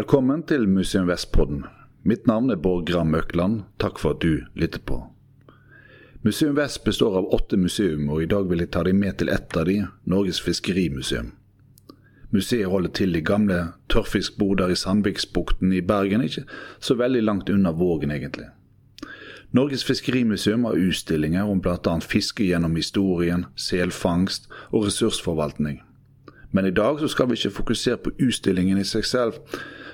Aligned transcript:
Velkommen 0.00 0.42
til 0.48 0.62
Museum 0.68 1.10
Vest-podden. 1.10 1.64
Mitt 2.08 2.22
navn 2.26 2.48
er 2.50 2.56
Bård 2.56 2.86
Gram 2.88 3.10
Økland. 3.14 3.64
Takk 3.82 3.98
for 4.00 4.14
at 4.14 4.22
du 4.22 4.46
lytter 4.56 4.80
på. 4.80 4.96
Museum 6.24 6.54
Vest 6.56 6.84
består 6.86 7.18
av 7.18 7.26
åtte 7.36 7.58
museum, 7.60 8.06
og 8.08 8.22
i 8.22 8.28
dag 8.30 8.46
vil 8.48 8.62
jeg 8.62 8.70
ta 8.72 8.80
deg 8.86 8.94
med 8.96 9.18
til 9.20 9.28
ett 9.28 9.56
av 9.60 9.66
de, 9.68 9.74
Norges 10.08 10.40
fiskerimuseum. 10.40 11.34
Museet 12.32 12.70
holder 12.72 12.94
til 12.96 13.18
i 13.18 13.20
gamle 13.20 13.58
tørrfiskboder 13.92 14.72
i 14.72 14.78
Sandviksbukten 14.80 15.74
i 15.76 15.82
Bergen, 15.84 16.24
ikke 16.24 16.46
så 16.80 16.96
veldig 16.96 17.22
langt 17.26 17.52
unna 17.52 17.74
Vågen 17.76 18.14
egentlig. 18.16 18.48
Norges 19.52 19.84
fiskerimuseum 19.84 20.64
har 20.64 20.80
utstillinger 20.80 21.44
om 21.44 21.60
bl.a. 21.60 21.98
fiske 22.00 22.46
gjennom 22.48 22.80
historien, 22.80 23.44
selfangst 23.68 24.48
og 24.70 24.88
ressursforvaltning. 24.88 25.82
Men 26.52 26.66
i 26.66 26.72
dag 26.74 27.04
skal 27.08 27.28
vi 27.28 27.36
ikke 27.36 27.58
fokusere 27.60 28.00
på 28.00 28.14
utstillingen 28.26 28.80
i 28.80 28.88
seg 28.88 29.04
selv, 29.06 29.36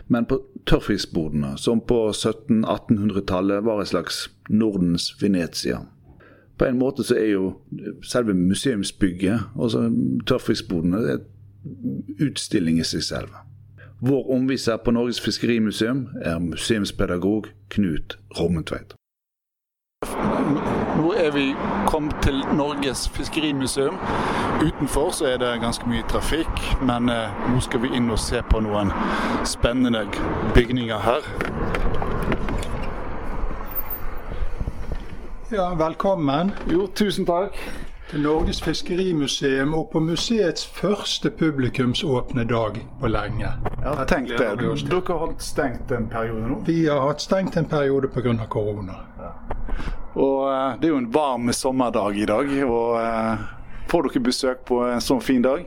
men 0.09 0.27
på 0.29 0.39
tørrfiskbodene, 0.67 1.57
som 1.59 1.81
på 1.81 1.99
1700-1800-tallet 2.11 3.65
var 3.67 3.83
et 3.83 3.91
slags 3.91 4.27
Nordens 4.51 5.23
Venezia. 5.23 5.81
På 6.59 6.65
en 6.65 6.79
måte 6.79 7.05
så 7.05 7.19
er 7.19 7.33
jo 7.35 7.49
selve 8.07 8.35
museumsbygget, 8.35 9.41
altså 9.61 9.91
tørrfiskbodene, 10.27 11.19
utstilling 12.23 12.79
i 12.81 12.87
seg 12.87 13.03
selv. 13.03 13.35
Vår 14.01 14.31
omviser 14.33 14.77
på 14.77 14.93
Norges 14.93 15.21
fiskerimuseum 15.21 16.07
er 16.23 16.39
museumspedagog 16.39 17.49
Knut 17.73 18.19
Rommentveit. 18.39 18.95
Nå 20.97 21.13
er 21.13 21.31
vi 21.35 21.55
kommet 21.87 22.17
til 22.23 22.43
Norges 22.57 23.09
fiskerimuseum. 23.09 23.99
Utenfor 24.63 25.11
så 25.11 25.27
er 25.33 25.37
det 25.43 25.61
ganske 25.61 25.89
mye 25.89 26.05
trafikk, 26.09 26.63
men 26.83 27.09
eh, 27.13 27.35
nå 27.53 27.61
skal 27.61 27.83
vi 27.83 27.93
inn 27.97 28.11
og 28.11 28.19
se 28.19 28.43
på 28.51 28.61
noen 28.65 28.93
spennende 29.45 30.07
bygninger 30.55 30.99
her. 30.99 31.27
Ja, 35.53 35.75
velkommen 35.79 36.53
Jo, 36.71 36.87
tusen 36.95 37.27
takk. 37.27 37.55
til 38.11 38.21
Norges 38.23 38.63
fiskerimuseum 38.63 39.75
og 39.75 39.89
på 39.93 40.01
museets 40.01 40.67
første 40.67 41.31
publikumsåpne 41.31 42.45
dag 42.45 42.79
på 43.01 43.07
lenge. 43.07 43.49
Ja, 43.83 44.05
tenk 44.05 44.29
det. 44.29 44.39
Dere 44.39 45.03
har 45.07 45.19
holdt 45.19 45.43
stengt 45.43 45.91
en 45.91 46.09
periode 46.09 46.49
nå. 46.49 46.61
Vi 46.67 46.85
har 46.87 47.01
hatt 47.07 47.21
stengt 47.23 47.57
en 47.57 47.65
periode 47.65 48.09
pga. 48.09 48.47
korona. 48.49 48.93
Og 50.17 50.53
eh, 50.53 50.77
det 50.81 50.89
er 50.89 50.95
jo 50.95 51.03
en 51.03 51.11
varm 51.13 51.53
sommerdag 51.53 52.19
i 52.19 52.27
dag. 52.27 52.53
Og 52.65 53.01
eh, 53.01 53.47
får 53.91 54.09
dere 54.09 54.25
besøk 54.29 54.65
på 54.69 54.81
en 54.89 55.03
sånn 55.05 55.25
fin 55.25 55.45
dag? 55.45 55.67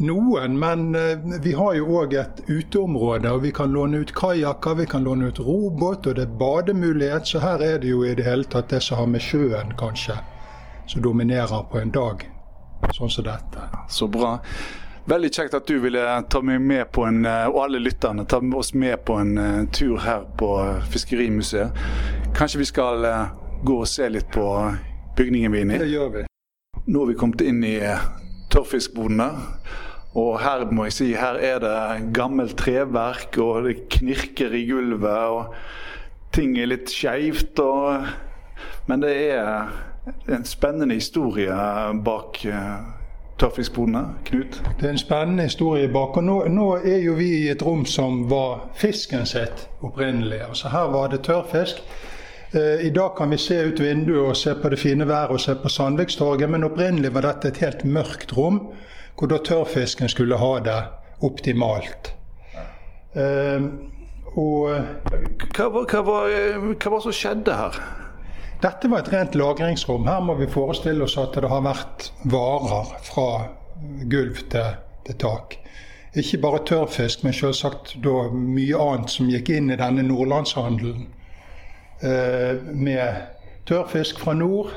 Noen, 0.00 0.56
men 0.58 0.94
eh, 0.98 1.20
vi 1.44 1.52
har 1.54 1.76
jo 1.78 2.00
òg 2.00 2.16
et 2.18 2.40
uteområde. 2.48 3.30
og 3.30 3.42
Vi 3.44 3.52
kan 3.54 3.72
låne 3.76 4.00
ut 4.02 4.14
kajakker, 4.16 4.80
vi 4.80 4.86
kan 4.90 5.04
låne 5.04 5.28
ut 5.28 5.40
robåt, 5.40 6.06
og 6.06 6.16
det 6.16 6.24
er 6.24 6.38
bademulighet. 6.40 7.28
Så 7.28 7.42
her 7.44 7.62
er 7.62 7.82
det 7.82 7.92
jo 7.92 8.04
i 8.04 8.14
det 8.16 8.26
hele 8.26 8.48
tatt 8.48 8.72
det 8.72 8.80
som 8.82 9.02
har 9.02 9.10
med 9.12 9.22
sjøen, 9.22 9.76
kanskje, 9.78 10.16
som 10.86 11.04
dominerer 11.04 11.68
på 11.70 11.82
en 11.82 11.92
dag 11.94 12.24
sånn 12.92 13.12
som 13.12 13.28
dette. 13.28 13.68
Så 13.88 14.08
bra. 14.08 14.38
Veldig 15.04 15.28
kjekt 15.36 15.54
at 15.56 15.68
du 15.68 15.76
ville 15.82 16.00
ta 16.32 16.40
meg 16.40 16.62
med 16.64 16.88
på 16.92 17.04
en, 17.04 17.26
og 17.28 17.58
alle 17.60 17.80
lytterne 17.80 18.24
ta 18.28 18.40
oss 18.56 18.72
med 18.72 19.02
på 19.04 19.18
en 19.20 19.68
tur 19.72 19.98
her 20.00 20.24
på 20.40 20.48
Fiskerimuseet. 20.92 21.76
Kanskje 22.34 22.58
vi 22.58 22.64
skal 22.64 23.04
uh, 23.04 23.26
gå 23.62 23.76
og 23.78 23.86
se 23.86 24.08
litt 24.10 24.26
på 24.34 24.44
bygningen 25.14 25.52
vi 25.54 25.60
er 25.60 25.66
inne 25.66 25.76
i? 25.76 25.82
Det 25.84 25.92
gjør 25.92 26.08
vi. 26.10 26.22
Nå 26.90 27.04
har 27.04 27.10
vi 27.12 27.14
kommet 27.18 27.44
inn 27.46 27.60
i 27.62 27.76
uh, 27.78 28.08
tørrfiskbodene. 28.50 29.28
Og 30.18 30.40
her 30.42 30.64
må 30.74 30.88
jeg 30.88 30.96
si, 30.96 31.06
her 31.14 31.38
er 31.38 31.60
det 31.62 31.76
gammelt 32.14 32.56
treverk, 32.58 33.38
og 33.38 33.68
det 33.68 33.76
knirker 33.94 34.54
i 34.54 34.64
gulvet. 34.66 35.06
og 35.10 36.34
Ting 36.34 36.56
er 36.58 36.72
litt 36.72 36.90
skeivt. 36.90 37.62
Men 38.90 39.02
det 39.02 39.14
er 39.34 39.70
en 40.34 40.46
spennende 40.46 40.98
historie 40.98 41.54
bak 42.06 42.40
tørrfiskbodene. 43.38 44.02
Knut? 44.26 44.58
Det 44.80 44.86
er 44.86 44.96
en 44.96 44.98
spennende 44.98 45.46
historie 45.46 45.88
bak. 45.88 46.16
og 46.16 46.24
nå, 46.24 46.40
nå, 46.48 46.66
er 46.82 46.98
jo 47.02 47.14
vi 47.18 47.30
i 47.44 47.48
et 47.54 47.62
rom 47.62 47.86
som 47.86 48.24
var 48.30 48.68
fisken 48.74 49.26
sitt 49.26 49.68
opprinnelig. 49.82 50.40
Altså 50.48 50.74
Her 50.74 50.90
var 50.94 51.14
det 51.14 51.22
tørrfisk. 51.26 51.82
Eh, 52.54 52.86
I 52.86 52.90
dag 52.90 53.16
kan 53.16 53.30
vi 53.30 53.38
se 53.38 53.56
ut 53.66 53.80
vinduet 53.80 54.28
og 54.28 54.36
se 54.36 54.54
på 54.54 54.70
det 54.70 54.78
fine 54.78 55.08
været 55.08 55.34
og 55.34 55.40
se 55.40 55.54
på 55.58 55.68
Sandvikstorget, 55.68 56.50
men 56.50 56.64
opprinnelig 56.64 57.10
var 57.14 57.26
dette 57.26 57.50
et 57.50 57.58
helt 57.64 57.82
mørkt 57.84 58.36
rom, 58.36 58.60
hvor 59.18 59.30
da 59.30 59.40
tørrfisken 59.42 60.08
skulle 60.08 60.38
ha 60.38 60.52
det 60.62 60.78
optimalt. 61.26 62.12
Eh, 63.14 63.66
og 64.34 64.70
hva, 64.70 65.66
hva, 65.66 66.00
var, 66.06 66.30
hva 66.30 66.90
var 66.90 66.96
det 66.98 67.02
som 67.08 67.14
skjedde 67.14 67.58
her? 67.58 67.80
Dette 68.62 68.88
var 68.90 69.02
et 69.02 69.10
rent 69.12 69.34
lagringsrom. 69.34 70.06
Her 70.06 70.22
må 70.22 70.38
vi 70.38 70.46
forestille 70.50 71.04
oss 71.04 71.18
at 71.18 71.34
det 71.34 71.50
har 71.50 71.66
vært 71.66 72.08
varer 72.30 72.94
fra 73.02 73.28
gulv 74.10 74.40
til, 74.50 74.78
til 75.06 75.18
tak. 75.20 75.58
Ikke 76.14 76.38
bare 76.38 76.62
tørrfisk, 76.66 77.26
men 77.26 77.34
selvsagt 77.34 77.96
mye 77.98 78.78
annet 78.78 79.10
som 79.10 79.30
gikk 79.30 79.50
inn 79.56 79.74
i 79.74 79.78
denne 79.78 80.06
nordlandshandelen. 80.06 81.10
Eh, 82.04 82.56
med 82.62 83.14
tørrfisk 83.64 84.18
fra 84.20 84.34
nord, 84.36 84.70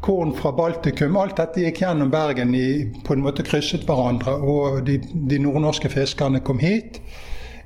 korn 0.00 0.34
fra 0.36 0.50
Baltikum. 0.52 1.16
Alt 1.16 1.38
dette 1.40 1.62
gikk 1.62 1.80
gjennom 1.80 2.10
Bergen 2.12 2.52
i 2.54 2.84
på 3.06 3.14
en 3.14 3.22
måte 3.24 3.46
krysset 3.46 3.86
hverandre. 3.88 4.34
Og 4.44 4.82
de, 4.84 4.98
de 5.00 5.38
nordnorske 5.40 5.88
fiskerne 5.88 6.42
kom 6.44 6.60
hit. 6.60 7.00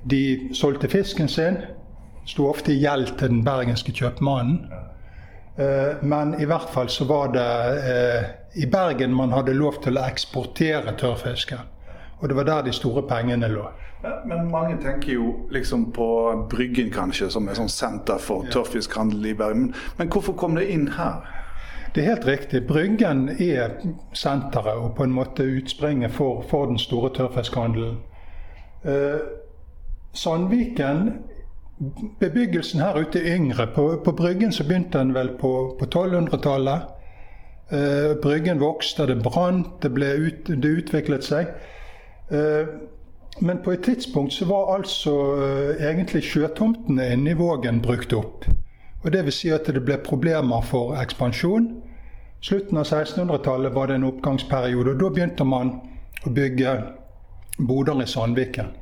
De 0.07 0.23
solgte 0.55 0.91
fisken 0.93 1.29
sin. 1.29 1.59
Sto 2.29 2.47
ofte 2.47 2.71
i 2.71 2.79
gjeld 2.79 3.17
til 3.19 3.33
den 3.33 3.43
bergenske 3.43 3.95
kjøpmannen. 3.99 4.61
Eh, 5.59 5.99
men 6.07 6.37
i 6.39 6.47
hvert 6.47 6.71
fall 6.71 6.93
så 6.93 7.09
var 7.11 7.35
det 7.35 7.51
eh, 7.83 8.31
i 8.63 8.71
Bergen 8.71 9.17
man 9.17 9.35
hadde 9.35 9.59
lov 9.59 9.83
til 9.83 9.99
å 9.99 10.07
eksportere 10.07 10.95
tørrfisken. 11.01 11.67
Og 12.21 12.31
det 12.31 12.39
var 12.39 12.47
der 12.47 12.71
de 12.71 12.79
store 12.79 13.03
pengene 13.11 13.51
lå. 13.51 13.67
Men 14.03 14.51
mange 14.51 14.77
tenker 14.83 15.13
jo 15.13 15.33
liksom 15.51 15.93
på 15.93 16.09
Bryggen 16.51 16.91
kanskje, 16.95 17.31
som 17.31 17.49
er 17.49 17.59
sånn 17.59 17.73
senter 17.73 18.21
for 18.23 18.47
tørrfiskhandel 18.53 19.27
i 19.27 19.35
Bergen. 19.35 19.73
Men 19.99 20.11
hvorfor 20.13 20.37
kom 20.39 20.55
det 20.55 20.69
inn 20.71 20.87
her? 20.95 21.25
Det 21.95 22.05
er 22.05 22.13
helt 22.13 22.27
riktig. 22.29 22.67
Bryggen 22.69 23.29
er 23.29 23.81
senteret 24.15 24.79
og 24.79 24.93
på 24.97 25.09
en 25.09 25.17
måte 25.17 25.43
utspringet 25.43 26.15
for, 26.15 26.45
for 26.51 26.71
den 26.71 26.79
store 26.79 27.11
tørrfiskhandelen. 27.17 27.99
Eh, 28.85 29.19
Sandviken 30.15 31.11
bebyggelsen 32.21 32.81
her 32.81 33.01
ute 33.01 33.19
er 33.19 33.35
yngre. 33.37 33.67
På, 33.75 34.01
på 34.05 34.13
Bryggen 34.13 34.53
så 34.53 34.67
begynte 34.67 34.99
den 34.99 35.15
vel 35.15 35.35
på, 35.41 35.77
på 35.79 35.85
1200-tallet. 35.85 36.95
Eh, 37.71 38.15
bryggen 38.23 38.61
vokste, 38.61 39.07
det 39.07 39.23
brant, 39.23 39.83
det, 39.83 39.91
ut, 40.19 40.49
det 40.63 40.69
utviklet 40.69 41.25
seg. 41.25 41.51
Eh, 42.31 42.71
men 43.41 43.63
på 43.63 43.73
et 43.73 43.85
tidspunkt 43.85 44.33
så 44.33 44.45
var 44.45 44.75
altså 44.75 45.13
eh, 45.43 45.85
egentlig 45.91 46.25
sjøtomtene 46.27 47.13
inne 47.13 47.31
i 47.31 47.39
Vågen 47.39 47.83
brukt 47.83 48.13
opp. 48.13 48.49
Og 49.05 49.13
det 49.13 49.25
vil 49.25 49.33
si 49.33 49.51
at 49.55 49.69
det 49.71 49.85
ble 49.87 49.99
problemer 50.03 50.65
for 50.67 50.97
ekspansjon. 50.99 51.69
Slutten 52.43 52.79
av 52.79 52.87
1600-tallet 52.87 53.75
var 53.75 53.87
det 53.87 53.99
en 53.99 54.09
oppgangsperiode, 54.11 54.95
og 54.95 55.01
da 55.03 55.11
begynte 55.15 55.47
man 55.47 55.73
å 56.27 56.33
bygge 56.35 56.75
boder 57.59 58.03
i 58.03 58.07
Sandviken. 58.07 58.73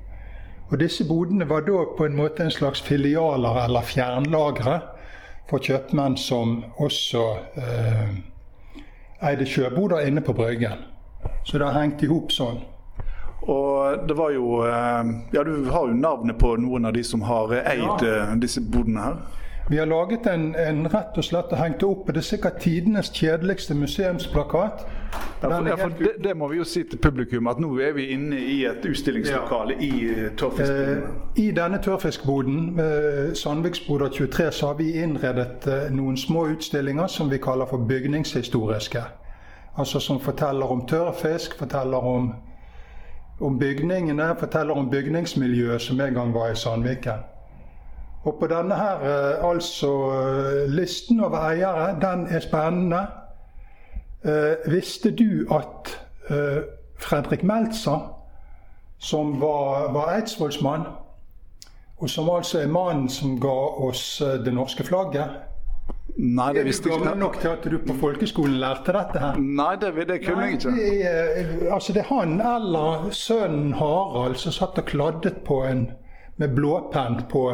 Og 0.70 0.80
Disse 0.80 1.04
bodene 1.08 1.48
var 1.48 1.66
da 1.66 1.84
på 1.98 2.06
en 2.06 2.16
måte 2.16 2.42
en 2.42 2.50
slags 2.50 2.80
filialer 2.82 3.60
eller 3.64 3.86
fjernlagre 3.86 4.80
for 5.50 5.62
kjøpmenn 5.62 6.16
som 6.18 6.58
også 6.82 7.22
eh, 7.60 8.16
eide 9.30 9.46
sjøboder 9.46 10.08
inne 10.08 10.24
på 10.24 10.34
Bryggen. 10.34 10.82
Så 11.44 11.58
det 11.58 11.68
har 11.68 11.80
hengt 11.80 12.02
i 12.02 12.10
hop 12.10 12.32
sånn. 12.34 12.58
Og 13.46 14.08
det 14.08 14.16
var 14.18 14.30
jo 14.34 14.60
eh, 14.66 15.10
Ja, 15.32 15.42
du 15.46 15.70
har 15.70 15.88
jo 15.88 15.94
navnet 15.94 16.38
på 16.38 16.56
noen 16.58 16.88
av 16.88 16.96
de 16.96 17.04
som 17.04 17.22
har 17.22 17.52
eid 17.62 17.82
ja. 18.02 18.14
Eh, 18.22 18.36
disse 18.42 18.60
bodene 18.60 19.00
her. 19.00 19.18
Vi 19.68 19.76
har 19.76 19.86
laget 19.86 20.26
en, 20.26 20.54
en 20.54 20.86
rett 20.86 21.16
og 21.18 21.24
slett 21.24 21.50
og 21.50 21.58
hengt 21.58 21.82
opp, 21.82 22.04
og 22.06 22.14
det 22.14 22.20
er 22.20 22.26
sikkert 22.26 22.60
tidenes 22.62 23.10
kjedeligste 23.10 23.74
museumsplakat. 23.74 24.84
Ja, 25.42 25.48
for, 25.76 25.88
det, 25.98 26.12
det, 26.24 26.36
må 26.36 26.48
vi 26.48 26.60
jo 26.60 26.64
si 26.64 26.84
til 26.86 27.00
publikum, 27.02 27.48
at 27.50 27.58
nå 27.58 27.72
er 27.82 27.96
vi 27.96 28.06
inne 28.14 28.38
i 28.38 28.60
et 28.64 28.86
utstillingslokale 28.86 29.74
ja. 29.74 29.88
i 29.88 30.04
eh, 30.12 30.30
tørrfiskboden. 30.38 31.02
Eh, 31.02 31.42
I 31.42 31.50
denne 31.56 31.80
tørrfiskboden, 31.82 32.80
eh, 32.80 33.34
Sandviksboda 33.34 34.08
23, 34.08 34.50
så 34.52 34.66
har 34.66 34.78
vi 34.78 34.92
innredet 35.02 35.66
eh, 35.66 35.90
noen 35.90 36.16
små 36.16 36.46
utstillinger 36.54 37.10
som 37.10 37.30
vi 37.30 37.42
kaller 37.42 37.66
for 37.66 37.82
bygningshistoriske. 37.90 39.02
Altså 39.76 40.00
som 40.00 40.20
forteller 40.20 40.72
om 40.72 40.86
tørrfisk, 40.86 41.58
forteller 41.58 42.06
om, 42.06 42.32
om 43.40 43.58
bygningene, 43.58 44.36
forteller 44.38 44.74
om 44.74 44.90
bygningsmiljøet 44.90 45.80
som 45.80 46.00
en 46.00 46.14
gang 46.14 46.34
var 46.34 46.50
i 46.52 46.56
Sandviken. 46.56 47.24
Og 48.24 48.36
på 48.40 48.46
denne 48.46 48.74
her, 48.74 49.02
eh, 49.06 49.50
altså 49.50 49.92
eh, 50.12 50.70
listen 50.70 51.20
over 51.20 51.38
eiere, 51.50 52.00
den 52.00 52.26
er 52.26 52.40
spennende. 52.40 53.06
Eh, 54.24 54.72
visste 54.72 55.10
du 55.10 55.46
at 55.54 55.92
eh, 56.30 56.62
Fredrik 56.98 57.42
Meltzer, 57.42 58.12
som 58.98 59.40
var, 59.40 59.92
var 59.92 60.14
eidsvollsmann, 60.16 60.86
Og 61.98 62.10
som 62.10 62.30
altså 62.30 62.60
er 62.60 62.68
mannen 62.68 63.08
som 63.08 63.38
ga 63.40 63.54
oss 63.88 64.20
eh, 64.20 64.36
det 64.44 64.52
norske 64.54 64.84
flagget. 64.84 65.30
Nei, 66.16 66.52
det 66.56 66.62
visste 66.64 66.88
er 66.88 66.94
du 66.94 66.94
jeg 66.96 67.04
gammel 67.04 67.20
nok 67.20 67.34
til 67.42 67.50
at 67.50 67.64
du 67.68 67.76
på 67.84 67.94
folkeskolen 68.00 68.56
lærte 68.60 68.92
dette 68.96 69.20
her? 69.20 69.36
Nei, 69.36 69.72
det, 69.80 69.90
det 70.08 70.16
kunne 70.24 70.46
jeg 70.46 70.56
ikke. 70.56 70.70
Det 70.72 70.92
er, 71.10 71.50
altså 71.76 71.92
det 71.92 72.06
er 72.06 72.08
han 72.08 72.38
eller 72.40 73.10
sønnen 73.12 73.74
Harald 73.76 74.38
som 74.40 74.54
satt 74.56 74.80
og 74.80 74.88
kladdet 74.88 75.42
på 75.44 75.60
en, 75.68 75.90
med 76.40 76.54
blåpenn 76.56 77.20
på 77.28 77.44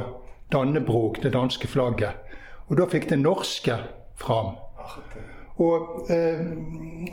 Dannebrog, 0.54 1.18
det 1.22 1.32
danske 1.34 1.66
flagget. 1.66 2.38
Og 2.68 2.78
da 2.78 2.86
fikk 2.86 3.08
det 3.10 3.18
norske 3.18 3.80
fram. 4.20 4.54
Og 5.62 6.10
eh, 6.12 6.46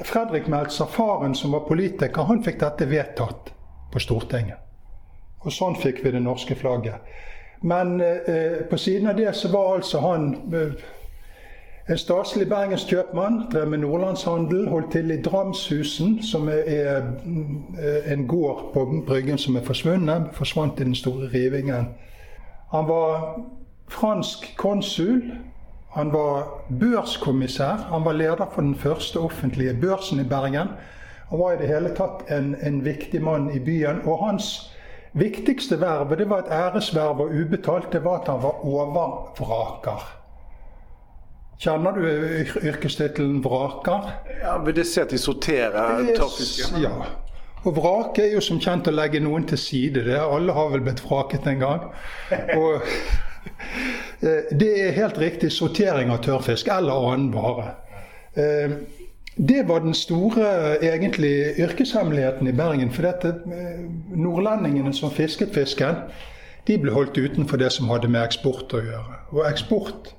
Fredrik 0.05 0.47
Meltzer, 0.47 0.85
faren 0.85 1.33
som 1.35 1.57
var 1.57 1.65
politiker, 1.65 2.29
han 2.29 2.43
fikk 2.45 2.61
dette 2.61 2.87
vedtatt 2.89 3.49
på 3.89 4.03
Stortinget. 4.03 4.61
Og 5.41 5.53
sånn 5.55 5.77
fikk 5.79 6.03
vi 6.05 6.13
det 6.13 6.21
norske 6.23 6.55
flagget. 6.59 7.01
Men 7.61 7.97
eh, 8.01 8.61
på 8.69 8.77
siden 8.77 9.09
av 9.11 9.17
det 9.17 9.33
så 9.35 9.51
var 9.51 9.79
altså 9.79 10.03
han 10.03 10.31
eh, 10.55 10.87
en 11.89 11.97
staselig 11.97 12.49
bergensk 12.49 12.87
kjøpmann, 12.87 13.41
drev 13.51 13.67
med 13.67 13.77
nordlandshandel, 13.81 14.67
holdt 14.69 14.91
til 14.91 15.11
i 15.11 15.21
Dramshusen, 15.21 16.19
som 16.23 16.49
er, 16.49 17.01
en 18.05 18.27
gård 18.27 18.69
på 18.73 19.03
Bryggen 19.07 19.37
som 19.37 19.55
er 19.55 19.65
forsvunnet. 19.65 20.29
Forsvant 20.31 20.79
i 20.79 20.83
den 20.83 20.95
store 20.95 21.29
rivingen. 21.33 21.87
Han 22.71 22.87
var 22.87 23.39
fransk 23.87 24.53
konsul. 24.57 25.23
Han 25.91 26.13
var 26.13 26.61
børskommissær. 26.79 27.89
Han 27.91 28.05
var 28.05 28.11
leder 28.11 28.51
for 28.53 28.61
den 28.61 28.75
første 28.75 29.17
offentlige 29.17 29.73
børsen 29.81 30.19
i 30.19 30.29
Bergen. 30.29 30.67
Han 31.29 31.39
var 31.39 31.51
i 31.51 31.57
det 31.57 31.67
hele 31.67 31.89
tatt 31.97 32.29
en, 32.29 32.55
en 32.61 32.85
viktig 32.85 33.23
mann 33.23 33.49
i 33.55 33.59
byen. 33.59 34.05
Og 34.05 34.25
hans 34.25 34.75
viktigste 35.13 35.81
verv, 35.81 36.17
det 36.17 36.29
var 36.29 36.37
et 36.37 36.53
æresverv 36.53 37.19
og 37.19 37.33
ubetalt, 37.33 37.93
det 37.93 38.03
var 38.03 38.21
at 38.21 38.27
han 38.27 38.43
var 38.43 38.65
overvraker. 38.65 40.18
Kjenner 41.59 41.91
du 41.91 42.05
yrkestittelen 42.63 43.41
vraker? 43.43 44.11
Ja, 44.41 44.57
Vil 44.63 44.75
det 44.77 44.85
si 44.87 45.01
at 45.01 45.11
de 45.11 45.17
sorterer 45.19 46.05
tørrfisk. 46.15 46.77
Ja. 46.79 46.93
Og 47.67 47.75
vrake 47.75 48.23
er 48.23 48.37
jo 48.37 48.43
som 48.43 48.61
kjent 48.63 48.87
å 48.87 48.93
legge 48.95 49.19
noen 49.19 49.43
til 49.47 49.59
side. 49.59 50.05
Det. 50.07 50.15
Alle 50.15 50.55
har 50.55 50.69
vel 50.71 50.85
blitt 50.85 51.01
vraket 51.03 51.49
en 51.51 51.59
gang. 51.59 51.89
Og 52.55 52.85
eh, 54.23 54.47
det 54.55 54.69
er 54.85 54.95
helt 54.95 55.19
riktig 55.19 55.51
sortering 55.51 56.13
av 56.15 56.21
tørrfisk 56.23 56.71
eller 56.71 57.11
annen 57.11 57.33
vare. 57.35 57.73
Eh, 58.39 58.79
Det 59.39 59.61
var 59.67 59.79
den 59.79 59.93
store 59.95 60.79
egentlig 60.83 61.59
yrkeshemmeligheten 61.63 62.47
i 62.47 62.51
Bergen. 62.51 62.91
For 62.91 63.07
dette, 63.07 63.29
eh, 63.51 63.83
nordlendingene 64.15 64.91
som 64.93 65.11
fisket 65.11 65.53
fisken, 65.55 65.95
de 66.67 66.77
ble 66.77 66.91
holdt 66.91 67.17
utenfor 67.17 67.57
det 67.57 67.71
som 67.71 67.87
hadde 67.87 68.07
med 68.11 68.23
eksport 68.23 68.73
å 68.75 68.81
gjøre. 68.83 69.19
Og 69.31 69.45
eksport 69.47 70.11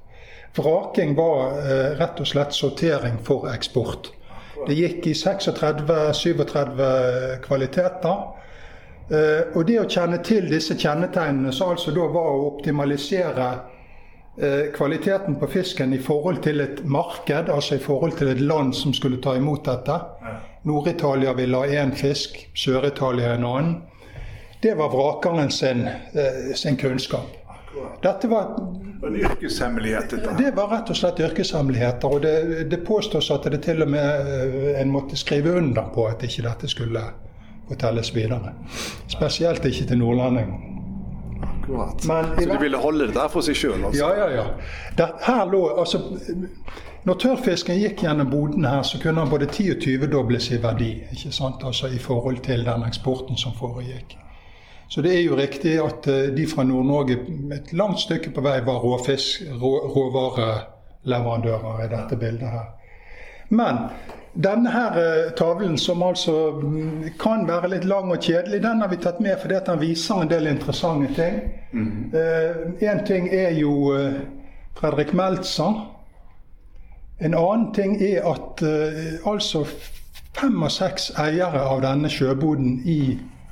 Vraking 0.57 1.15
var 1.15 1.59
eh, 1.59 1.91
rett 2.01 2.21
og 2.21 2.27
slett 2.27 2.55
sortering 2.57 3.19
for 3.25 3.53
eksport. 3.53 4.11
Det 4.67 4.75
gikk 4.75 5.07
i 5.07 5.15
36-37 5.15 7.41
kvaliteter. 7.45 8.17
Eh, 9.11 9.57
og 9.57 9.67
det 9.67 9.81
å 9.81 9.89
kjenne 9.91 10.19
til 10.27 10.51
disse 10.51 10.75
kjennetegnene, 10.79 11.53
som 11.55 11.71
altså 11.75 11.91
da 11.95 12.07
var 12.13 12.29
å 12.31 12.47
optimalisere 12.53 13.49
eh, 14.39 14.71
kvaliteten 14.75 15.39
på 15.41 15.47
fisken 15.51 15.95
i 15.97 16.03
forhold 16.03 16.43
til 16.47 16.61
et 16.63 16.85
marked, 16.85 17.51
altså 17.51 17.75
i 17.79 17.83
forhold 17.83 18.13
til 18.21 18.29
et 18.35 18.45
land 18.45 18.75
som 18.77 18.95
skulle 18.95 19.23
ta 19.23 19.35
imot 19.39 19.65
dette. 19.67 20.01
Nord-Italia 20.69 21.33
ville 21.35 21.57
ha 21.57 21.65
én 21.83 21.93
fisk, 21.97 22.31
Sør-Italia 22.55 23.35
en 23.35 23.45
annen. 23.49 23.77
Det 24.61 24.77
var 24.77 24.89
vrakeren 24.93 25.51
sin, 25.51 25.89
eh, 25.89 26.55
sin 26.55 26.77
kunnskap. 26.77 27.40
Dette 28.03 28.29
var 28.29 28.47
En 29.07 29.17
yrkeshemmelighet. 29.17 30.11
dette. 30.11 30.35
det 30.39 30.51
var 30.57 30.69
rett 30.69 30.91
og 30.91 30.97
slett 30.97 31.21
yrkeshemmeligheter. 31.21 32.09
Og 32.09 32.23
det, 32.23 32.71
det 32.71 32.81
påstås 32.87 33.31
at 33.31 33.47
det 33.53 33.63
til 33.63 33.83
og 33.83 33.89
med 33.91 34.33
eh, 34.35 34.81
en 34.81 34.91
måtte 34.91 35.17
skrive 35.17 35.55
under 35.57 35.89
på 35.95 36.07
at 36.07 36.23
ikke 36.27 36.43
dette 36.43 36.69
skulle 36.69 37.01
fortelles 37.69 38.15
videre. 38.15 38.53
Spesielt 39.09 39.65
ikke 39.65 39.87
til 39.87 39.99
nordlendinger. 39.99 40.67
Akkurat. 41.43 42.05
Men 42.05 42.25
Så 42.39 42.49
de 42.53 42.61
ville 42.61 42.77
holde 42.77 43.07
det 43.07 43.15
der 43.15 43.29
for 43.29 43.41
seg 43.47 43.57
sjøl, 43.57 43.85
altså? 43.85 44.03
Ja, 44.03 44.11
ja, 44.19 44.31
ja. 44.35 44.45
Der, 44.99 45.15
her 45.27 45.45
lå, 45.51 45.61
altså, 45.79 46.01
når 47.05 47.15
tørrfisken 47.23 47.79
gikk 47.81 48.03
gjennom 48.05 48.31
bodene 48.31 48.69
her, 48.69 48.83
så 48.83 48.99
kunne 49.03 49.21
han 49.23 49.31
både 49.31 49.47
10 49.47 49.71
og 49.71 49.85
20-dobles 49.87 50.51
i 50.51 50.59
verdi. 50.63 50.91
ikke 51.13 51.33
sant? 51.33 51.63
Altså 51.65 51.87
I 51.87 51.99
forhold 51.99 52.43
til 52.45 52.67
den 52.67 52.85
eksporten 52.89 53.37
som 53.41 53.53
foregikk. 53.57 54.19
Så 54.91 55.03
det 55.03 55.13
er 55.15 55.21
jo 55.23 55.37
riktig 55.39 55.77
at 55.79 56.07
eh, 56.11 56.33
de 56.35 56.45
fra 56.51 56.65
Nord-Norge 56.67 57.21
et 57.55 57.69
langt 57.79 58.01
stykke 58.03 58.33
på 58.35 58.43
vei 58.43 58.57
var 58.67 58.83
råfisk, 58.83 59.45
rå, 59.63 59.71
råvareleverandører 59.95 61.85
i 61.85 61.91
dette 61.93 62.19
bildet 62.19 62.51
her. 62.51 62.67
Men 63.55 63.79
denne 64.35 64.71
her 64.75 64.99
eh, 64.99 65.31
tavlen, 65.39 65.79
som 65.79 66.03
altså 66.03 66.35
mm, 66.59 67.07
kan 67.23 67.47
være 67.47 67.71
litt 67.77 67.87
lang 67.87 68.11
og 68.11 68.19
kjedelig, 68.19 68.63
den 68.67 68.83
har 68.83 68.91
vi 68.91 68.99
tatt 68.99 69.23
med 69.23 69.39
fordi 69.39 69.61
at 69.61 69.71
den 69.71 69.81
viser 69.81 70.25
en 70.25 70.35
del 70.35 70.51
interessante 70.51 71.15
ting. 71.15 71.39
Én 72.83 73.07
ting 73.07 73.31
er 73.31 73.55
jo 73.55 73.95
uh, 73.95 74.21
Fredrik 74.75 75.15
Meltzer. 75.15 75.85
En 77.21 77.35
annen 77.35 77.71
ting 77.75 77.95
er 78.03 78.27
at 78.27 78.63
uh, 78.67 79.31
altså 79.31 79.63
fem 80.35 80.63
og 80.63 80.73
seks 80.75 81.13
eiere 81.15 81.63
av 81.63 81.83
denne 81.87 82.11
sjøboden 82.11 82.81
i 82.91 83.03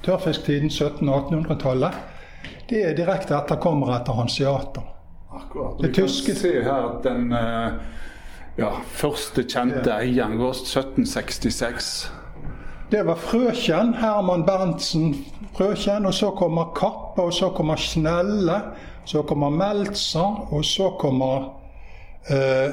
tørrfisktiden 0.07 0.71
1700-1800-tallet, 0.71 1.99
det 2.69 2.85
er 2.85 2.97
direkte 2.97 3.37
etterkommere 3.37 3.99
etter 4.01 4.19
hanseater. 4.19 4.85
Akkurat. 5.33 5.81
Det 5.81 5.89
Vi 5.89 5.95
kan 5.95 6.09
se 6.09 6.53
her 6.63 6.87
at 6.91 7.03
den 7.05 7.33
eh, 7.33 7.73
ja, 8.59 8.71
første 8.91 9.45
kjente 9.45 9.93
eieren 9.95 10.39
går 10.39 10.55
1766. 10.57 12.11
Det 12.91 13.03
var 13.05 13.21
Frøkjen, 13.21 13.95
Herman 14.01 14.47
Berntsen 14.47 15.13
Frøkjen, 15.57 16.07
og 16.07 16.15
så 16.15 16.31
kommer 16.31 16.73
Kappe, 16.77 17.23
og 17.23 17.33
så 17.35 17.51
kommer 17.51 17.77
Snelle, 17.77 18.61
så 19.05 19.23
kommer 19.23 19.51
Meltzer, 19.51 20.53
og 20.55 20.65
så 20.65 20.91
kommer 21.01 21.53
eh, 22.31 22.73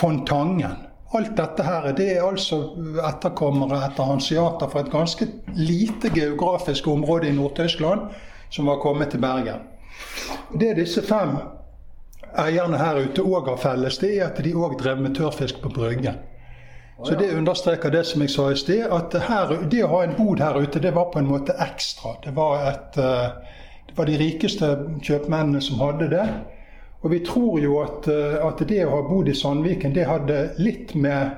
von 0.00 0.26
Tangen. 0.26 0.89
Alt 1.12 1.32
dette 1.36 1.64
her, 1.66 1.88
det 1.98 2.06
er 2.14 2.22
altså 2.22 2.60
etterkommere 3.02 3.80
etter 3.88 4.06
hanseater 4.06 4.70
fra 4.70 4.84
et 4.84 4.92
ganske 4.92 5.26
lite 5.58 6.12
geografisk 6.14 6.86
område 6.88 7.28
i 7.28 7.34
Nord-Tyskland 7.34 8.12
som 8.50 8.70
var 8.70 8.78
kommet 8.82 9.10
til 9.10 9.22
Bergen. 9.22 9.64
Det 10.60 10.76
disse 10.78 11.02
fem 11.02 11.34
eierne 12.38 12.78
her 12.78 13.00
ute 13.02 13.24
òg 13.26 13.50
har 13.50 13.58
felles, 13.58 13.98
det 13.98 14.12
er 14.18 14.28
at 14.28 14.38
de 14.44 14.54
òg 14.54 14.76
drev 14.78 15.02
med 15.02 15.16
tørrfisk 15.18 15.58
på 15.62 15.72
Bryggen. 15.74 16.20
Så 17.02 17.14
det 17.16 17.32
understreker 17.34 17.90
det 17.90 18.04
som 18.06 18.22
jeg 18.22 18.30
sa 18.30 18.50
i 18.52 18.56
sted, 18.60 18.82
at 18.92 19.14
her, 19.24 19.54
det 19.72 19.82
å 19.86 19.92
ha 19.94 20.02
en 20.04 20.16
bod 20.18 20.42
her 20.44 20.58
ute, 20.60 20.82
det 20.82 20.92
var 20.94 21.08
på 21.12 21.18
en 21.18 21.30
måte 21.30 21.56
ekstra. 21.64 22.18
Det 22.24 22.34
var, 22.36 22.66
et, 22.68 22.98
eh, 23.00 23.54
det 23.88 23.96
var 23.96 24.06
de 24.06 24.18
rikeste 24.20 24.68
kjøpmennene 25.02 25.62
som 25.64 25.80
hadde 25.80 26.10
det. 26.12 26.26
Og 27.02 27.10
vi 27.10 27.18
tror 27.24 27.60
jo 27.60 27.78
at, 27.80 28.08
eh, 28.08 28.46
at 28.46 28.58
det 28.68 28.82
å 28.86 28.90
ha 28.90 29.02
bodd 29.08 29.28
i 29.28 29.34
Sandviken, 29.34 29.94
det 29.94 30.04
hadde 30.06 30.50
litt 30.58 30.94
med 30.94 31.30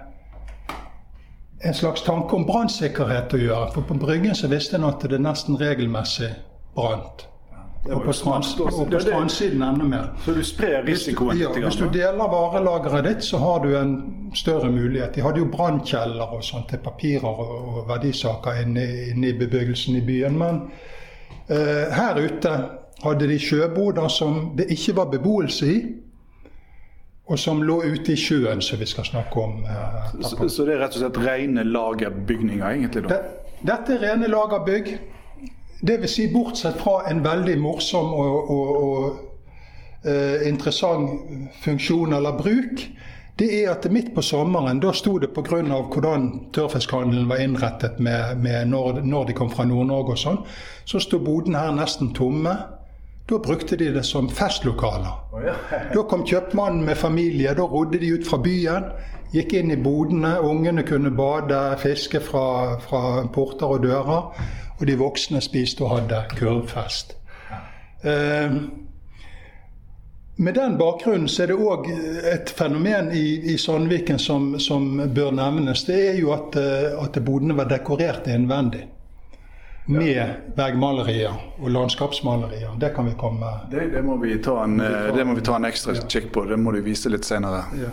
en 1.64 1.74
slags 1.74 2.02
tanke 2.02 2.34
om 2.36 2.46
brannsikkerhet 2.46 3.34
å 3.34 3.38
gjøre. 3.38 3.68
For 3.74 3.82
på 3.86 3.94
Bryggen 4.02 4.34
så 4.34 4.48
visste 4.50 4.76
en 4.80 4.84
at 4.88 5.04
det 5.10 5.20
nesten 5.22 5.58
regelmessig 5.60 6.32
brant. 6.74 7.28
Og 7.90 8.04
på, 8.04 8.12
strand, 8.14 8.44
og 8.62 8.90
på 8.92 8.98
strandsiden 9.02 9.62
enda 9.66 9.84
mer. 9.84 10.04
Så 10.24 10.34
du 10.36 10.42
sprer 10.46 10.84
risikoen 10.86 11.38
Ja, 11.40 11.48
hvis 11.50 11.76
du 11.80 11.88
deler 11.90 12.28
varelageret 12.30 13.04
ditt, 13.08 13.24
så 13.26 13.38
har 13.42 13.58
du 13.64 13.72
en 13.78 13.94
større 14.38 14.70
mulighet. 14.70 15.14
De 15.16 15.22
hadde 15.24 15.38
jo 15.42 15.48
brannkjeller 15.50 16.30
og 16.36 16.44
sånt 16.46 16.68
til 16.70 16.78
papirer 16.78 17.26
og, 17.26 17.80
verdisaker 17.88 18.60
inne, 18.62 18.84
i- 18.86 19.10
inne 19.10 19.32
i 19.32 19.38
bebyggelsen 19.38 19.96
i 19.98 20.00
byen. 20.06 20.38
Men 20.38 20.60
uh, 21.50 21.90
her 21.94 22.22
ute 22.22 22.54
hadde 23.02 23.28
de 23.28 23.38
sjøboder 23.42 24.08
som 24.12 24.52
det 24.58 24.68
ikke 24.70 24.96
var 24.96 25.10
beboelse 25.12 25.68
i, 25.68 25.78
og 27.30 27.38
som 27.38 27.62
lå 27.64 27.78
ute 27.86 28.12
i 28.12 28.18
sjøen, 28.18 28.60
som 28.62 28.80
vi 28.80 28.86
skal 28.86 29.06
snakke 29.06 29.40
om 29.40 29.62
eh. 29.64 30.12
Så, 30.20 30.48
så 30.48 30.66
det 30.66 30.76
er 30.76 30.82
rett 30.84 30.96
og 30.98 31.04
slett 31.04 31.20
rene 31.22 31.64
lagerbygninger, 31.64 32.66
egentlig? 32.66 33.04
da? 33.06 33.14
Det, 33.14 33.58
dette 33.62 33.96
er 33.96 34.02
rene 34.08 34.30
lagerbygg. 34.30 34.94
Dvs. 35.82 36.14
Si 36.14 36.26
bortsett 36.30 36.78
fra 36.82 37.00
en 37.10 37.22
veldig 37.24 37.56
morsom 37.62 38.12
og, 38.14 38.50
og, 38.54 38.68
og 38.82 40.06
eh, 40.06 40.44
interessant 40.50 41.54
funksjon 41.62 42.14
eller 42.18 42.36
bruk. 42.38 42.84
Det 43.38 43.48
er 43.62 43.70
at 43.72 43.88
midt 43.90 44.12
på 44.14 44.22
sommeren, 44.22 44.80
da 44.82 44.92
sto 44.92 45.16
det 45.18 45.32
pga. 45.34 45.62
hvordan 45.62 46.28
tørrfiskhandelen 46.52 47.28
var 47.28 47.40
innrettet 47.40 47.98
med, 47.98 48.36
med 48.38 48.68
når, 48.68 49.00
når 49.02 49.24
de 49.24 49.32
kom 49.32 49.50
fra 49.50 49.64
Nord-Norge 49.64 50.12
og 50.12 50.18
sånn, 50.18 50.38
så 50.84 51.00
sto 51.00 51.18
bodene 51.18 51.58
her 51.58 51.72
nesten 51.72 52.12
tomme. 52.14 52.54
Da 53.30 53.38
brukte 53.38 53.76
de 53.76 53.92
det 53.94 54.04
som 54.04 54.28
festlokaler. 54.28 55.14
Da 55.94 56.02
kom 56.08 56.26
kjøpmannen 56.26 56.84
med 56.84 56.96
familie. 56.96 57.54
Da 57.54 57.62
rodde 57.62 57.98
de 57.98 58.12
ut 58.16 58.26
fra 58.26 58.38
byen. 58.42 58.90
Gikk 59.32 59.54
inn 59.56 59.72
i 59.72 59.78
bodene. 59.80 60.34
Ungene 60.40 60.82
kunne 60.82 61.10
bade, 61.10 61.60
fiske 61.80 62.20
fra, 62.20 62.78
fra 62.82 63.24
porter 63.32 63.66
og 63.66 63.82
dører. 63.86 64.46
Og 64.78 64.86
de 64.86 64.98
voksne 64.98 65.40
spiste 65.40 65.84
og 65.86 65.96
hadde 65.96 66.24
kurvfest. 66.36 67.16
Eh, 68.04 68.62
med 70.36 70.54
den 70.54 70.78
bakgrunnen 70.78 71.28
så 71.28 71.44
er 71.44 71.52
det 71.52 71.56
òg 71.60 71.88
et 72.32 72.50
fenomen 72.56 73.12
i, 73.14 73.52
i 73.52 73.58
Sandviken 73.60 74.18
som, 74.18 74.56
som, 74.58 74.96
bør 75.14 75.30
nevnes. 75.36 75.84
Det 75.86 75.98
er 76.08 76.18
jo 76.18 76.32
at, 76.34 76.56
eh, 76.58 76.88
at 76.98 77.20
bodene 77.24 77.56
var 77.56 77.68
dekorert 77.70 78.26
innvendig. 78.26 78.86
Med 79.86 80.54
bergmalerier 80.56 81.34
og 81.58 81.70
landskapsmalerier. 81.70 82.76
Det 82.78 82.92
kan 82.94 83.08
vi 83.08 83.16
komme 83.18 83.48
Det, 83.70 83.88
det, 83.90 84.02
må, 84.06 84.16
vi 84.22 84.36
ta 84.38 84.60
en, 84.64 84.78
det 84.78 85.24
må 85.26 85.34
vi 85.34 85.42
ta 85.42 85.56
en 85.58 85.66
ekstra 85.66 85.96
ja. 85.96 86.04
kikk 86.06 86.30
på. 86.32 86.44
Det 86.46 86.56
må 86.56 86.70
du 86.72 86.78
vise 86.86 87.10
litt 87.10 87.26
senere. 87.26 87.64
Ja. 87.80 87.90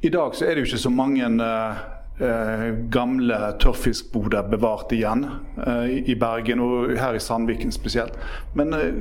I 0.00 0.08
dag 0.08 0.34
så 0.34 0.44
er 0.44 0.54
det 0.54 0.62
jo 0.62 0.68
ikke 0.72 0.78
så 0.78 0.90
mange 0.94 1.26
eh, 1.26 2.68
gamle 2.90 3.38
tørrfiskboder 3.62 4.46
bevart 4.50 4.92
igjen 4.94 5.24
eh, 5.66 6.10
i 6.10 6.14
Bergen, 6.18 6.62
og 6.62 6.94
her 6.98 7.18
i 7.18 7.22
Sandviken 7.22 7.74
spesielt. 7.74 8.14
Men 8.54 8.74
eh, 8.74 8.94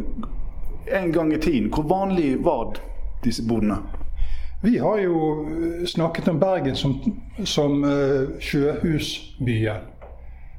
en 1.01 1.11
gang 1.11 1.33
i 1.33 1.41
tiden, 1.41 1.69
hvor 1.73 1.85
vanlig 1.85 2.37
var 2.45 2.79
disse 3.23 3.45
bodene? 3.45 3.77
Vi 4.63 4.77
har 4.77 4.97
jo 4.97 5.85
snakket 5.85 6.27
om 6.27 6.39
Bergen 6.39 6.75
som, 6.75 6.95
som 7.45 7.83
uh, 7.83 8.39
sjøhusbyen. 8.41 9.85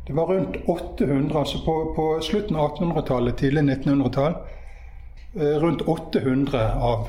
Det 0.09 0.15
var 0.17 0.27
rundt 0.27 0.57
800, 0.67 1.38
altså 1.38 1.59
på, 1.65 1.75
på 1.97 2.05
slutten 2.25 2.57
av 2.57 2.71
1800-tallet, 2.71 3.37
tidlig 3.38 3.62
1900-tall. 3.62 4.38
Uh, 5.37 5.57
rundt 5.61 5.83
800 5.85 6.62
av 6.81 7.09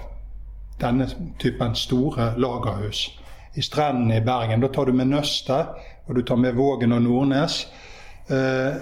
denne 0.82 1.08
typen 1.40 1.76
store 1.76 2.34
lagerhus 2.38 3.08
i 3.54 3.62
strendene 3.62 4.18
i 4.18 4.22
Bergen. 4.22 4.62
Da 4.62 4.68
tar 4.68 4.86
du 4.86 4.94
med 4.94 5.08
Nøstet, 5.08 5.80
og 6.08 6.16
du 6.16 6.22
tar 6.22 6.36
med 6.36 6.56
Vågen 6.56 6.94
og 6.94 7.02
Nordnes. 7.02 7.68
Eh, 8.28 8.76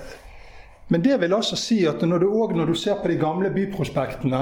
men 0.88 1.04
det 1.04 1.22
vil 1.22 1.34
altså 1.34 1.56
si 1.56 1.86
at 1.88 2.02
når 2.02 2.20
du, 2.20 2.28
også, 2.30 2.56
når 2.56 2.66
du 2.66 2.74
ser 2.76 3.00
på 3.02 3.08
de 3.08 3.18
gamle 3.20 3.50
byprospektene 3.50 4.42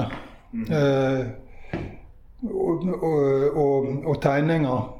eh, 0.70 1.26
og, 2.50 2.84
og, 3.02 3.56
og, 3.56 3.88
og, 4.06 4.22
tegninger 4.22 4.94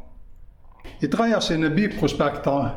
I 1.02 1.06
Dreyer 1.06 1.40
sine 1.40 1.70
byprospekter 1.70 2.70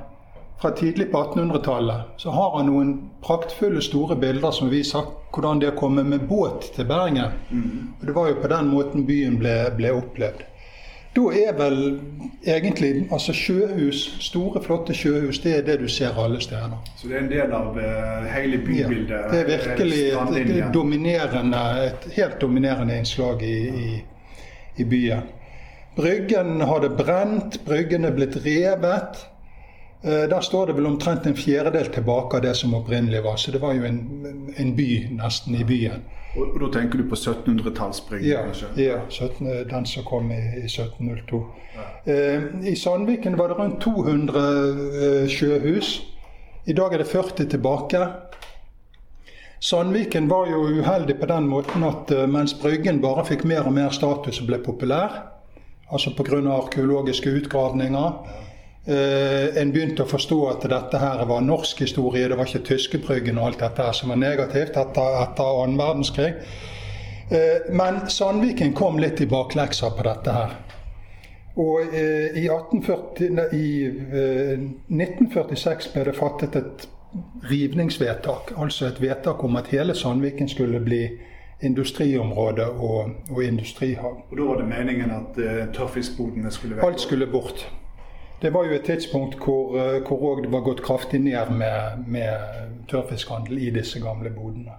fra 0.62 0.72
tidlig 0.72 1.12
på 1.12 1.18
1800-tallet 1.18 2.02
så 2.18 2.30
har 2.36 2.58
han 2.58 2.68
noen 2.68 2.94
praktfulle, 3.24 3.82
store 3.82 4.16
bilder 4.20 4.52
som 4.52 4.70
viser 4.72 5.08
hvordan 5.32 5.62
det 5.62 5.72
å 5.72 5.78
komme 5.80 6.04
med 6.04 6.26
båt 6.28 6.72
til 6.76 6.88
Bergen. 6.90 7.38
Mm. 7.50 7.96
Og 8.00 8.06
Det 8.06 8.16
var 8.16 8.30
jo 8.30 8.40
på 8.42 8.52
den 8.52 8.72
måten 8.74 9.06
byen 9.08 9.40
ble, 9.40 9.56
ble 9.78 9.94
opplevd. 9.96 10.46
Da 11.16 11.24
er 11.34 11.56
vel 11.58 11.80
egentlig 12.46 13.08
altså 13.12 13.34
sjøhus, 13.34 14.04
store, 14.22 14.62
flotte 14.62 14.94
sjøhus, 14.94 15.40
det 15.42 15.56
er 15.58 15.66
det 15.66 15.80
du 15.82 15.88
ser 15.90 16.20
alle 16.22 16.42
steder. 16.42 16.76
Så 17.00 17.10
det 17.10 17.18
er 17.18 17.24
en 17.24 17.32
del 17.32 17.56
av 17.56 17.80
uh, 17.80 18.28
hele 18.30 18.60
bybildet? 18.62 19.16
Ja, 19.16 19.32
det 19.32 19.40
er 19.40 19.50
virkelig 19.56 20.04
et, 20.12 20.38
et, 20.44 20.70
dominerende, 20.74 21.64
et 21.88 22.08
helt 22.20 22.38
dominerende 22.42 23.00
innslag 23.00 23.42
i, 23.44 23.58
i, 23.88 23.90
i 24.78 24.86
byen. 24.86 25.26
Bryggen 25.98 26.62
hadde 26.62 26.94
brent, 26.94 27.58
bryggen 27.66 28.06
er 28.06 28.14
blitt 28.16 28.38
revet. 28.46 29.26
Eh, 30.02 30.30
der 30.30 30.42
står 30.42 30.68
det 30.68 30.74
vel 30.74 30.86
omtrent 30.88 31.26
en 31.28 31.36
fjerdedel 31.36 31.92
tilbake 31.94 32.38
av 32.38 32.44
det 32.44 32.56
som 32.56 32.74
opprinnelig 32.74 33.24
var. 33.24 33.36
Så 33.36 33.52
det 33.52 33.60
var 33.62 33.74
jo 33.74 33.84
en, 33.84 34.00
en 34.56 34.76
by 34.76 34.92
nesten 35.18 35.56
i 35.60 35.66
byen. 35.68 36.06
Og, 36.38 36.54
og 36.54 36.60
Da 36.62 36.70
tenker 36.80 37.02
du 37.02 37.10
på 37.10 37.16
1700-tallsbryggen? 37.16 38.30
Ja, 38.30 38.46
ja 38.78 39.00
17, 39.10 39.50
den 39.70 39.86
som 39.86 40.06
kom 40.08 40.32
i, 40.32 40.40
i 40.62 40.70
1702. 40.70 41.42
Ja. 41.76 42.14
Eh, 42.14 42.48
I 42.72 42.76
Sandviken 42.76 43.38
var 43.38 43.50
det 43.50 43.60
rundt 43.60 43.82
200 43.82 44.40
eh, 44.40 45.28
sjøhus. 45.28 46.02
I 46.66 46.74
dag 46.74 46.94
er 46.94 47.04
det 47.04 47.08
40 47.12 47.50
tilbake. 47.50 48.08
Sandviken 49.60 50.30
var 50.30 50.48
jo 50.48 50.64
uheldig 50.80 51.20
på 51.20 51.28
den 51.28 51.48
måten 51.52 51.84
at 51.84 52.12
eh, 52.12 52.28
mens 52.28 52.54
Bryggen 52.62 53.02
bare 53.04 53.26
fikk 53.28 53.44
mer 53.44 53.68
og 53.68 53.76
mer 53.76 53.92
status 53.92 54.40
og 54.40 54.48
ble 54.48 54.62
populær, 54.64 55.18
altså 55.92 56.14
pga. 56.16 56.40
arkeologiske 56.56 57.34
utgravninger 57.42 58.48
en 58.90 59.72
begynte 59.74 60.02
å 60.02 60.10
forstå 60.10 60.38
at 60.50 60.64
dette 60.72 60.98
her 61.02 61.20
var 61.30 61.44
norsk 61.46 61.82
historie, 61.84 62.30
det 62.32 62.38
var 62.40 62.48
ikke 62.48 62.64
tyskebryggen 62.72 63.38
og 63.38 63.50
alt 63.50 63.60
dette 63.62 63.86
her 63.86 63.94
som 63.94 64.10
var 64.10 64.18
negativt 64.22 64.80
etter, 64.80 65.18
etter 65.20 65.60
annen 65.64 65.78
verdenskrig. 65.78 66.32
Uh, 67.32 67.74
men 67.74 68.10
Sandviken 68.10 68.74
kom 68.74 69.00
litt 69.00 69.22
i 69.22 69.28
bakleksa 69.30 69.92
på 69.94 70.06
dette 70.08 70.34
her. 70.34 70.56
Og 71.60 71.92
uh, 71.94 72.30
i, 72.34 72.48
1840, 72.50 73.42
i 73.54 73.68
1946 74.90 75.92
ble 75.94 76.06
det 76.10 76.16
fattet 76.18 76.58
et 76.58 76.88
rivningsvedtak, 77.50 78.54
altså 78.58 78.88
et 78.90 79.02
vedtak 79.02 79.44
om 79.44 79.58
at 79.62 79.70
hele 79.74 79.96
Sandviken 79.98 80.50
skulle 80.50 80.82
bli 80.82 81.04
industriområde 81.62 82.66
og, 82.70 83.30
og 83.30 83.44
industrihavn. 83.44 84.24
Og 84.32 84.38
Da 84.38 84.50
var 84.50 84.62
det 84.62 84.68
meningen 84.70 85.12
at 85.12 85.40
tørrfiskbodene 85.76 86.52
skulle 86.52 86.78
vekk? 86.78 86.86
Alt 86.88 87.02
skulle 87.04 87.28
bort. 87.28 87.66
Det 88.42 88.54
var 88.54 88.66
jo 88.66 88.72
et 88.72 88.86
tidspunkt 88.88 89.36
hvor, 89.44 89.76
eh, 89.78 90.08
hvor 90.08 90.42
det 90.42 90.52
var 90.52 90.60
gått 90.60 90.84
kraftig 90.84 91.20
ned 91.22 91.52
med, 91.52 92.06
med 92.08 92.38
tørrfiskhandel 92.88 93.58
i 93.58 93.70
disse 93.70 94.00
gamle 94.00 94.30
bodene. 94.30 94.78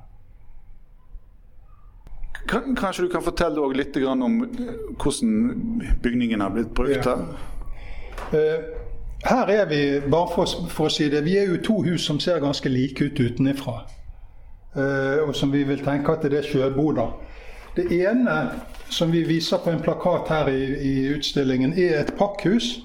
Kanskje 2.48 3.04
du 3.04 3.08
kan 3.12 3.22
fortelle 3.22 3.66
litt 3.76 3.96
om 4.00 4.42
eh, 4.44 4.74
hvordan 4.96 5.92
bygningen 6.02 6.40
har 6.40 6.50
blitt 6.50 6.74
brukt 6.74 7.04
her? 7.04 7.26
Ja. 8.32 8.58
Her 9.20 9.50
er 9.52 9.66
vi, 9.68 10.00
bare 10.10 10.32
for, 10.32 10.68
for, 10.68 10.88
å 10.88 10.92
si 10.92 11.10
det, 11.12 11.20
vi 11.24 11.36
er 11.36 11.50
jo 11.50 11.58
to 11.60 11.82
hus 11.84 12.06
som 12.08 12.20
ser 12.20 12.40
ganske 12.40 12.68
like 12.72 13.04
ut 13.04 13.20
utenfra. 13.20 13.82
Og 15.26 15.34
som 15.36 15.52
vi 15.52 15.60
vil 15.68 15.82
tenke 15.84 16.14
at 16.14 16.24
det 16.24 16.38
er 16.38 16.46
sjøboder. 16.46 17.10
Det 17.76 17.84
ene 17.92 18.36
som 18.88 19.12
vi 19.12 19.20
viser 19.28 19.60
på 19.60 19.74
en 19.74 19.82
plakat 19.82 20.30
her 20.32 20.48
i, 20.48 20.62
i 20.72 20.94
utstillingen, 21.12 21.74
er 21.76 21.98
et 22.00 22.14
pakkhus 22.16 22.78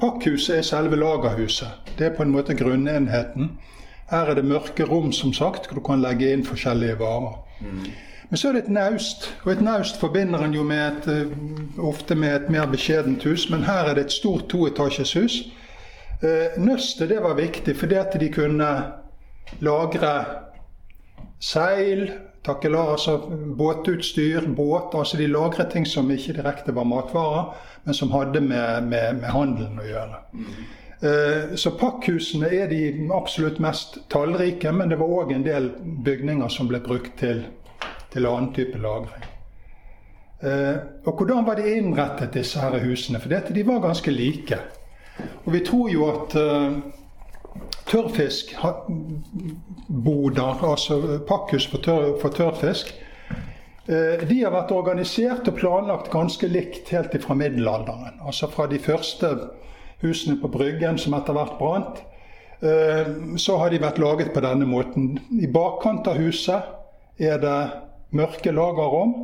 Pakkhuset 0.00 0.58
er 0.58 0.62
selve 0.62 0.96
lagerhuset. 0.96 1.68
Det 1.98 2.06
er 2.06 2.16
på 2.16 2.22
en 2.22 2.32
måte 2.34 2.54
grunnenheten. 2.54 3.58
Her 4.10 4.30
er 4.30 4.34
det 4.34 4.44
mørke 4.44 4.84
rom, 4.84 5.12
som 5.12 5.32
sagt, 5.32 5.66
hvor 5.66 5.80
du 5.80 5.84
kan 5.86 6.02
legge 6.02 6.32
inn 6.32 6.44
forskjellige 6.44 6.98
varer. 7.00 7.38
Mm. 7.60 7.86
Men 8.28 8.38
så 8.38 8.48
er 8.48 8.52
det 8.52 8.62
et 8.64 8.74
naust, 8.74 9.28
og 9.44 9.52
et 9.52 9.62
naust 9.62 10.00
forbinder 10.00 10.42
en 10.44 10.54
jo 10.54 10.62
med 10.62 10.86
et, 10.86 11.08
eh, 11.08 11.78
ofte 11.78 12.14
med 12.14 12.34
et 12.36 12.50
mer 12.50 12.66
beskjedent 12.66 13.24
hus. 13.24 13.50
Men 13.50 13.62
her 13.62 13.88
er 13.88 13.94
det 13.94 14.04
et 14.04 14.12
stort 14.12 14.48
toetasjes 14.48 15.12
hus. 15.12 15.42
Eh, 16.22 16.58
nøstet 16.58 17.08
det 17.08 17.22
var 17.22 17.34
viktig 17.34 17.76
fordi 17.76 17.94
at 17.94 18.20
de 18.20 18.32
kunne 18.32 18.70
lagre 19.60 20.24
seil, 21.40 22.12
takkelar, 22.46 22.92
altså 22.94 23.18
båtutstyr, 23.58 24.46
båt. 24.56 24.94
Altså 24.94 25.18
de 25.20 25.28
lagret 25.30 25.70
ting 25.72 25.86
som 25.86 26.10
ikke 26.10 26.38
direkte 26.38 26.74
var 26.74 26.88
matvarer, 26.88 27.52
men 27.84 27.94
som 27.94 28.10
hadde 28.14 28.40
med, 28.40 28.88
med, 28.90 29.20
med 29.20 29.30
handelen 29.34 29.80
å 29.82 29.86
gjøre. 29.86 30.20
Uh, 30.96 31.54
så 31.60 31.74
pakkhusene 31.76 32.48
er 32.56 32.70
de 32.72 32.80
absolutt 33.12 33.58
mest 33.60 33.98
tallrike, 34.12 34.72
men 34.72 34.88
det 34.92 35.00
var 35.00 35.12
òg 35.20 35.34
en 35.34 35.44
del 35.44 35.70
bygninger 36.06 36.48
som 36.52 36.70
ble 36.70 36.80
brukt 36.84 37.18
til, 37.20 37.44
til 38.14 38.28
annen 38.28 38.54
type 38.56 38.80
lagring. 38.80 39.26
Uh, 40.40 41.04
og 41.04 41.12
hvordan 41.18 41.46
var 41.46 41.60
de 41.60 41.76
innrettet, 41.76 42.32
disse 42.36 42.60
her 42.60 42.78
husene? 42.80 43.20
For 43.20 43.32
dette, 43.32 43.54
de 43.56 43.66
var 43.66 43.84
ganske 43.84 44.12
like. 44.12 44.60
Og 45.44 45.52
vi 45.52 45.62
tror 45.64 45.92
jo 45.92 46.08
at 46.12 46.36
uh, 46.40 46.78
tørrfiskboder, 47.86 50.70
altså 50.70 51.18
pakkhus 51.28 51.66
for, 51.70 51.78
tør, 51.78 52.20
for 52.20 52.28
tørrfisk, 52.34 52.94
eh, 53.88 54.28
de 54.28 54.42
har 54.42 54.52
vært 54.54 54.72
organisert 54.74 55.48
og 55.48 55.54
planlagt 55.60 56.10
ganske 56.12 56.46
likt 56.50 56.90
helt 56.94 57.22
fra 57.22 57.34
middelalderen. 57.38 58.20
Altså 58.26 58.46
fra 58.50 58.66
de 58.70 58.78
første 58.82 59.26
husene 60.02 60.40
på 60.40 60.48
Bryggen 60.52 60.98
som 60.98 61.14
etter 61.18 61.32
hvert 61.36 61.58
brant. 61.58 61.96
Eh, 62.60 63.06
så 63.36 63.56
har 63.60 63.70
de 63.70 63.82
vært 63.82 64.02
laget 64.02 64.34
på 64.34 64.40
denne 64.44 64.66
måten. 64.68 65.18
I 65.30 65.46
bakkant 65.46 66.08
av 66.08 66.16
huset 66.20 66.60
er 67.18 67.38
det 67.40 67.58
mørke 68.16 68.52
lagerrom. 68.52 69.14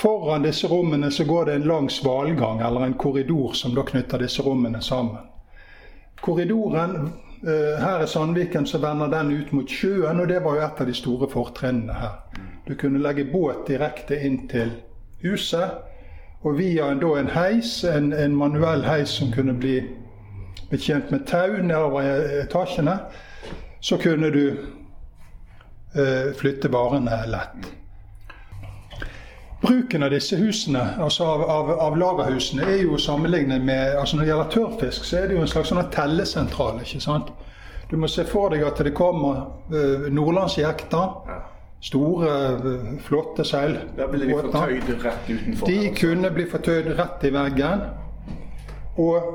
Foran 0.00 0.46
disse 0.46 0.68
rommene 0.70 1.10
så 1.12 1.24
går 1.28 1.44
det 1.44 1.54
en 1.54 1.68
lang 1.68 1.90
svalgang, 1.92 2.60
eller 2.64 2.80
en 2.86 2.94
korridor, 2.94 3.52
som 3.52 3.74
da 3.76 3.82
knytter 3.84 4.18
disse 4.22 4.42
rommene 4.42 4.80
sammen. 4.82 5.29
Korridoren 6.20 7.12
Eh, 7.42 7.82
her 7.82 8.04
i 8.04 8.06
Sandviken 8.06 8.66
så 8.66 8.78
vender 8.78 9.08
den 9.08 9.32
ut 9.32 9.52
mot 9.52 9.70
sjøen, 9.70 10.20
og 10.20 10.28
det 10.28 10.42
var 10.44 10.56
jo 10.56 10.64
et 10.66 10.80
av 10.80 10.86
de 10.86 10.94
store 10.94 11.28
fortrinnene 11.32 11.94
her. 11.96 12.18
Du 12.68 12.74
kunne 12.76 13.00
legge 13.00 13.24
båt 13.32 13.64
direkte 13.68 14.18
inn 14.20 14.42
til 14.48 14.74
huset, 15.22 15.78
og 16.42 16.58
via 16.58 16.90
en, 16.92 17.00
en 17.00 17.32
heis, 17.32 17.72
en, 17.84 18.12
en, 18.12 18.36
manuell 18.36 18.84
heis 18.84 19.08
som 19.16 19.32
kunne 19.32 19.56
bli 19.56 19.78
betjent 20.70 21.10
med 21.10 21.24
tau 21.26 21.56
nedover 21.62 22.04
etasjene, 22.42 22.98
så 23.80 23.96
kunne 23.96 24.30
du 24.30 24.44
eh, 25.96 26.36
flytte 26.36 26.68
varene 26.72 27.22
lett. 27.26 27.72
Bruken 29.60 30.02
av 30.02 30.10
disse 30.10 30.36
husene, 30.36 30.80
altså 30.98 31.24
av, 31.24 31.42
av, 31.42 31.70
av 31.84 31.96
lagerhusene, 32.00 32.64
er 32.64 32.82
jo 32.82 32.96
sammenlignet 32.98 33.60
med 33.60 33.96
altså 34.00 34.16
Når 34.16 34.24
det 34.24 34.30
gjelder 34.30 34.50
tørrfisk, 34.54 35.04
så 35.04 35.18
er 35.18 35.28
det 35.28 35.36
jo 35.36 35.42
en 35.44 35.50
slags 35.52 35.68
sånn 35.68 35.90
tellesentral. 35.92 36.80
ikke 36.80 37.00
sant? 37.04 37.32
Du 37.90 37.96
må 38.00 38.08
se 38.08 38.24
for 38.24 38.54
deg 38.54 38.64
at 38.64 38.80
det 38.80 38.94
kommer 38.96 39.42
uh, 39.72 40.08
nordlandsjekter. 40.08 41.36
Store, 41.80 42.30
flotte 43.00 43.44
seilbåter. 43.44 43.92
Da 43.96 44.06
ville 44.12 44.26
de 44.28 44.34
fortøyd 44.36 44.90
rett 45.04 45.28
utenfor? 45.30 45.66
De 45.66 45.78
altså. 45.78 45.94
kunne 46.00 46.30
bli 46.30 46.44
fortøyd 46.50 46.90
rett 46.98 47.24
i 47.24 47.30
veggen. 47.32 47.84
Og 49.00 49.30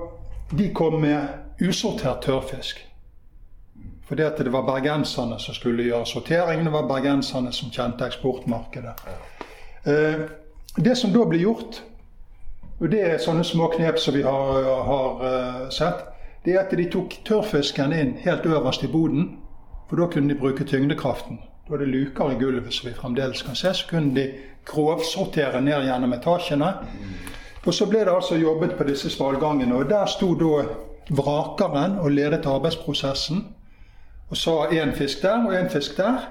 de 0.58 0.68
kom 0.74 1.00
med 1.02 1.62
usortert 1.62 2.22
tørrfisk. 2.22 2.84
Fordi 4.06 4.22
at 4.22 4.38
det 4.38 4.54
var 4.54 4.62
bergenserne 4.62 5.40
som 5.40 5.58
skulle 5.58 5.84
gjøre 5.84 6.06
sorteringen. 6.06 6.66
Det 6.66 6.74
var 6.74 6.88
bergenserne 6.90 7.54
som 7.54 7.74
kjente 7.74 8.06
eksportmarkedet. 8.06 8.94
Eh, 9.86 10.26
det 10.76 10.96
som 10.98 11.14
da 11.14 11.26
ble 11.30 11.40
gjort, 11.40 11.82
og 12.80 12.90
det 12.92 13.02
er 13.08 13.22
sånne 13.24 13.46
små 13.48 13.70
knep 13.72 14.00
som 14.02 14.16
vi 14.18 14.24
har, 14.26 14.66
har 14.88 15.22
uh, 15.22 15.60
sett, 15.72 16.02
det 16.44 16.56
er 16.56 16.66
at 16.66 16.74
de 16.76 16.88
tok 16.92 17.14
tørrfisken 17.26 17.94
inn 17.96 18.18
helt 18.26 18.46
øverst 18.46 18.84
i 18.84 18.90
boden. 18.92 19.30
For 19.90 20.02
da 20.02 20.10
kunne 20.12 20.34
de 20.34 20.40
bruke 20.40 20.66
tyngdekraften. 20.68 21.40
Da 21.70 21.78
det 21.78 21.88
luker 21.88 22.34
i 22.34 22.38
gulvet 22.42 22.74
som 22.74 22.90
vi 22.90 22.94
fremdeles 22.98 23.42
kan 23.46 23.56
se. 23.56 23.72
Så 23.74 23.88
kunne 23.90 24.14
de 24.16 24.26
grovsortere 24.66 25.62
ned 25.62 25.88
gjennom 25.88 26.14
etasjene. 26.14 26.72
Og 27.66 27.74
så 27.74 27.88
ble 27.90 28.04
det 28.06 28.14
altså 28.14 28.36
jobbet 28.38 28.76
på 28.78 28.86
disse 28.90 29.10
svalgangene. 29.10 29.76
Og 29.76 29.90
der 29.90 30.06
sto 30.12 30.34
da 30.38 30.66
vrakeren 31.10 32.00
og 32.02 32.12
ledet 32.12 32.46
arbeidsprosessen. 32.46 33.46
Og 34.30 34.38
sa 34.38 34.66
én 34.74 34.94
fisk 34.98 35.22
der 35.22 35.46
og 35.48 35.54
én 35.56 35.70
fisk 35.70 35.98
der. 35.98 36.28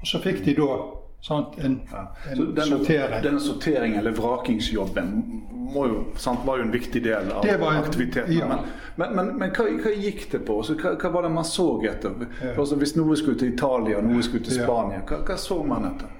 Og 0.00 0.06
så 0.06 0.20
fikk 0.22 0.44
de 0.44 0.54
da 0.60 0.70
sant, 1.26 1.58
en, 1.58 1.80
en 2.30 2.54
denne, 2.54 2.78
sortering. 2.78 3.22
Denne 3.22 3.40
sorteringen, 3.40 3.98
eller 3.98 4.10
vrakingsjobben, 4.10 5.12
jo, 5.74 6.04
sant, 6.16 6.40
var 6.44 6.58
jo 6.58 6.62
en 6.62 6.70
viktig 6.70 7.02
del 7.04 7.32
av 7.32 7.46
var, 7.60 7.74
aktiviteten. 7.74 8.32
Ja. 8.38 8.46
Men, 8.46 8.58
men, 8.94 9.14
men, 9.16 9.38
men 9.38 9.54
hva, 9.56 9.68
hva, 9.80 9.94
gikk 9.96 10.26
det 10.32 10.42
på? 10.46 10.58
Så 10.62 10.76
hva, 10.78 10.94
hva, 11.00 11.10
var 11.16 11.26
det 11.26 11.32
man 11.34 11.46
så 11.48 11.68
etter? 11.88 12.26
Ja. 12.42 12.52
Altså, 12.52 12.76
hvis 12.80 12.94
noe 12.98 13.16
skulle 13.16 13.40
til 13.40 13.54
Italia, 13.54 14.02
noe 14.04 14.22
skulle 14.26 14.44
til 14.44 14.60
Spania, 14.60 15.00
hva, 15.08 15.22
hva 15.24 15.38
så 15.40 15.62
man 15.64 15.88
etter? 15.94 16.12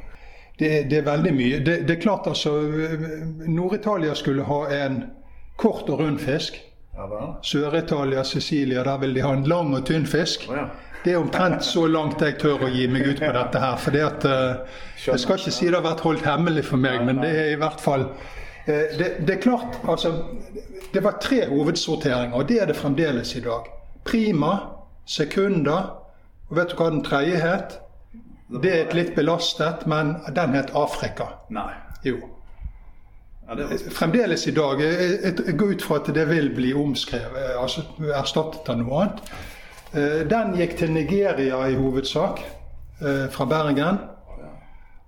Det, 0.57 0.71
det, 0.91 1.01
er 1.03 1.07
veldig 1.07 1.35
mye. 1.35 1.59
Det, 1.67 1.81
det 1.89 1.97
er 1.97 2.01
klart 2.01 2.29
altså 2.31 2.53
Nord-Italia 3.51 4.15
skulle 4.15 4.47
ha 4.47 4.61
en 4.71 5.01
kort 5.59 5.91
og 5.91 6.01
rund 6.01 6.21
fisk. 6.23 6.61
Ja, 6.95 7.41
Sør-Italia, 7.43 8.23
Sicilia, 8.25 8.85
der 8.87 8.99
vil 9.03 9.17
de 9.17 9.23
ha 9.27 9.33
en 9.35 9.49
lang 9.51 9.73
og 9.75 9.83
tynn 9.87 10.07
fisk. 10.07 10.47
Det 11.05 11.13
er 11.13 11.21
omtrent 11.21 11.65
så 11.65 11.85
langt 11.87 12.23
jeg 12.25 12.39
tør 12.41 12.65
å 12.65 12.71
gi 12.73 12.87
meg 12.89 13.05
ut 13.05 13.21
på 13.21 13.33
dette 13.37 13.61
her. 13.61 13.77
For 13.81 13.93
det 13.93 14.05
at, 14.07 14.25
uh, 14.25 14.79
jeg 15.05 15.21
skal 15.21 15.41
ikke 15.41 15.53
si 15.53 15.69
det 15.69 15.77
har 15.77 15.85
vært 15.85 16.05
holdt 16.07 16.25
hemmelig 16.25 16.65
for 16.71 16.81
meg, 16.81 17.03
men 17.05 17.21
det 17.21 17.33
er 17.43 17.51
i 17.53 17.59
hvert 17.61 17.83
fall 17.85 18.07
uh, 18.09 18.69
det, 18.69 19.11
det, 19.21 19.37
er 19.37 19.43
klart, 19.43 19.77
altså 19.85 20.15
Det 20.95 21.03
var 21.05 21.19
tre 21.21 21.43
hovedsorteringer, 21.51 22.33
og 22.33 22.49
det 22.49 22.63
er 22.63 22.71
det 22.71 22.79
fremdeles 22.79 23.35
i 23.37 23.45
dag. 23.45 23.69
Prima, 24.05 24.55
sekunder, 25.05 25.91
og 26.49 26.57
vet 26.57 26.73
du 26.73 26.79
hva 26.79 26.93
den 26.95 27.05
tredje 27.05 27.41
het? 27.43 27.81
Det 28.63 28.71
er 28.71 28.85
et 28.85 28.95
litt 28.97 29.15
belastet, 29.17 29.85
men 29.91 30.17
den 30.37 30.57
het 30.57 30.73
Afrika. 30.77 31.35
Nei. 31.53 31.73
Jo. 32.05 32.21
Ja, 33.49 33.57
Fremdeles 33.93 34.47
i 34.47 34.55
dag. 34.57 34.81
Jeg, 34.81 35.19
jeg, 35.23 35.57
går 35.59 35.75
ut 35.75 35.83
fra 35.85 35.99
at 36.01 36.09
det 36.17 36.25
vil 36.31 36.49
bli 36.55 36.73
omskrevet, 36.77 37.57
altså 37.61 37.85
erstattet 38.15 38.71
av 38.73 38.81
noe 38.81 39.03
annet. 39.03 39.35
Eh, 39.95 40.27
den 40.27 40.57
gikk 40.59 40.77
til 40.79 40.93
Nigeria 40.93 41.61
i 41.71 41.75
hovedsak, 41.75 42.41
eh, 43.01 43.31
fra 43.31 43.45
Bergen. 43.45 43.99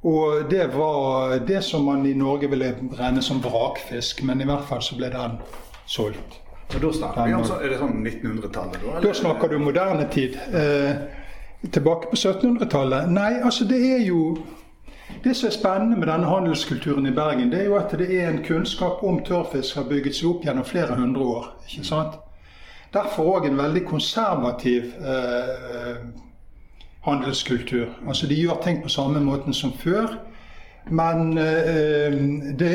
Og 0.02 0.50
det 0.50 0.66
var 0.74 1.38
det 1.38 1.64
som 1.64 1.84
man 1.84 2.06
i 2.06 2.14
Norge 2.14 2.50
ville 2.50 2.74
regne 2.98 3.22
som 3.22 3.40
vrakfisk, 3.42 4.22
men 4.22 4.40
i 4.40 4.44
hvert 4.44 4.64
fall 4.68 4.82
så 4.82 4.96
ble 4.96 5.10
den 5.10 5.40
solgt. 5.86 6.40
Og 6.74 6.82
da 6.82 6.92
snakker 6.92 7.26
vi 7.26 7.34
om, 7.34 7.42
Er 7.42 7.68
det 7.68 7.78
sånn 7.78 8.04
1900-tallet? 8.04 8.78
Da, 8.84 9.00
da 9.00 9.12
snakker 9.14 9.48
du 9.48 9.58
moderne 9.58 10.08
tid. 10.10 10.38
Eh, 10.52 10.94
tilbake 11.70 12.10
på 12.10 12.16
1700-tallet? 12.16 13.10
Nei, 13.10 13.40
altså 13.42 13.64
det 13.64 13.80
er 13.94 14.06
jo 14.06 14.36
det 15.24 15.36
som 15.36 15.48
er 15.48 15.54
spennende 15.54 15.96
med 15.96 16.08
denne 16.08 16.26
handelskulturen 16.26 17.06
i 17.06 17.14
Bergen, 17.14 17.50
det 17.50 17.60
er 17.60 17.64
jo 17.64 17.76
at 17.78 17.94
det 17.98 18.10
er 18.10 18.28
en 18.30 18.44
kunnskap 18.44 19.02
om 19.02 19.22
tørrfisk 19.24 19.76
har 19.76 19.86
bygget 19.90 20.14
seg 20.14 20.30
opp 20.30 20.44
gjennom 20.44 20.64
flere 20.64 20.94
hundre 20.94 21.22
år. 21.22 21.46
ikke 21.66 21.84
sant? 21.86 22.18
Derfor 22.92 23.36
òg 23.36 23.46
en 23.46 23.58
veldig 23.58 23.84
konservativ 23.86 24.92
eh, 25.00 25.96
handelskultur. 27.06 27.86
Altså 28.08 28.26
De 28.26 28.34
gjør 28.34 28.62
ting 28.62 28.82
på 28.82 28.88
samme 28.88 29.20
måten 29.20 29.54
som 29.54 29.72
før. 29.72 30.18
Men 30.90 31.38
eh, 31.38 32.12
det, 32.58 32.72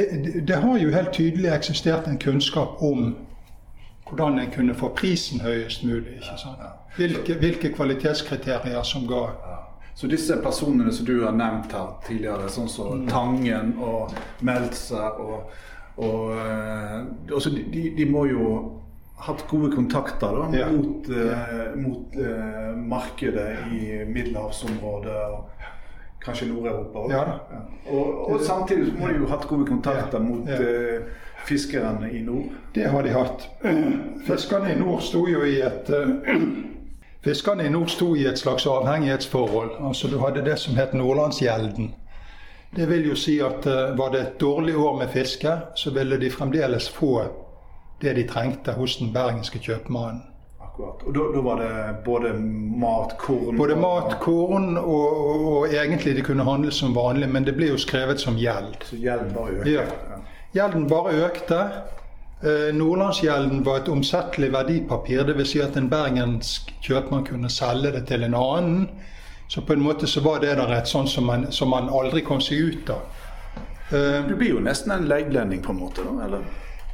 det, 0.48 0.56
har 0.56 0.78
jo 0.78 0.92
helt 0.92 1.14
tydelig 1.14 1.54
eksistert 1.56 2.08
en 2.08 2.20
kunnskap 2.20 2.82
om 2.82 3.16
hvordan 4.10 4.40
en 4.40 4.52
kunne 4.52 4.76
få 4.76 4.92
prisen 4.96 5.40
høyest 5.40 5.84
mulig. 5.84 6.20
Hvilke, 6.98 7.34
hvilke 7.34 7.72
kvalitetskriterier 7.74 8.84
som 8.84 9.08
ga 9.08 9.28
så 9.94 10.08
disse 10.08 10.38
personene 10.44 10.92
som 10.94 11.06
du 11.06 11.24
har 11.24 11.36
nevnt 11.36 11.74
her 11.76 11.90
tidligere, 12.08 12.48
sånn 12.50 12.70
som 12.72 13.04
mm. 13.04 13.08
Tangen 13.12 13.74
og 13.84 14.14
Meltzer 14.42 15.20
og, 15.20 15.52
og, 15.98 16.32
og 16.32 17.34
altså 17.36 17.52
de, 17.54 17.84
de, 17.98 18.08
må 18.10 18.26
jo 18.32 18.46
hatt 19.22 19.48
gode 19.48 19.76
kontakter 19.76 20.28
da, 20.28 20.58
ja. 20.58 20.72
mot, 20.72 21.10
uh, 21.10 21.76
mot 21.76 22.16
uh, 22.18 22.78
markedet 22.78 23.58
i 23.72 24.06
middelhavsområdet 24.06 25.18
og 25.32 25.50
kanskje 26.22 26.48
Nord-Europa 26.50 27.04
òg. 27.06 27.14
Ja. 27.14 27.22
Og, 27.92 28.32
og, 28.32 28.40
samtidig 28.46 28.94
må 28.98 29.10
de 29.10 29.22
jo 29.22 29.30
hatt 29.30 29.46
gode 29.50 29.68
kontakter 29.70 30.22
mot 30.22 30.50
uh, 30.50 31.06
fiskerne 31.46 32.10
i 32.12 32.22
nord. 32.26 32.50
Det 32.76 32.90
har 32.90 33.06
de 33.06 33.14
hatt. 33.14 33.48
Fiskerne 34.30 34.74
i 34.74 34.80
nord 34.80 35.02
sto 35.06 35.26
jo 35.30 35.46
i 35.46 35.60
et 35.66 35.94
Fiskerne 37.26 37.68
i 37.68 37.70
nord 37.70 37.90
sto 37.94 38.16
i 38.18 38.26
et 38.26 38.40
slags 38.42 38.66
avhengighetsforhold. 38.66 39.76
Altså 39.86 40.10
Du 40.10 40.18
hadde 40.24 40.42
det 40.46 40.58
som 40.58 40.74
het 40.78 40.94
Nordlandsgjelden. 40.98 41.94
Det 42.74 42.88
vil 42.90 43.12
jo 43.12 43.16
si 43.20 43.36
at 43.46 43.68
var 43.98 44.10
det 44.14 44.22
et 44.22 44.40
dårlig 44.42 44.74
år 44.78 44.98
med 44.98 45.14
fiske, 45.14 45.54
så 45.76 45.92
ville 45.94 46.18
de 46.18 46.32
fremdeles 46.32 46.90
få 46.90 47.20
det 48.02 48.14
de 48.18 48.28
trengte 48.28 48.76
hos 48.78 48.98
den 49.00 49.14
bergenske 49.14 49.60
kjøpmannen. 49.60 50.24
Akkurat. 50.62 51.04
Og 51.08 51.14
da, 51.14 51.28
da, 51.36 51.42
var 51.46 51.62
det 51.62 51.96
både 52.06 52.34
mat, 52.80 53.18
korn 53.20 53.58
Både 53.58 53.76
mat, 53.76 54.18
korn 54.22 54.78
og, 54.78 55.08
og, 55.18 55.48
og, 55.54 55.74
egentlig 55.74 56.16
de 56.16 56.26
kunne 56.26 56.46
handle 56.48 56.72
som 56.72 56.96
vanlig, 56.96 57.30
men 57.30 57.48
det 57.48 57.56
ble 57.58 57.72
jo 57.74 57.80
skrevet 57.82 58.22
som 58.22 58.38
gjeld. 58.40 58.78
Så 58.88 59.00
gjelden 59.02 59.34
bare 59.36 59.58
økte? 59.60 59.74
Ja. 59.74 60.22
Gjelden 60.56 60.88
bare 60.88 61.16
økte. 61.26 61.60
Eh, 62.42 62.74
Nordlandsgjelden 62.76 63.66
var 63.66 63.82
et 63.82 63.90
omsettelig 63.90 64.52
verdipapir. 64.54 65.24
Dvs. 65.28 65.52
Si 65.54 65.62
at 65.62 65.78
en 65.78 65.90
bergensk 65.90 66.72
kjøpmann 66.82 67.28
kunne 67.28 67.52
selge 67.52 67.92
det 67.98 68.08
til 68.10 68.24
en 68.24 68.38
annen. 68.38 68.88
Så 69.52 69.62
på 69.62 69.74
en 69.74 69.84
måte 69.84 70.08
så 70.08 70.24
var 70.24 70.40
det 70.40 70.56
der 70.58 70.72
et 70.74 70.88
sånt 70.88 71.10
som 71.10 71.28
man, 71.28 71.52
som 71.52 71.70
man 71.70 71.92
aldri 71.92 72.24
kom 72.24 72.40
seg 72.42 72.72
ut 72.72 72.90
av. 72.90 73.02
Eh, 73.92 74.28
du 74.28 74.36
blir 74.40 74.56
jo 74.56 74.64
nesten 74.64 74.94
en 74.96 75.08
leiglending 75.12 75.62
på 75.64 75.74
en 75.76 75.80
måte, 75.84 76.06
da? 76.08 76.26
eller? 76.26 76.46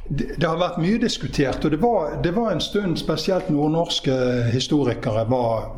Det, 0.08 0.44
har 0.46 0.56
vært 0.56 0.80
mye 0.80 0.98
diskutert, 1.02 1.64
og 1.64 1.70
det 1.74 1.80
var, 1.82 2.14
det 2.24 2.32
var 2.32 2.52
en 2.52 2.62
stund 2.64 2.96
spesielt 2.96 3.50
nordnorske 3.52 4.14
historikere 4.52 5.26
var 5.28 5.74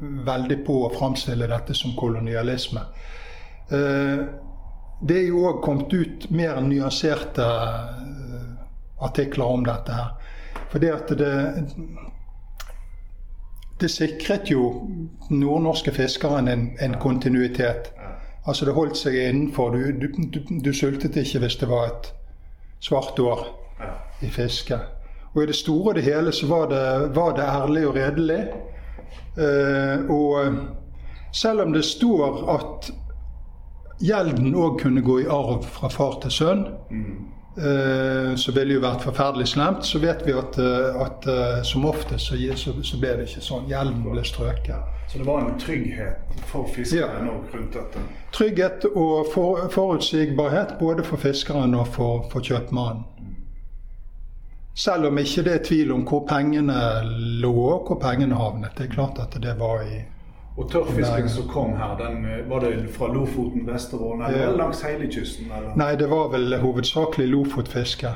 veldig 0.00 0.56
på 0.64 0.76
å 0.86 0.92
framstille 0.94 1.48
dette 1.50 1.76
som 1.76 1.92
kolonialisme. 1.98 2.86
Eh, 3.68 4.22
det 5.00 5.18
er 5.18 5.26
jo 5.28 5.44
òg 5.50 5.60
kommet 5.62 5.92
ut 5.92 6.28
mer 6.32 6.62
nyanserte 6.64 7.44
eh, 7.44 8.48
artikler 9.04 9.58
om 9.58 9.66
dette 9.68 10.00
her. 10.00 10.14
Det 10.72 10.92
at 10.92 11.12
det 11.18 11.34
det 13.78 13.90
sikret 13.90 14.50
jo 14.50 14.88
nordnorske 15.30 15.92
fiskeren 15.94 16.48
en, 16.48 16.64
en 16.80 16.96
kontinuitet. 16.98 17.92
Altså 18.46 18.66
det 18.66 18.74
holdt 18.74 18.98
seg 18.98 19.14
innenfor. 19.14 19.76
Du, 19.76 19.92
du, 19.92 20.08
du, 20.34 20.40
du 20.64 20.72
sultet 20.74 21.16
ikke 21.16 21.44
hvis 21.44 21.58
det 21.60 21.68
var 21.70 21.92
et 21.92 22.08
svart 22.82 23.18
år 23.22 23.44
i 24.22 24.30
fiske. 24.30 24.78
Og 25.34 25.42
i 25.42 25.46
det 25.46 25.56
store 25.56 25.92
og 25.92 25.94
det 25.94 26.06
hele 26.06 26.32
så 26.32 26.46
var 26.46 26.68
det, 26.72 27.16
var 27.16 27.34
det 27.36 27.44
ærlig 27.44 27.86
og 27.88 27.94
redelig. 27.94 28.40
Eh, 29.38 30.10
og 30.10 30.56
selv 31.32 31.60
om 31.60 31.72
det 31.72 31.84
står 31.84 32.44
at 32.54 32.90
gjelden 34.00 34.54
òg 34.54 34.78
kunne 34.82 35.02
gå 35.02 35.20
i 35.24 35.26
arv 35.30 35.66
fra 35.66 35.90
far 35.92 36.20
til 36.22 36.32
sønn, 36.32 36.64
mm. 36.90 37.16
eh, 37.58 38.30
så 38.38 38.54
ville 38.56 38.78
jo 38.78 38.84
vært 38.84 39.04
forferdelig 39.06 39.50
slemt, 39.52 39.86
så 39.86 40.00
vet 40.02 40.24
vi 40.26 40.36
at, 40.38 40.58
eh, 40.62 41.02
at 41.04 41.28
eh, 41.28 41.58
som 41.66 41.86
oftest 41.88 42.30
så, 42.30 42.38
så, 42.56 42.76
så, 42.82 43.00
ble 43.00 43.16
det 43.18 43.28
ikke 43.28 43.44
sånn. 43.44 43.68
Gjelden 43.70 44.02
ble 44.06 44.24
strøket. 44.24 44.94
Så 45.08 45.20
det 45.20 45.26
var 45.28 45.44
en 45.44 45.58
trygghet 45.60 46.42
for 46.50 46.68
fiskeren 46.68 47.30
ja. 47.30 47.36
rundt 47.52 47.76
dette? 47.76 48.02
Trygghet 48.36 48.90
og 48.92 49.30
for, 49.32 49.68
forutsigbarhet 49.72 50.76
både 50.80 51.04
for 51.06 51.20
fiskeren 51.20 51.76
og 51.78 51.88
for, 51.94 52.26
for 52.32 52.44
kjøpmannen. 52.44 53.06
Selv 54.78 55.06
om 55.06 55.18
ikke 55.18 55.42
det 55.42 55.54
er 55.54 55.64
tvil 55.66 55.90
om 55.92 56.04
hvor 56.06 56.20
pengene 56.28 56.74
lå 57.42 57.54
hvor 57.86 57.98
pengene 57.98 58.36
havnet. 58.38 58.76
Det 58.78 58.86
er 58.86 58.92
klart 58.94 59.18
at 59.18 59.34
det 59.42 59.56
var 59.58 59.82
i 59.82 60.04
Og 60.56 60.70
tørrfisken 60.70 61.28
som 61.28 61.48
kom 61.48 61.72
her, 61.76 61.96
den, 61.98 62.26
var 62.50 62.60
det 62.60 62.90
fra 62.94 63.08
Lofoten, 63.14 63.66
Vesterålen 63.66 64.26
eller 64.26 64.44
ja. 64.44 64.56
langs 64.56 64.82
hele 64.82 65.10
kysten? 65.12 65.50
Eller? 65.56 65.76
Nei, 65.76 65.94
det 65.96 66.10
var 66.10 66.30
vel 66.32 66.58
hovedsakelig 66.60 67.28
lofotfiske. 67.28 68.14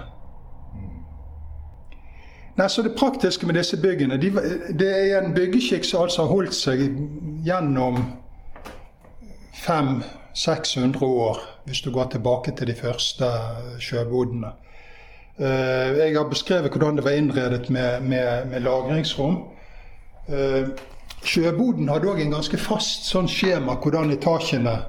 Nei, 2.56 2.68
så 2.68 2.82
Det 2.82 2.94
praktiske 2.98 3.46
med 3.46 3.54
disse 3.54 3.76
byggene 3.82 4.16
de, 4.16 4.30
Det 4.78 4.90
er 4.90 5.22
en 5.22 5.34
byggeskikk 5.34 5.84
som 5.84 6.02
altså 6.02 6.22
har 6.22 6.28
holdt 6.28 6.54
seg 6.54 6.82
gjennom 7.46 8.02
500-600 9.66 11.04
år, 11.04 11.38
hvis 11.64 11.80
du 11.80 11.90
går 11.90 12.10
tilbake 12.14 12.54
til 12.56 12.66
de 12.66 12.74
første 12.74 13.30
sjøbodene. 13.78 14.52
Eh, 15.38 15.98
jeg 15.98 16.16
har 16.16 16.28
beskrevet 16.28 16.70
hvordan 16.70 16.98
det 16.98 17.04
var 17.04 17.16
innredet 17.16 17.70
med, 17.70 18.02
med, 18.02 18.46
med 18.50 18.60
lagringsrom. 18.60 19.38
Eh, 20.28 20.72
sjøboden 21.24 21.88
hadde 21.88 22.10
òg 22.10 22.20
en 22.20 22.34
ganske 22.36 22.58
fast 22.60 23.08
sånn 23.08 23.30
skjema 23.30 23.78
hvordan 23.80 24.12
etasjene 24.16 24.80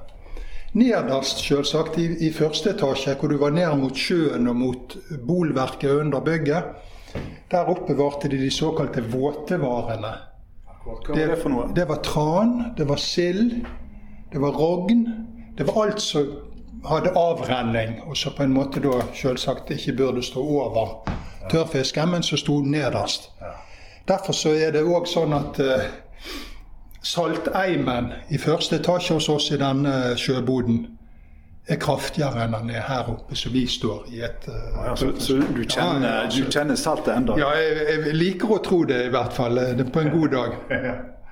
Nederst, 0.74 1.44
selvsagt, 1.46 2.00
i, 2.02 2.08
i, 2.26 2.32
første 2.34 2.72
etasje, 2.72 3.14
hvor 3.20 3.30
du 3.30 3.38
var 3.38 3.52
ned 3.54 3.76
mot 3.78 3.94
sjøen 3.94 4.50
og 4.50 4.56
mot 4.58 4.96
bolverket 5.22 6.00
under 6.02 6.24
bygget. 6.26 6.72
Der 7.52 7.70
oppbevarte 7.70 8.32
de 8.32 8.40
de 8.42 8.50
såkalte 8.50 9.04
våtevarene. 9.06 10.14
Hva 10.84 10.96
var 11.06 11.14
det 11.14 11.38
for 11.44 11.54
noe? 11.54 11.68
Det 11.78 11.86
var 11.92 12.02
tran, 12.02 12.56
det 12.78 12.88
var 12.90 12.98
sild, 12.98 13.60
det 14.34 14.42
var 14.42 14.58
rogn. 14.58 15.06
Det 15.54 15.68
var 15.70 15.84
alt 15.84 16.02
som 16.02 16.34
hadde 16.90 17.14
avrenning, 17.16 18.02
og 18.04 18.18
som 18.18 18.34
på 18.38 18.44
en 18.44 18.54
måte 18.54 18.82
da 18.84 19.02
selvsagt 19.16 19.72
ikke 19.72 19.96
burde 19.98 20.24
stå 20.24 20.42
over 20.42 20.96
tørrfisken, 21.52 22.12
men 22.12 22.24
som 22.24 22.38
sto 22.38 22.60
nederst. 22.62 23.32
Derfor 24.08 24.34
så 24.34 24.50
er 24.50 24.74
det 24.76 24.84
òg 24.84 25.08
sånn 25.08 25.36
at 25.36 25.60
uh, 25.64 25.86
salteimen 27.04 28.12
i 28.32 28.40
første 28.40 28.82
etasje 28.82 29.16
hos 29.16 29.30
oss 29.32 29.52
i 29.52 29.60
denne 29.60 30.18
sjøboden 30.20 30.84
er 31.72 31.80
kraftigere 31.80 32.44
enn 32.44 32.56
den 32.58 32.74
er 32.76 32.84
her 32.84 33.08
oppe, 33.14 33.38
som 33.40 33.54
vi 33.56 33.64
står 33.72 34.10
i 34.12 34.20
et 34.28 34.48
uh, 34.52 34.84
ja, 34.90 34.96
så, 35.00 35.14
så, 35.24 35.38
du 35.40 35.64
kjenner, 35.64 36.26
ja, 36.26 36.28
du 36.28 36.52
kjenner 36.52 36.80
saltet 36.80 37.14
enda? 37.16 37.38
Ja, 37.40 37.54
jeg, 37.56 37.78
jeg, 37.88 38.16
liker 38.20 38.58
å 38.58 38.60
tro 38.64 38.84
det, 38.90 39.06
i 39.08 39.14
hvert 39.14 39.36
fall. 39.36 39.62
Det 39.80 39.88
på 39.92 40.04
en 40.04 40.12
god 40.12 40.36
dag. 40.36 40.58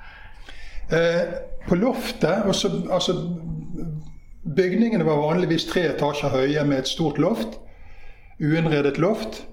uh, 0.96 1.24
på 1.68 1.76
loftet 1.76 2.48
også, 2.48 2.72
altså, 2.88 3.18
Bygningene 4.42 5.06
var 5.06 5.22
vanligvis 5.22 5.68
tre 5.70 5.84
etasjer 5.92 6.34
høye 6.34 6.64
med 6.66 6.82
et 6.82 6.90
stort 6.90 7.20
loft. 7.22 7.60
Uinnredet 8.42 8.98
loft. 8.98 9.44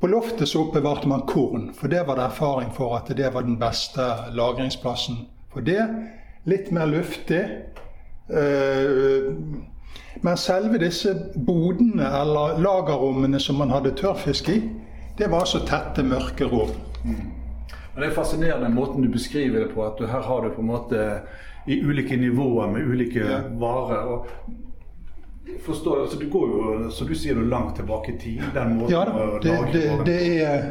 På 0.00 0.08
loftet 0.08 0.48
så 0.48 0.62
oppbevarte 0.62 1.08
man 1.10 1.26
korn, 1.28 1.72
for 1.74 1.90
det 1.92 2.06
var 2.06 2.16
det 2.16 2.28
erfaring 2.30 2.70
for 2.72 2.94
at 2.96 3.10
det 3.16 3.32
var 3.34 3.44
den 3.44 3.58
beste 3.60 4.04
lagringsplassen 4.32 5.26
for 5.52 5.66
det. 5.66 5.82
Litt 6.48 6.70
mer 6.72 6.86
luftig. 6.88 7.42
Eh, 8.30 9.28
men 10.22 10.40
selve 10.40 10.78
disse 10.80 11.12
bodene 11.34 12.08
eller 12.20 12.56
lagerrommene 12.62 13.40
som 13.40 13.58
man 13.60 13.74
hadde 13.74 13.96
tørrfisk 13.98 14.48
i, 14.54 14.62
det 15.18 15.28
var 15.28 15.44
altså 15.44 15.60
tette, 15.66 16.02
mørke 16.06 16.48
rom. 16.48 16.72
Mm. 17.04 17.26
Det 17.98 18.06
er 18.06 18.14
fascinerende 18.14 18.70
måten 18.70 19.02
du 19.02 19.10
beskriver 19.10 19.66
det 19.66 19.74
på. 19.74 19.82
At 19.84 20.00
her 20.00 20.22
har 20.22 20.44
du 20.46 20.54
på 20.54 20.62
en 20.62 20.70
måte 20.70 21.04
i 21.68 21.80
ulike 21.84 22.16
nivåer 22.16 22.70
med 22.72 22.88
ulike 22.88 23.18
ja. 23.18 23.38
varer. 23.60 24.06
og 24.06 24.26
forstår, 25.66 26.00
altså 26.00 26.18
Du 26.18 26.28
går 26.30 26.48
jo 26.48 26.90
som 26.90 27.06
du 27.06 27.14
sier 27.14 27.34
langt 27.34 27.76
tilbake 27.76 28.12
i 28.12 28.18
tid. 28.18 28.42
den 28.54 28.76
måten 28.78 28.92
Ja 28.92 29.04
da, 29.04 29.26
det, 29.42 29.58
det, 29.72 29.84
det, 30.06 30.42
er 30.42 30.70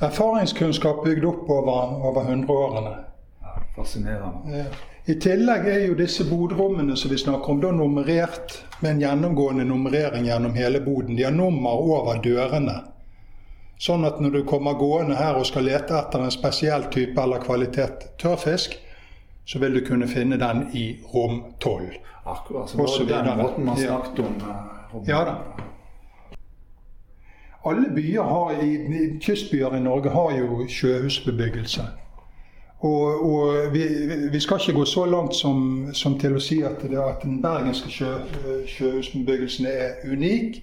erfaringskunnskap 0.00 1.04
bygd 1.04 1.24
opp 1.24 1.50
over, 1.50 1.94
over 2.10 2.28
100-årene. 2.30 2.94
Ja, 3.40 3.54
fascinerende. 3.76 4.66
I 5.06 5.14
tillegg 5.22 5.68
er 5.70 5.84
jo 5.86 5.94
disse 5.94 6.26
bodrommene 6.26 6.96
som 6.96 7.10
vi 7.10 7.18
snakker 7.18 7.52
om, 7.52 7.60
da 7.62 7.70
nummerert 7.72 8.58
med 8.80 8.90
en 8.90 9.00
gjennomgående 9.00 9.64
nummerering 9.64 10.26
gjennom 10.26 10.54
hele 10.54 10.80
boden. 10.80 11.16
De 11.16 11.22
har 11.22 11.32
nummer 11.32 11.78
over 11.78 12.18
dørene. 12.22 12.80
Sånn 13.78 14.04
at 14.08 14.20
når 14.20 14.30
du 14.30 14.42
kommer 14.48 14.74
gående 14.74 15.18
her 15.18 15.36
og 15.36 15.46
skal 15.46 15.68
lete 15.68 15.94
etter 15.98 16.24
en 16.24 16.32
spesiell 16.32 16.88
type 16.90 17.22
eller 17.22 17.42
kvalitet 17.44 18.08
tørrfisk, 18.18 18.78
så 19.46 19.58
vil 19.58 19.74
du 19.74 19.84
kunne 19.86 20.08
finne 20.08 20.38
den 20.40 20.66
i 20.74 20.98
rom 21.14 21.44
12. 21.60 21.82
Akkurat. 22.26 22.70
Så 22.70 23.04
det 23.08 23.14
var 23.14 23.22
den 23.24 23.38
måten 23.38 23.64
man 23.64 23.76
snakket 23.76 24.18
om. 24.18 24.34
Uh, 24.42 25.08
ja 25.08 25.24
da. 25.24 25.34
Alle 27.66 27.88
byer 27.94 28.22
har, 28.22 28.52
i, 28.62 29.18
kystbyer 29.20 29.76
i 29.76 29.80
Norge 29.80 30.10
har 30.10 30.38
jo 30.38 30.66
sjøhusbebyggelse. 30.68 31.82
Og, 32.78 33.32
og 33.32 33.72
vi, 33.72 33.84
vi, 34.32 34.40
skal 34.40 34.60
ikke 34.60 34.72
gå 34.72 34.84
så 34.84 35.04
langt 35.06 35.34
som, 35.34 35.88
som 35.92 36.18
til 36.18 36.36
å 36.36 36.42
si 36.42 36.60
at, 36.62 36.82
det, 36.82 36.98
at 37.00 37.24
den 37.24 37.40
bergenske 37.42 37.90
sjø, 37.90 38.12
sjøhusbebyggelsen 38.70 39.66
er 39.66 40.04
unik. 40.12 40.60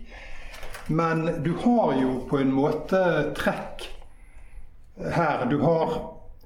Men 0.87 1.27
du 1.45 1.55
har 1.63 1.95
jo 2.01 2.17
på 2.29 2.39
en 2.39 2.51
måte 2.51 3.01
trekk 3.35 3.87
her. 5.15 5.47
Du 5.51 5.59
har 5.63 5.95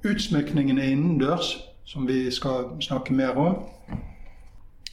utsmykningene 0.05 0.91
innendørs 0.93 1.57
som 1.87 2.07
vi 2.07 2.31
skal 2.31 2.81
snakke 2.81 3.13
mer 3.13 3.37
om. 3.37 3.55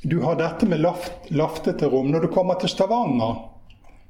Du 0.03 0.21
har 0.21 0.37
dette 0.37 0.67
med 0.67 0.81
laft, 0.81 1.13
laftete 1.29 1.87
rom. 1.87 2.11
Når 2.11 2.21
du 2.21 2.27
kommer 2.27 2.55
til 2.55 2.69
Stavanger, 2.69 3.51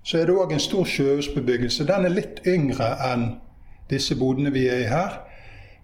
så 0.03 0.18
er 0.18 0.27
det 0.29 0.35
òg 0.37 0.53
en 0.53 0.61
stor 0.61 0.85
sjøhusbebyggelse. 0.85 1.87
Den 1.88 2.05
er 2.05 2.12
litt 2.12 2.42
yngre 2.44 2.90
enn 3.07 3.25
disse 3.88 4.16
bodene 4.20 4.53
vi 4.53 4.66
er 4.68 4.83
i 4.83 4.90
her. 4.90 5.16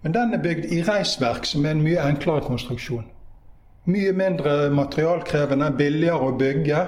Men 0.03 0.13
den 0.13 0.33
er 0.37 0.43
bygd 0.43 0.69
i 0.69 0.83
reisverk, 0.85 1.45
som 1.49 1.65
er 1.65 1.73
en 1.73 1.81
mye 1.81 2.03
enklere 2.05 2.45
konstruksjon. 2.45 3.07
Mye 3.89 4.13
mindre 4.13 4.69
materialkrevende, 4.69 5.71
billigere 5.77 6.27
å 6.29 6.35
bygge. 6.37 6.83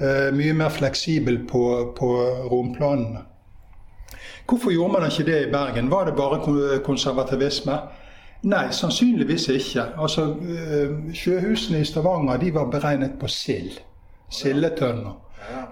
Uh, 0.00 0.30
mye 0.30 0.54
mer 0.54 0.70
fleksibel 0.70 1.42
på, 1.50 1.64
på 1.98 2.10
romplanene. 2.52 3.24
Hvorfor 4.46 4.70
gjorde 4.70 4.94
man 4.94 5.10
ikke 5.10 5.26
det 5.26 5.40
i 5.42 5.50
Bergen? 5.50 5.90
Var 5.90 6.06
det 6.06 6.14
bare 6.18 6.78
konservativisme? 6.86 7.80
Nei, 8.42 8.70
sannsynligvis 8.72 9.48
ikke. 9.52 9.82
Altså, 10.00 10.30
eh, 10.40 11.14
Sjøhusene 11.14 11.80
i 11.80 11.84
Stavanger 11.84 12.40
de 12.40 12.54
var 12.54 12.70
beregnet 12.72 13.18
på 13.20 13.28
sild. 13.28 13.80
Sildetønner. 14.30 15.18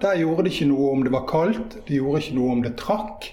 Der 0.02 0.18
gjorde 0.18 0.44
det 0.44 0.52
ikke 0.52 0.68
noe 0.68 0.90
om 0.92 1.02
det 1.02 1.12
var 1.12 1.26
kaldt, 1.28 1.78
det 1.88 1.96
gjorde 1.96 2.22
ikke 2.22 2.36
noe 2.36 2.52
om 2.52 2.62
det 2.62 2.76
trakk. 2.76 3.32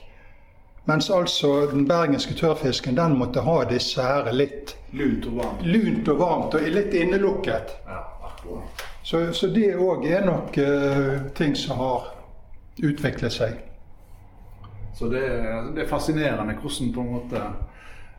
Mens 0.85 1.09
altså 1.09 1.65
den 1.71 1.87
bergenske 1.87 2.33
tørrfisken 2.37 2.97
den 2.97 3.17
måtte 3.17 3.41
ha 3.41 3.63
disse 3.69 4.01
her 4.01 4.29
litt 4.31 4.75
Lunt 4.95 5.25
og 5.27 5.37
varmt. 5.39 5.63
Lunt 5.65 6.07
og 6.07 6.19
varmt, 6.19 6.53
og 6.55 6.67
litt 6.71 6.93
innelukket. 6.93 7.73
Ja, 7.87 8.03
akkurat. 8.23 8.83
Så, 9.03 9.33
så 9.33 9.49
det 9.51 9.73
òg 9.75 10.05
er 10.07 10.23
nok 10.25 10.55
uh, 10.57 11.25
ting 11.35 11.55
som 11.57 11.81
har 11.81 12.11
utviklet 12.83 13.33
seg. 13.33 13.57
Så 14.95 15.09
det, 15.11 15.25
det 15.75 15.83
er 15.83 15.89
fascinerende 15.89 16.55
hvordan 16.61 16.93
på 16.95 17.03
en 17.03 17.11
måte 17.17 17.41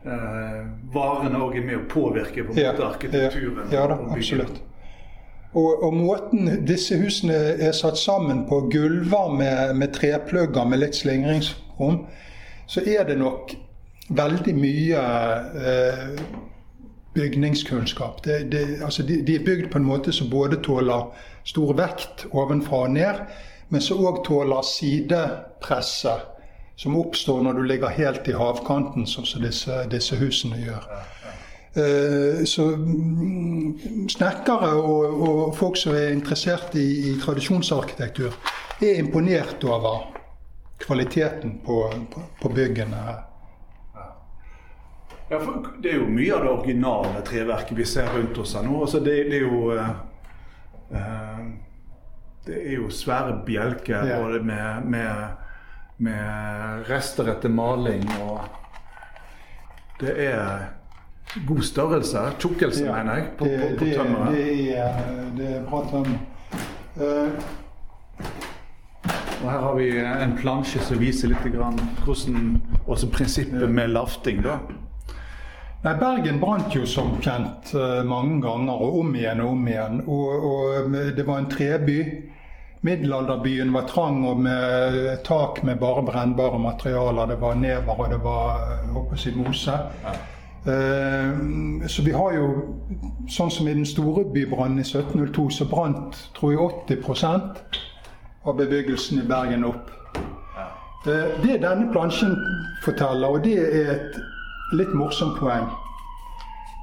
varene 0.03 1.39
òg 1.41 1.57
er 1.57 1.65
med 1.65 1.77
å 1.79 1.85
påvirke 1.91 2.45
på 2.45 2.53
en 2.53 2.67
måte 2.69 2.85
arkitekturen. 2.85 3.71
Ja, 3.73 3.87
da, 3.89 3.97
absolutt. 4.13 4.61
Og, 5.57 5.83
og, 5.83 5.93
måten 5.95 6.49
disse 6.67 6.97
husene 6.99 7.37
er 7.63 7.71
satt 7.75 7.97
sammen 7.97 8.43
på, 8.49 8.61
gulver 8.71 9.31
med, 9.33 9.75
med 9.79 9.95
treplugger 9.95 10.67
med 10.67 10.83
litt 10.83 10.99
slingringsrom, 10.99 12.03
så 12.67 12.83
er 12.83 13.07
det 13.07 13.17
nok 13.17 13.55
veldig 14.09 14.53
mye 14.55 15.01
eh, 15.63 16.05
bygningskunnskap. 17.15 18.23
Det, 18.23 18.39
det, 18.51 18.63
altså 18.83 19.03
de, 19.03 19.21
de, 19.27 19.35
er 19.35 19.45
bygd 19.45 19.71
på 19.71 19.81
en 19.81 19.87
måte 19.87 20.13
som 20.13 20.29
både 20.29 20.59
tåler 20.63 21.09
stor 21.47 21.73
vekt 21.79 22.27
ovenfra 22.31 22.85
og 22.85 22.95
ned, 22.95 23.23
men 23.69 23.83
som 23.83 24.03
òg 24.05 24.21
tåler 24.27 24.67
sidepresset 24.67 26.36
som 26.77 26.95
oppstår 26.95 27.41
når 27.41 27.53
du 27.53 27.63
ligger 27.63 27.87
helt 27.89 28.27
i 28.29 28.35
havkanten, 28.37 29.07
sånn 29.09 29.25
som 29.25 29.41
disse, 29.41 29.79
disse 29.89 30.17
husene 30.19 30.59
gjør. 30.61 30.83
Uh, 31.77 32.43
så 32.45 32.67
mm, 32.77 34.07
snekkere 34.09 34.69
og, 34.77 35.23
og, 35.27 35.39
folk 35.57 35.77
som 35.77 35.93
er 35.97 36.13
interessert 36.13 36.75
i, 36.77 36.85
i, 37.09 37.15
tradisjonsarkitektur, 37.21 38.33
er 38.81 39.01
imponert 39.01 39.65
over 39.65 40.05
kvaliteten 40.81 41.57
på, 41.65 41.79
på, 42.13 42.23
på 42.41 42.53
byggene 42.53 43.01
her. 43.07 43.23
Ja, 45.29 45.41
det 45.81 45.91
er 45.91 45.97
jo 45.97 46.07
mye 46.13 46.35
av 46.37 46.45
det 46.45 46.51
originale 46.53 47.23
treverket 47.27 47.77
vi 47.77 47.85
ser 47.89 48.13
rundt 48.13 48.37
oss 48.39 48.53
her 48.55 48.63
nå. 48.63 48.77
Altså 48.85 49.01
det, 49.03 49.17
det, 49.31 49.41
er 49.41 49.49
jo 49.49 49.73
uh, 50.93 51.41
Det 52.47 52.61
er 52.61 52.77
jo 52.77 52.93
svære 52.93 53.41
bjelker 53.45 54.13
ja. 54.13 54.21
med, 54.39 54.87
med 54.87 55.46
med 55.97 56.89
rester 56.89 57.29
etter 57.31 57.49
maling. 57.49 58.05
og 58.21 58.39
Det 59.99 60.13
er 60.27 60.67
god 61.47 61.61
størrelse, 61.61 62.19
tjukkelse, 62.39 62.85
ja, 62.85 62.95
mener 62.95 63.15
jeg, 63.15 63.29
på, 63.37 63.45
det, 63.45 63.59
på, 63.69 63.85
på 63.85 63.91
tømmeret. 63.91 64.35
Det, 64.35 64.77
er, 64.77 64.93
det 65.37 65.55
er 65.55 65.63
bra 65.69 65.83
tømmer. 65.91 66.19
Uh, 66.97 67.55
og 69.37 69.51
Her 69.51 69.59
har 69.59 69.75
vi 69.77 69.89
en 70.01 70.33
plansje 70.37 70.81
som 70.81 70.99
viser 71.01 71.29
litt 71.29 71.45
grann 71.53 71.77
hvordan 72.05 72.61
også 72.87 73.09
prinsippet 73.13 73.69
med 73.69 73.93
lafting. 73.93 74.41
da. 74.45 74.57
Nei, 75.83 75.93
Bergen 75.99 76.39
brant 76.41 76.73
jo 76.73 76.87
som 76.89 77.19
kjent 77.21 77.69
uh, 77.77 78.01
mange 78.05 78.41
ganger, 78.41 78.73
og 78.73 78.97
om 79.03 79.13
igjen 79.15 79.43
og 79.43 79.53
om 79.53 79.67
igjen. 79.69 80.01
Og, 80.07 80.49
og 80.49 80.97
det 81.17 81.27
var 81.27 81.43
en 81.43 81.51
treby. 81.51 81.99
Middelalderbyen 82.87 83.73
var 83.75 83.87
trang 83.89 84.21
og 84.27 84.39
med 84.39 85.17
tak 85.27 85.63
med 85.67 85.79
bare 85.81 86.05
brennbare 86.07 86.59
materialer. 86.59 87.33
Det 87.33 87.41
var 87.41 87.55
never 87.59 87.99
og 87.99 88.09
det 88.09 88.19
var 88.23 89.15
si, 89.15 89.33
mose. 89.35 89.75
Eh, 90.67 91.87
så 91.87 92.03
vi 92.03 92.11
har 92.15 92.35
jo, 92.35 92.47
sånn 93.31 93.51
som 93.51 93.67
i 93.67 93.75
den 93.75 93.87
store 93.87 94.25
bybrannen 94.33 94.79
i 94.79 94.87
1702, 94.87 95.49
så 95.59 95.67
brant 95.67 96.19
tror 96.37 96.53
jeg 96.53 96.99
80% 96.99 97.81
av 98.47 98.57
bebyggelsen 98.59 99.21
i 99.23 99.27
Bergen 99.27 99.67
opp. 99.67 99.91
Eh, 101.07 101.35
det 101.43 101.59
denne 101.63 101.91
plansjen 101.91 102.35
forteller, 102.85 103.35
og 103.35 103.43
det 103.43 103.59
er 103.63 103.91
et 103.97 104.21
litt 104.75 104.95
morsomt 104.95 105.39
poeng 105.39 105.67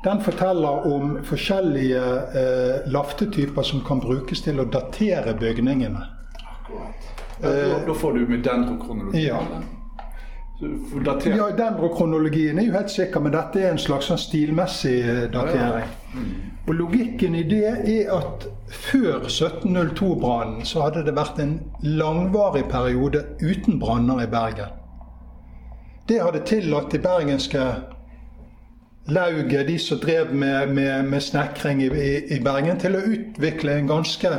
den 0.04 0.20
forteller 0.20 0.86
om 0.94 1.18
forskjellige 1.24 2.02
eh, 2.40 2.90
laftetyper 2.92 3.62
som 3.62 3.80
kan 3.86 4.02
brukes 4.04 4.44
til 4.44 4.60
å 4.60 4.66
datere 4.68 5.32
bygningene. 5.40 6.02
Da, 7.40 7.54
da 7.86 7.94
får 7.94 8.12
du 8.12 8.26
med 8.28 8.44
dendrokronologien? 8.44 9.24
Ja. 9.26 9.40
Datert. 11.04 11.36
Ja, 11.36 11.48
Dendrokronologien 11.50 12.58
er 12.58 12.68
jo 12.68 12.74
helt 12.76 12.90
sikker, 12.90 13.20
men 13.20 13.32
dette 13.34 13.58
er 13.60 13.72
en 13.72 13.80
slags 13.80 14.06
sånn 14.06 14.20
stilmessig 14.22 15.00
eh, 15.02 15.24
datering. 15.32 15.88
Og 16.68 16.76
Logikken 16.78 17.34
i 17.34 17.42
det 17.48 17.64
er 17.66 18.12
at 18.14 18.46
før 18.70 19.26
1702-brannen 19.26 20.62
så 20.68 20.86
hadde 20.86 21.02
det 21.08 21.16
vært 21.16 21.40
en 21.42 21.58
langvarig 21.82 22.64
periode 22.70 23.24
uten 23.42 23.80
branner 23.82 24.22
i 24.24 24.30
Bergen. 24.30 24.78
Det 26.08 26.20
hadde 26.22 26.44
tillatt 26.46 26.92
de 26.92 27.00
bergenske 27.02 27.66
lauget, 29.06 29.66
de 29.66 29.78
som 29.78 29.98
drev 29.98 30.34
med, 30.34 30.68
med, 30.68 31.04
med 31.04 31.22
snekring 31.22 31.82
i, 31.82 31.86
i, 31.86 32.36
i, 32.36 32.40
Bergen, 32.40 32.78
til 32.80 32.96
å 32.96 33.04
utvikle 33.04 33.78
en 33.78 33.90
ganske 33.90 34.30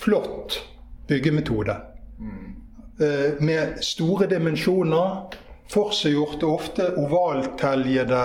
flott 0.00 0.60
byggemetode. 1.08 1.76
Mm. 2.18 2.54
Eh, 3.00 3.40
med 3.40 3.80
store 3.84 4.28
dimensjoner, 4.30 5.36
forseggjorte, 5.72 6.46
ofte 6.46 6.90
ovalteljede 7.00 8.22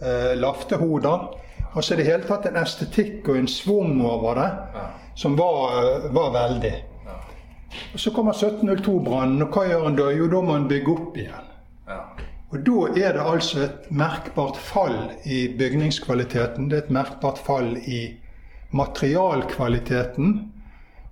eh, 0.00 0.32
laftehoder. 0.40 1.28
Altså 1.74 1.94
i 1.94 2.00
det 2.00 2.08
hele 2.08 2.26
tatt 2.28 2.46
en 2.48 2.60
estetikk 2.60 3.28
og 3.28 3.38
en 3.38 3.48
svung 3.50 3.98
over 4.06 4.38
det 4.38 4.50
ja. 4.74 4.84
som 5.18 5.36
var, 5.38 5.78
eh, 5.80 6.10
var 6.14 6.30
veldig. 6.34 6.74
Ja. 7.06 7.18
Og 7.94 8.00
Så 8.00 8.12
kommer 8.14 8.32
1702-brannen, 8.32 9.42
og 9.42 9.56
hva 9.56 9.66
gjør 9.68 9.88
en 9.90 9.98
da? 9.98 10.12
Jo, 10.14 10.30
da 10.30 10.40
må 10.40 10.56
en 10.56 10.70
bygge 10.70 10.94
opp 10.94 11.18
igjen. 11.18 11.50
Og 12.54 12.60
Da 12.60 13.00
er 13.02 13.12
det 13.12 13.22
altså 13.26 13.64
et 13.64 13.86
merkbart 13.90 14.56
fall 14.56 15.10
i 15.26 15.48
bygningskvaliteten. 15.58 16.68
Det 16.70 16.76
er 16.76 16.82
et 16.84 16.90
merkbart 16.90 17.38
fall 17.38 17.72
i 17.82 18.14
materialkvaliteten. 18.70 20.52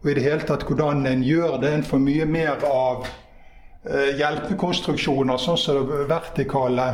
Og 0.02 0.11
i 0.11 0.14
det 0.14 0.22
hele 0.22 0.46
tatt 0.46 0.62
hvordan 0.68 1.02
en 1.07 1.24
gjør 1.26 1.57
det. 1.64 1.72
En 1.74 1.83
får 1.83 1.98
mye 1.98 2.28
mer 2.31 2.62
av 2.68 3.09
eh, 3.09 4.14
hjelpekonstruksjoner, 4.20 5.42
sånn 5.42 5.59
som 5.59 5.83
det 5.90 6.07
vertikale 6.12 6.87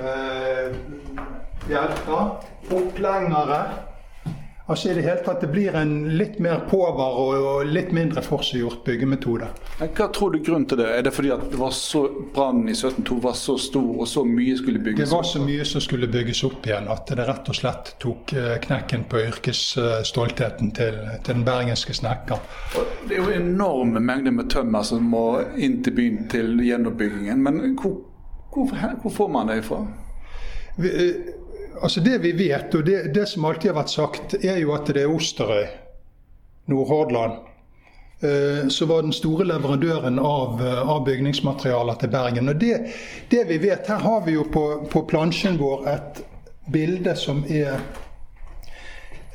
eh, 0.00 0.72
hjelper. 1.68 2.32
Opplengere. 2.72 3.62
Altså 4.66 4.90
i 4.90 4.94
det 4.94 5.02
hele 5.02 5.22
tatt 5.26 5.40
Det 5.40 5.48
blir 5.50 5.74
en 5.74 5.94
litt 6.18 6.38
mer 6.38 6.60
påvar 6.70 7.16
og 7.18 7.66
litt 7.66 7.90
mindre 7.92 8.22
forseggjort 8.22 8.84
byggemetode. 8.86 9.48
Hva 9.82 10.06
tror 10.14 10.30
du 10.32 10.38
grunnen 10.38 10.68
til 10.70 10.78
det? 10.78 10.86
Er 10.86 11.02
det 11.06 11.12
fordi 11.16 11.32
at 11.34 11.48
det 11.50 11.58
var 11.58 11.74
så 11.74 12.04
brannen 12.34 12.70
i 12.70 12.76
1702 12.76 13.18
var 13.24 13.34
så 13.38 13.56
stor 13.58 14.04
og 14.04 14.08
så 14.08 14.22
mye 14.26 14.54
skulle 14.60 14.82
bygges 14.84 15.08
opp? 15.08 15.10
Det 15.10 15.16
var 15.16 15.30
så 15.32 15.42
mye 15.42 15.66
som 15.72 15.84
skulle 15.84 16.10
bygges 16.12 16.44
opp 16.46 16.68
igjen 16.70 16.86
at 16.94 17.10
det 17.10 17.26
rett 17.26 17.50
og 17.50 17.58
slett 17.58 17.92
tok 18.02 18.36
eh, 18.38 18.54
knekken 18.62 19.04
på 19.10 19.24
yrkesstoltheten 19.24 20.70
til, 20.78 21.02
til 21.26 21.34
den 21.34 21.44
bergenske 21.48 21.98
snekker. 21.98 22.46
Det 23.08 23.18
er 23.18 23.20
jo 23.24 23.34
enorme 23.34 24.00
mengder 24.00 24.36
med 24.36 24.50
tømmer 24.54 24.86
som 24.86 25.10
må 25.10 25.26
inn 25.58 25.80
til 25.82 25.98
byen 25.98 26.24
til 26.30 26.54
gjenoppbyggingen. 26.62 27.42
Men 27.42 27.76
hvor, 27.82 27.98
hvor, 28.54 28.70
hvor 29.02 29.18
får 29.18 29.34
man 29.34 29.50
det 29.50 29.64
ifra? 29.64 29.82
Vi, 30.76 30.88
eh, 30.88 31.38
altså 31.82 32.00
Det 32.00 32.18
vi 32.18 32.32
vet, 32.32 32.74
og 32.74 32.84
det, 32.86 33.14
det, 33.14 33.26
som 33.28 33.44
alltid 33.44 33.70
har 33.70 33.80
vært 33.82 33.90
sagt, 33.90 34.34
er 34.44 34.58
jo 34.62 34.74
at 34.76 34.86
det 34.86 35.02
er 35.02 35.10
Osterøy, 35.12 35.66
Nordhordland, 36.70 37.32
eh, 38.22 38.68
som 38.70 38.88
var 38.88 39.02
den 39.02 39.12
store 39.12 39.44
leverandøren 39.50 40.18
av, 40.18 40.62
eh, 40.62 40.88
av 40.88 41.04
bygningsmaterialer 41.06 41.98
til 42.00 42.12
Bergen. 42.12 42.48
Og 42.48 42.56
det, 42.60 42.76
det, 43.30 43.44
vi 43.48 43.58
vet, 43.58 43.86
Her 43.88 44.02
har 44.06 44.20
vi 44.26 44.32
jo 44.38 44.46
på, 44.52 44.86
på 44.90 45.04
plansjen 45.10 45.58
vår 45.60 45.88
et 45.90 46.22
bilde 46.72 47.16
som 47.18 47.44
er 47.48 47.80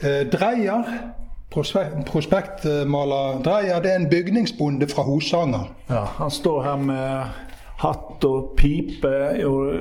eh, 0.01 0.23
Dreier. 0.31 1.13
Prospektmaler 1.51 3.43
Dreier. 3.43 3.81
Det 3.81 3.91
er 3.91 3.95
en 4.01 4.09
bygningsbonde 4.09 4.87
fra 4.91 5.03
Hosanger. 5.07 5.69
Ja, 5.89 6.05
Han 6.17 6.31
står 6.31 6.63
her 6.63 6.75
med 6.75 7.46
hatt 7.77 8.25
og 8.25 8.53
pipe, 8.57 9.45
og 9.45 9.73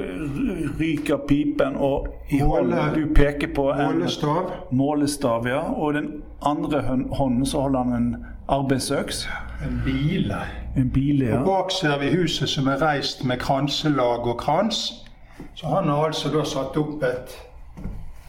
ryker 0.80 1.16
pipen, 1.28 1.76
og 1.76 2.08
i 2.28 2.38
hånden 2.38 2.94
du 2.94 3.14
peker 3.14 3.54
på 3.54 3.70
en 3.72 3.98
målestav. 3.98 4.50
målestav 4.70 5.48
ja. 5.48 5.62
Og 5.72 5.94
den 5.94 6.10
andre 6.42 6.82
hånden 7.12 7.46
så 7.46 7.60
holder 7.60 7.82
han 7.82 8.02
en 8.02 8.26
arbeidsøks. 8.48 9.28
En 9.64 9.82
bile. 9.84 10.36
En 10.76 10.90
bile, 10.90 11.26
ja. 11.26 11.38
Og 11.38 11.46
bak 11.46 11.72
ser 11.72 11.98
vi 11.98 12.12
huset 12.12 12.48
som 12.48 12.68
er 12.68 12.82
reist 12.82 13.24
med 13.24 13.40
kranselag 13.40 14.26
og 14.26 14.38
krans. 14.38 15.06
Så 15.54 15.66
han 15.66 15.88
har 15.88 16.04
altså 16.04 16.28
da 16.32 16.44
satt 16.44 16.76
opp 16.76 17.02
et, 17.02 17.36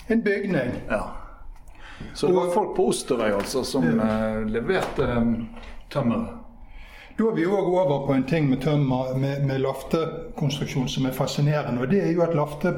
en 0.09 0.23
bygning. 0.23 0.75
Ja. 0.89 1.01
Så 2.13 2.27
det 2.27 2.35
var 2.35 2.51
folk 2.53 2.75
på 2.75 2.87
Osterøy 2.87 3.31
altså 3.31 3.63
som 3.63 3.83
ja. 3.83 4.39
uh, 4.39 4.45
leverte 4.47 5.07
um, 5.17 5.47
tømmeret? 5.89 6.36
Da 7.17 7.25
er 7.31 7.33
vi 7.33 7.45
òg 7.49 7.69
over 7.73 8.03
på 8.05 8.13
en 8.13 8.27
ting 8.29 8.49
med 8.49 8.61
tømmer, 8.61 9.15
med, 9.17 9.45
med 9.49 9.63
laftekonstruksjon 9.63 10.89
som 10.89 11.07
er 11.09 11.15
fascinerende. 11.17 11.81
Og 11.81 11.89
det 11.89 12.03
er 12.03 12.11
jo 12.13 12.21
at 12.25 12.35
lafte 12.37 12.75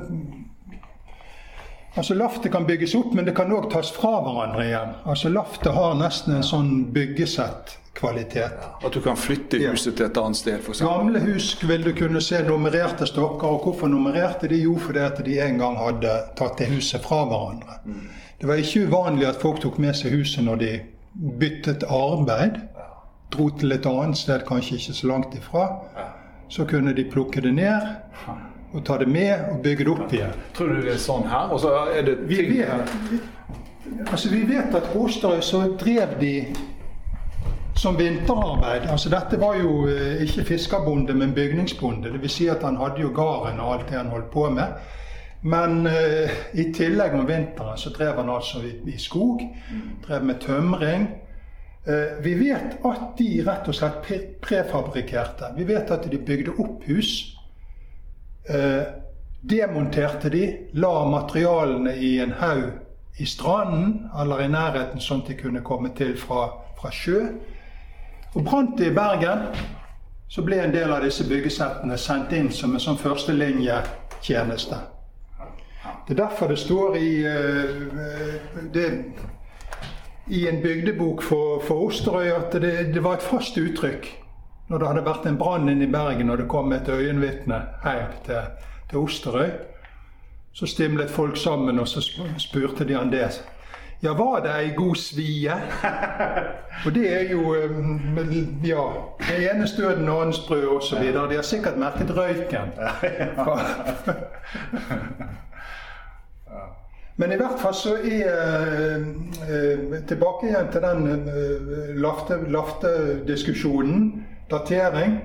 Altså 1.98 2.14
Laftet 2.14 2.52
kan 2.52 2.68
bygges 2.68 2.94
opp, 2.96 3.14
men 3.18 3.26
det 3.26 3.34
kan 3.36 3.50
òg 3.52 3.66
tas 3.74 3.90
fra 3.92 4.20
hverandre 4.24 4.62
igjen. 4.68 4.92
Altså 5.10 5.32
Laftet 5.34 5.74
har 5.74 5.98
nesten 5.98 6.36
en 6.38 6.46
sånn 6.46 6.70
byggesett-kvalitet. 6.96 8.68
At 8.86 8.94
du 8.94 9.02
kan 9.04 9.18
flytte 9.20 9.60
huset 9.66 9.98
til 9.98 10.06
et 10.06 10.20
annet 10.22 10.40
sted? 10.40 10.62
For 10.64 10.78
Gamle 10.86 11.20
hus 11.26 11.50
vil 11.66 11.84
du 11.84 11.92
kunne 11.98 12.22
se 12.24 12.40
nummererte 12.46 13.10
stokker. 13.10 13.50
Og 13.50 13.66
hvorfor 13.66 13.92
nummererte 13.92 14.48
de? 14.48 14.62
Jo, 14.64 14.78
fordi 14.80 15.02
at 15.04 15.20
de 15.26 15.40
en 15.44 15.60
gang 15.60 15.76
hadde 15.82 16.14
tatt 16.40 16.62
det 16.62 16.70
huset 16.72 17.04
fra 17.04 17.26
hverandre. 17.26 17.82
Mm. 17.84 18.08
Det 18.40 18.48
var 18.48 18.62
ikke 18.62 18.86
uvanlig 18.88 19.28
at 19.34 19.42
folk 19.42 19.60
tok 19.66 19.82
med 19.82 19.98
seg 19.98 20.16
huset 20.16 20.46
når 20.46 20.62
de 20.62 20.74
byttet 21.42 21.84
arbeid 21.90 22.62
dro 23.32 23.50
til 23.50 23.72
et 23.72 23.86
annet 23.86 24.18
sted, 24.18 24.46
kanskje 24.48 24.80
ikke 24.80 24.94
så 24.94 25.08
langt 25.08 25.36
ifra, 25.38 25.68
så 26.50 26.66
kunne 26.66 26.94
de 26.98 27.06
plukke 27.12 27.42
det 27.42 27.54
ned 27.54 27.82
og 28.74 28.86
ta 28.86 28.98
det 29.02 29.08
med 29.10 29.52
og 29.52 29.62
bygge 29.64 29.86
det 29.86 29.94
opp 29.94 30.14
igjen. 30.14 30.34
Tror 30.58 30.74
du 30.74 30.82
det 30.82 30.94
er 30.94 31.02
sånn 31.02 31.26
her? 31.30 31.54
Og 31.54 31.62
så 31.62 31.74
er 31.94 32.06
det 32.06 32.18
vi 32.30 32.42
vet, 32.50 32.92
vi, 33.10 33.22
altså 34.06 34.30
vi 34.30 34.44
vet 34.50 34.76
at 34.78 34.92
på 34.94 35.08
så 35.10 35.64
drev 35.78 36.20
de 36.22 36.34
som 37.80 37.98
vinterarbeid. 37.98 38.90
Altså 38.92 39.10
Dette 39.10 39.40
var 39.40 39.56
jo 39.56 39.88
eh, 39.88 40.22
ikke 40.26 40.44
fiskerbonde, 40.44 41.14
men 41.14 41.34
bygningsbonde. 41.34 42.12
Dvs. 42.12 42.32
Si 42.32 42.48
at 42.52 42.64
han 42.64 42.78
hadde 42.78 43.02
jo 43.02 43.14
gården 43.16 43.60
og 43.60 43.74
alt 43.74 43.90
det 43.90 43.98
han 43.98 44.12
holdt 44.12 44.32
på 44.34 44.50
med. 44.50 44.74
Men 45.42 45.88
uh, 45.88 46.34
i 46.60 46.66
tillegg 46.76 47.14
om 47.16 47.24
vinteren 47.28 47.78
så 47.80 47.94
drev 47.96 48.18
han 48.20 48.30
altså 48.30 48.60
i, 48.68 48.74
i 48.92 48.98
skog. 49.00 49.40
Drev 50.04 50.26
med 50.28 50.42
tømring. 50.44 51.08
Eh, 51.88 52.18
vi 52.20 52.34
vet 52.34 52.86
at 52.86 53.18
de 53.18 53.30
rett 53.46 53.68
og 53.68 53.76
slett 53.76 54.10
prefabrikkerte. 54.42 55.54
Vi 55.58 55.64
vet 55.64 55.92
at 55.92 56.10
de 56.12 56.20
bygde 56.20 56.58
opp 56.60 56.84
hus. 56.90 57.14
Eh, 58.50 58.84
demonterte 59.42 60.30
de, 60.30 60.44
la 60.74 61.06
materialene 61.08 61.96
i 61.96 62.20
en 62.20 62.36
haug 62.42 62.72
i 63.20 63.26
stranden 63.26 64.10
eller 64.20 64.44
i 64.44 64.52
nærheten, 64.52 65.00
sånn 65.00 65.24
at 65.24 65.32
de 65.32 65.38
kunne 65.40 65.64
komme 65.64 65.94
til 65.96 66.16
fra, 66.20 66.50
fra 66.80 66.92
sjø. 66.92 67.22
Og 68.36 68.44
Brant 68.44 68.78
det 68.78 68.92
i 68.92 68.96
Bergen, 68.96 69.48
så 70.30 70.44
ble 70.46 70.60
en 70.62 70.74
del 70.76 70.92
av 70.94 71.04
disse 71.04 71.26
byggesettene 71.28 71.98
sendt 71.98 72.36
inn 72.38 72.52
som 72.54 72.76
en 72.76 72.84
sånn 72.84 73.00
førstelinjetjeneste. 73.00 74.78
Det 76.06 76.14
er 76.14 76.20
derfor 76.22 76.52
det 76.52 76.60
står 76.60 76.98
i 77.00 77.10
uh, 77.26 78.62
det 78.74 78.86
i 80.30 80.48
en 80.48 80.62
bygdebok 80.62 81.24
for, 81.24 81.62
for 81.66 81.88
Osterøy 81.88 82.28
at 82.28 82.62
det, 82.62 82.94
det, 82.94 83.04
var 83.04 83.18
et 83.18 83.26
fast 83.26 83.58
uttrykk 83.58 84.12
når 84.70 84.78
det 84.78 84.88
hadde 84.88 85.06
vært 85.06 85.26
en 85.26 85.38
brann 85.38 85.70
inne 85.70 85.88
i 85.88 85.92
Bergen 85.92 86.30
og 86.30 86.38
det 86.38 86.48
kom 86.48 86.74
et 86.74 86.90
øyenvitne 86.90 87.62
hjem 87.84 88.12
til, 88.26 88.42
til 88.90 88.98
Osterøy. 88.98 89.50
Så 90.54 90.66
stimlet 90.66 91.10
folk 91.10 91.38
sammen, 91.38 91.80
og 91.80 91.88
så 91.88 92.02
spurte 92.38 92.86
de 92.86 92.98
han 92.98 93.12
det. 93.12 93.44
Ja, 94.02 94.14
var 94.14 94.40
det 94.44 94.52
ei 94.56 94.70
god 94.76 94.96
svie? 94.96 95.54
Og 96.86 96.96
det 96.96 97.14
er 97.14 97.32
jo 97.32 97.54
um, 97.54 98.18
Ja. 98.64 98.84
Det 99.20 99.52
ene 99.52 99.68
støden, 99.68 100.04
en 100.04 100.10
annen 100.10 100.34
sprø 100.34 100.68
osv. 100.78 101.04
De 101.04 101.36
har 101.36 101.42
sikkert 101.42 101.78
merket 101.78 102.18
røyken. 102.18 102.70
Men 107.20 107.34
i 107.36 107.38
hvert 107.40 107.60
fall 107.60 107.74
så 107.76 107.98
er 108.00 108.30
eh, 108.32 109.04
Tilbake 110.08 110.48
igjen 110.48 110.70
til 110.72 110.82
den 110.86 111.28
eh, 111.28 111.98
laftediskusjonen, 112.00 114.26
datering. 114.52 115.18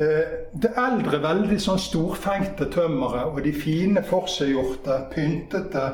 Eh, 0.00 0.24
det 0.56 0.70
eldre, 0.80 1.20
veldig 1.22 1.60
sånn 1.60 1.78
storfengte 1.82 2.64
tømmeret 2.72 3.24
og 3.28 3.42
de 3.44 3.52
fine 3.52 4.02
forseggjorte, 4.08 5.10
pyntete 5.12 5.84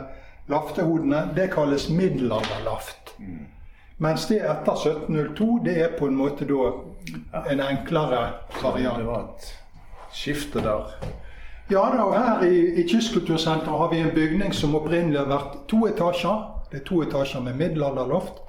laftehodene, 0.51 1.31
det 1.35 1.51
kalles 1.57 1.89
middelalderlaft. 1.91 3.15
Mm. 3.19 3.47
Mens 4.01 4.27
det 4.31 4.41
etter 4.47 4.73
1702, 4.79 5.59
det 5.67 5.75
er 5.85 5.91
på 5.99 6.07
en 6.09 6.17
måte 6.17 6.47
da 6.49 6.71
en 7.51 7.61
enklere 7.67 8.33
variant. 8.63 8.99
Det 9.03 9.09
var 9.11 9.21
et 9.27 9.43
skifte 10.17 10.59
der. 10.65 10.83
Ja 11.71 11.85
da, 11.95 12.03
og 12.03 12.15
her 12.19 12.43
i, 12.43 12.83
i 12.83 12.83
Kystkultursenteret 12.89 13.79
har 13.79 13.91
vi 13.93 13.99
en 14.03 14.15
bygning 14.15 14.55
som 14.55 14.75
opprinnelig 14.75 15.21
har 15.21 15.29
vært 15.31 15.53
to 15.71 15.85
etasjer. 15.87 16.41
Det 16.73 16.81
er 16.81 16.87
to 16.89 17.03
etasjer 17.05 17.45
med 17.45 17.55
middelalderloft. 17.61 18.41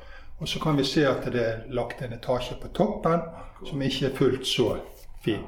Og 0.42 0.50
så 0.50 0.60
kan 0.60 0.78
vi 0.78 0.84
se 0.90 1.04
at 1.06 1.28
det 1.30 1.44
er 1.46 1.60
lagt 1.70 2.02
en 2.02 2.16
etasje 2.18 2.58
på 2.58 2.72
toppen 2.74 3.22
som 3.68 3.82
ikke 3.86 4.08
er 4.08 4.16
fullt 4.18 4.48
så 4.50 4.72
fin. 5.22 5.44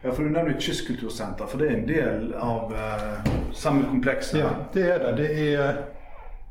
Ja, 0.00 0.14
for 0.14 0.22
Du 0.22 0.30
nevner 0.30 0.56
Kystkultursenter, 0.60 1.46
for 1.46 1.60
det 1.60 1.68
er 1.68 1.76
en 1.76 1.88
del 1.88 2.32
av 2.32 2.72
uh, 2.72 3.28
samme 3.52 3.84
komplekset? 3.90 4.40
Ja, 4.40 4.54
det 4.74 4.88
er 4.94 5.04
det. 5.04 5.16
Det 5.18 5.52
er 5.52 5.78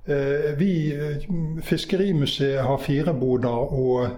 uh, 0.06 0.60
Vi, 0.60 0.72
uh, 0.94 1.62
Fiskerimuseet, 1.64 2.62
har 2.62 2.78
fire 2.78 3.14
boder, 3.18 3.74
og 3.74 4.10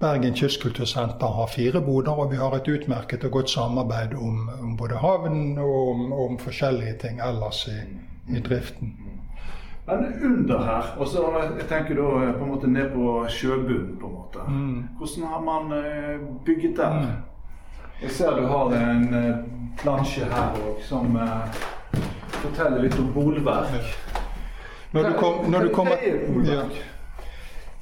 Bergen 0.00 0.34
Kystkultursenter 0.34 1.26
har 1.26 1.46
fire 1.46 1.80
boder. 1.80 2.12
Og 2.12 2.32
vi 2.32 2.36
har 2.36 2.56
et 2.56 2.68
utmerket 2.68 3.24
og 3.24 3.30
godt 3.30 3.50
samarbeid 3.50 4.14
om, 4.14 4.50
om 4.62 4.76
både 4.76 4.96
havn 4.96 5.58
og 5.58 5.90
om, 5.90 6.12
om, 6.12 6.38
forskjellige 6.38 6.94
ting 7.02 7.20
ellers 7.20 7.66
i, 7.68 7.80
i 8.36 8.40
driften. 8.40 8.94
Men 9.86 10.06
under 10.24 10.64
her, 10.64 10.94
og 10.98 11.08
så 11.08 11.24
jeg 11.58 11.66
tenker 11.68 11.98
da 11.98 12.32
på 12.38 12.44
en 12.44 12.50
måte 12.50 12.68
ned 12.70 12.92
på 12.94 13.26
sjøbunnen, 13.28 13.96
på 14.00 14.06
en 14.06 14.14
måte. 14.14 14.44
Mm. 14.48 14.84
Hvordan 14.98 15.26
har 15.32 15.40
man 15.40 15.72
bygget 16.46 16.76
der? 16.76 17.00
Mm. 17.00 17.06
Jeg 18.02 18.10
ser 18.10 18.36
du 18.36 18.46
har 18.46 18.72
en 18.76 19.08
uh, 19.14 19.36
plansje 19.82 20.24
her 20.24 20.56
òg 20.62 20.78
som 20.86 21.18
forteller 22.40 22.86
litt 22.86 22.96
om 22.98 23.10
bolverk. 23.12 23.90
Når 24.92 25.02
du, 25.08 25.12
kom, 25.18 25.50
når 25.50 25.68
du 25.68 25.74
kommer 25.74 26.00
ja. 26.48 26.64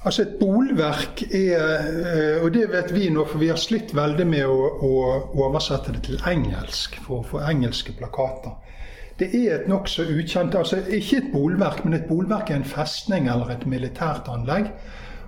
Altså 0.09 0.23
Et 0.25 0.39
bolverk 0.41 1.21
er, 1.37 1.65
uh, 2.41 2.45
og 2.45 2.55
det 2.55 2.63
vet 2.73 2.95
vi 2.97 3.11
nå, 3.13 3.27
for 3.29 3.43
vi 3.43 3.51
har 3.53 3.59
slitt 3.61 3.91
veldig 3.93 4.25
med 4.25 4.47
å, 4.49 4.71
å 4.81 4.93
oversette 5.45 5.93
det 5.93 6.01
til 6.07 6.23
engelsk 6.31 6.97
for 7.05 7.19
å 7.19 7.27
få 7.29 7.43
engelske 7.45 7.93
plakater. 7.99 8.55
Det 9.21 9.29
er 9.37 9.51
et 9.59 9.69
nokså 9.69 10.07
ukjent 10.15 10.57
altså 10.57 10.79
Ikke 10.95 11.19
et 11.19 11.29
bolverk, 11.33 11.83
men 11.85 11.99
et 11.99 12.09
bolverk 12.09 12.49
er 12.49 12.63
en 12.63 12.65
festning 12.65 13.29
eller 13.29 13.53
et 13.53 13.67
militært 13.69 14.31
anlegg. 14.33 14.71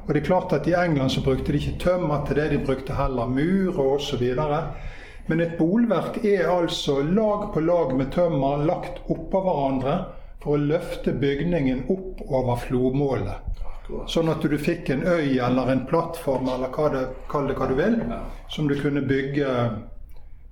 Og 0.07 0.14
det 0.14 0.23
er 0.23 0.29
klart 0.31 0.57
at 0.57 0.71
I 0.71 0.79
England 0.81 1.12
så 1.12 1.27
brukte 1.29 1.53
de 1.53 1.61
ikke 1.61 1.77
tømmer 1.85 2.25
til 2.25 2.40
det, 2.40 2.49
de 2.55 2.64
brukte 2.64 2.97
heller 2.97 3.29
mur 3.29 3.83
og 3.83 3.99
osv. 3.99 4.25
Men 5.29 5.45
et 5.45 5.59
bolverk 5.61 6.23
er 6.25 6.49
altså 6.49 7.03
lag 7.05 7.51
på 7.53 7.66
lag 7.66 7.93
med 7.99 8.14
tømmer 8.16 8.64
lagt 8.64 9.05
oppå 9.12 9.45
hverandre 9.45 10.01
for 10.40 10.57
å 10.57 10.64
løfte 10.73 11.12
bygningen 11.21 11.85
opp 11.93 12.25
over 12.31 12.64
flodmålet. 12.64 13.51
Sånn 14.11 14.31
at 14.33 14.42
du 14.42 14.57
fikk 14.59 14.90
en 14.94 15.07
øy 15.07 15.38
eller 15.38 15.72
en 15.72 15.87
plattform 15.88 16.48
eller 16.53 16.72
hva 16.74 16.90
det, 16.94 17.07
kall 17.31 17.48
det 17.50 17.57
hva 17.59 17.70
du 17.70 17.76
vil, 17.79 17.96
som 18.53 18.68
du 18.68 18.76
kunne 18.81 19.03
bygge 19.07 19.55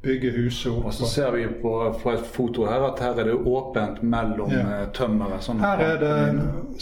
bygge 0.03 0.31
huset 0.31 0.73
opp. 0.73 0.85
Og 0.87 0.95
så 0.95 1.07
ser 1.11 1.33
vi 1.35 1.47
på, 1.63 1.73
fra 2.03 2.15
et 2.15 2.27
foto 2.33 2.67
her 2.69 2.85
at 2.87 3.01
her 3.03 3.19
er 3.19 3.31
det 3.33 3.39
åpent 3.51 4.03
mellom 4.03 4.53
ja. 4.55 4.65
Eh, 4.65 4.85
tømmeret. 4.95 5.45
Sånn 5.45 5.63
her 5.63 5.83
er 5.83 6.03
det 6.03 6.13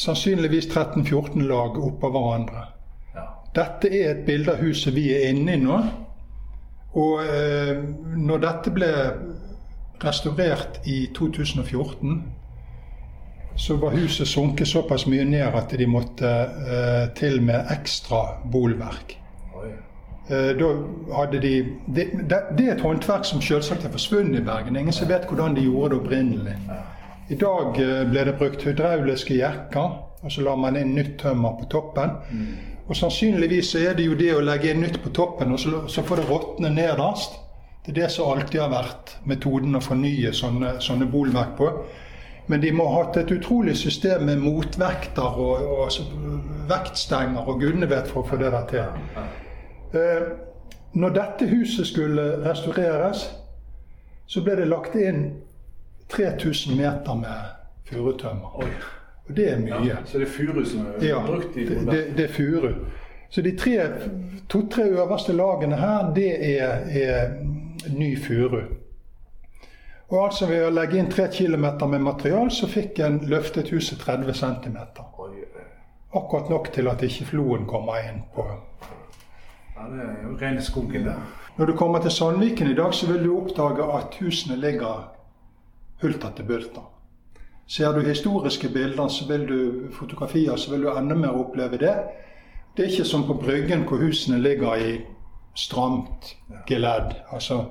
sannsynligvis 0.01 0.69
13-14 0.69 1.47
lag 1.49 1.79
oppå 1.81 2.11
hverandre. 2.13 2.67
Ja. 3.17 3.29
Dette 3.57 3.89
er 3.89 4.13
et 4.13 4.27
bilde 4.29 4.53
av 4.53 4.61
huset 4.65 4.95
vi 4.97 5.09
er 5.17 5.31
inne 5.33 5.57
i 5.57 5.63
nå. 5.63 5.81
Og 6.97 7.25
eh, 7.25 7.73
når 8.17 8.45
dette 8.45 8.73
ble 8.77 8.93
restaurert 10.05 10.83
i 10.85 11.07
2014, 11.17 12.19
så 13.57 13.77
var 13.77 13.91
huset 13.97 14.29
sunket 14.29 14.69
såpass 14.69 15.07
mye 15.07 15.25
ned 15.25 15.55
at 15.57 15.73
de 15.79 15.87
måtte 15.89 16.29
eh, 16.29 17.07
til 17.17 17.41
med 17.43 17.71
ekstra 17.73 18.23
bolverk. 18.53 19.17
Eh, 20.29 20.53
da 20.59 20.69
hadde 21.15 21.41
de, 21.41 21.55
det, 21.87 22.07
det, 22.29 22.67
er 22.67 22.75
et 22.75 22.83
håndverk 22.83 23.25
som 23.25 23.41
selvsagt 23.43 23.87
er 23.87 23.93
forsvunnet 23.95 24.41
i 24.41 24.45
Bergen. 24.45 24.77
Ingen 24.77 24.93
som 24.93 25.09
vet 25.09 25.29
hvordan 25.31 25.55
de 25.55 25.65
gjorde 25.69 25.95
det 25.95 26.01
opprinnelig. 26.03 26.57
I 27.31 27.39
dag 27.41 27.79
eh, 27.83 28.03
ble 28.11 28.25
det 28.27 28.37
brukt 28.39 28.65
hydrauliske 28.67 29.39
jekker, 29.39 29.99
og 30.23 30.33
så 30.33 30.43
la 30.43 30.57
man 30.59 30.77
inn 30.77 30.95
nytt 30.97 31.17
tømmer 31.23 31.55
på 31.61 31.69
toppen. 31.71 32.17
Mm. 32.31 32.47
Og 32.87 32.97
sannsynligvis 32.97 33.75
er 33.81 33.95
det 33.99 34.07
jo 34.07 34.19
det 34.19 34.33
å 34.35 34.43
legge 34.43 34.73
inn 34.73 34.83
nytt 34.83 35.01
på 35.03 35.15
toppen, 35.15 35.55
og 35.55 35.63
så, 35.63 35.85
så 35.91 36.03
får 36.07 36.23
det 36.23 36.29
råtne 36.31 36.71
nederst. 36.75 37.39
Det 37.87 37.95
er 37.95 38.01
det 38.03 38.11
som 38.11 38.33
alltid 38.33 38.61
har 38.61 38.73
vært 38.73 39.15
metoden 39.31 39.79
å 39.79 39.83
fornye 39.83 40.33
sånne, 40.35 40.77
sånne 40.83 41.07
bolverk 41.11 41.55
på. 41.59 41.71
Men 42.47 42.61
de 42.63 42.73
må 42.73 42.87
ha 42.91 43.03
hatt 43.03 43.17
et 43.17 43.31
utrolig 43.35 43.77
system 43.77 44.27
med 44.29 44.43
motvekter 44.43 45.41
og, 45.43 45.65
og, 45.79 45.91
vektstenger 46.71 47.47
og 47.47 47.61
gudene 47.61 47.89
vet 47.91 48.09
for 48.11 48.23
å 48.23 48.29
få 48.31 48.39
det 48.41 48.53
der 48.55 48.69
til. 48.71 49.19
Eh, 49.99 50.29
når 50.97 51.15
dette 51.15 51.49
huset 51.51 51.87
skulle 51.87 52.25
restaureres, 52.45 53.27
så 54.27 54.43
ble 54.43 54.57
det 54.61 54.69
lagt 54.71 54.95
inn 54.99 55.27
3000 56.11 56.79
meter 56.79 57.19
med 57.19 57.91
furutømmer. 57.91 58.63
Og 59.27 59.37
det 59.37 59.51
er 59.53 59.59
mye. 59.63 59.83
Ja, 59.87 60.01
så 60.07 60.19
det 60.19 60.29
er 60.29 60.33
furu 60.39 60.65
som 60.65 60.87
er 60.87 61.07
ja, 61.07 61.21
brukt 61.27 61.57
i 61.59 61.67
det, 61.67 61.83
det, 61.91 62.03
det 62.17 62.25
er 62.29 62.35
furu. 62.35 62.73
Så 63.31 63.43
de 63.43 63.53
to-tre 64.49 64.89
øverste 64.89 65.35
lagene 65.35 65.77
her, 65.77 66.13
det 66.15 66.31
er, 66.59 66.87
er 67.03 67.31
ny 67.91 68.15
furu. 68.23 68.61
Og 70.09 70.25
altså 70.25 70.47
ved 70.47 70.63
å 70.63 70.71
legge 70.71 71.01
inn 71.01 71.11
3 71.11 71.27
km 71.35 71.67
med 71.91 72.05
material, 72.05 72.51
så 72.55 72.69
fikk 72.71 73.01
en 73.03 73.19
løftet 73.27 73.73
huset 73.75 73.99
30 73.99 74.35
cm. 74.39 74.79
Akkurat 76.15 76.51
nok 76.51 76.71
til 76.73 76.89
at 76.89 77.03
ikke 77.03 77.27
floen 77.33 77.67
kommer 77.67 77.99
inn 78.07 78.23
på 78.35 78.47
ja, 79.77 79.87
det 79.93 80.05
er 80.05 80.23
jo 80.25 80.37
rene 80.41 80.63
skogen 80.65 81.05
der. 81.05 81.19
Når 81.57 81.67
du 81.67 81.73
kommer 81.77 82.01
til 82.01 82.11
Sandviken 82.11 82.71
i 82.71 82.75
dag, 82.75 82.95
så 82.95 83.07
vil 83.11 83.25
du 83.25 83.35
oppdage 83.37 83.85
at 83.93 84.15
husene 84.21 84.57
ligger 84.57 85.11
hulter 86.03 86.33
til 86.37 86.45
bulter. 86.45 86.87
Ser 87.67 87.93
du 87.93 88.01
historiske 88.01 88.69
bilder, 88.69 89.09
så 89.09 89.27
vil 89.29 89.49
du 89.49 89.93
fotografier, 89.93 90.57
så 90.57 90.71
vil 90.71 90.83
du 90.87 90.91
enda 90.93 91.15
mer 91.15 91.35
oppleve 91.35 91.79
det. 91.83 91.95
Det 92.77 92.85
er 92.85 92.91
ikke 92.91 93.05
som 93.05 93.27
på 93.27 93.35
Bryggen, 93.35 93.83
hvor 93.89 93.97
husene 93.97 94.39
ligger 94.39 94.75
i 94.75 95.01
stramt 95.55 96.37
geledd. 96.67 97.15
Altså, 97.33 97.65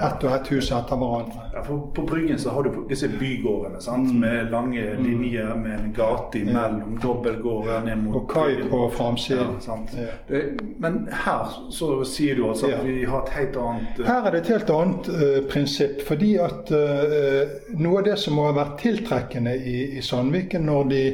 ett 0.00 0.24
og 0.24 0.32
ett 0.32 0.52
hus 0.52 0.70
etter 0.72 0.98
hverandre. 0.98 1.44
Ja, 1.52 1.62
for 1.62 1.78
På 1.94 2.02
Bryggen 2.02 2.38
så 2.38 2.50
har 2.50 2.62
du 2.62 2.70
disse 2.88 3.08
bygårdene 3.08 3.80
sant? 3.80 4.10
Mm. 4.10 4.20
med 4.20 4.50
lange 4.50 4.82
mm. 4.82 5.04
linjer 5.04 5.54
med 5.54 5.80
en 5.80 5.92
gate 5.92 6.38
imellom. 6.38 6.98
Dobbeltgårder 7.02 7.80
ned 7.80 7.98
mot 7.98 8.16
Og 8.16 8.30
kai 8.30 8.56
på 8.70 8.90
framsiden. 8.90 9.60
Ja, 9.66 10.40
men 10.78 11.08
her 11.24 11.52
så 11.70 12.04
sier 12.04 12.36
du 12.36 12.48
altså 12.48 12.72
at 12.72 12.82
vi 12.86 13.04
har 13.04 13.22
et 13.22 13.36
helt 13.38 13.56
annet 13.56 14.00
uh... 14.00 14.06
Her 14.06 14.26
er 14.26 14.34
det 14.34 14.42
et 14.42 14.52
helt 14.54 14.74
annet 14.74 15.12
uh, 15.12 15.38
prinsipp. 15.50 16.02
Fordi 16.08 16.34
at 16.42 16.74
uh, 16.74 17.54
noe 17.78 18.02
av 18.02 18.08
det 18.10 18.18
som 18.18 18.38
må 18.38 18.48
ha 18.48 18.56
vært 18.56 18.76
tiltrekkende 18.82 19.54
i, 19.56 19.78
i 19.98 20.02
Sandviken 20.02 20.66
når 20.66 20.90
de 20.90 21.04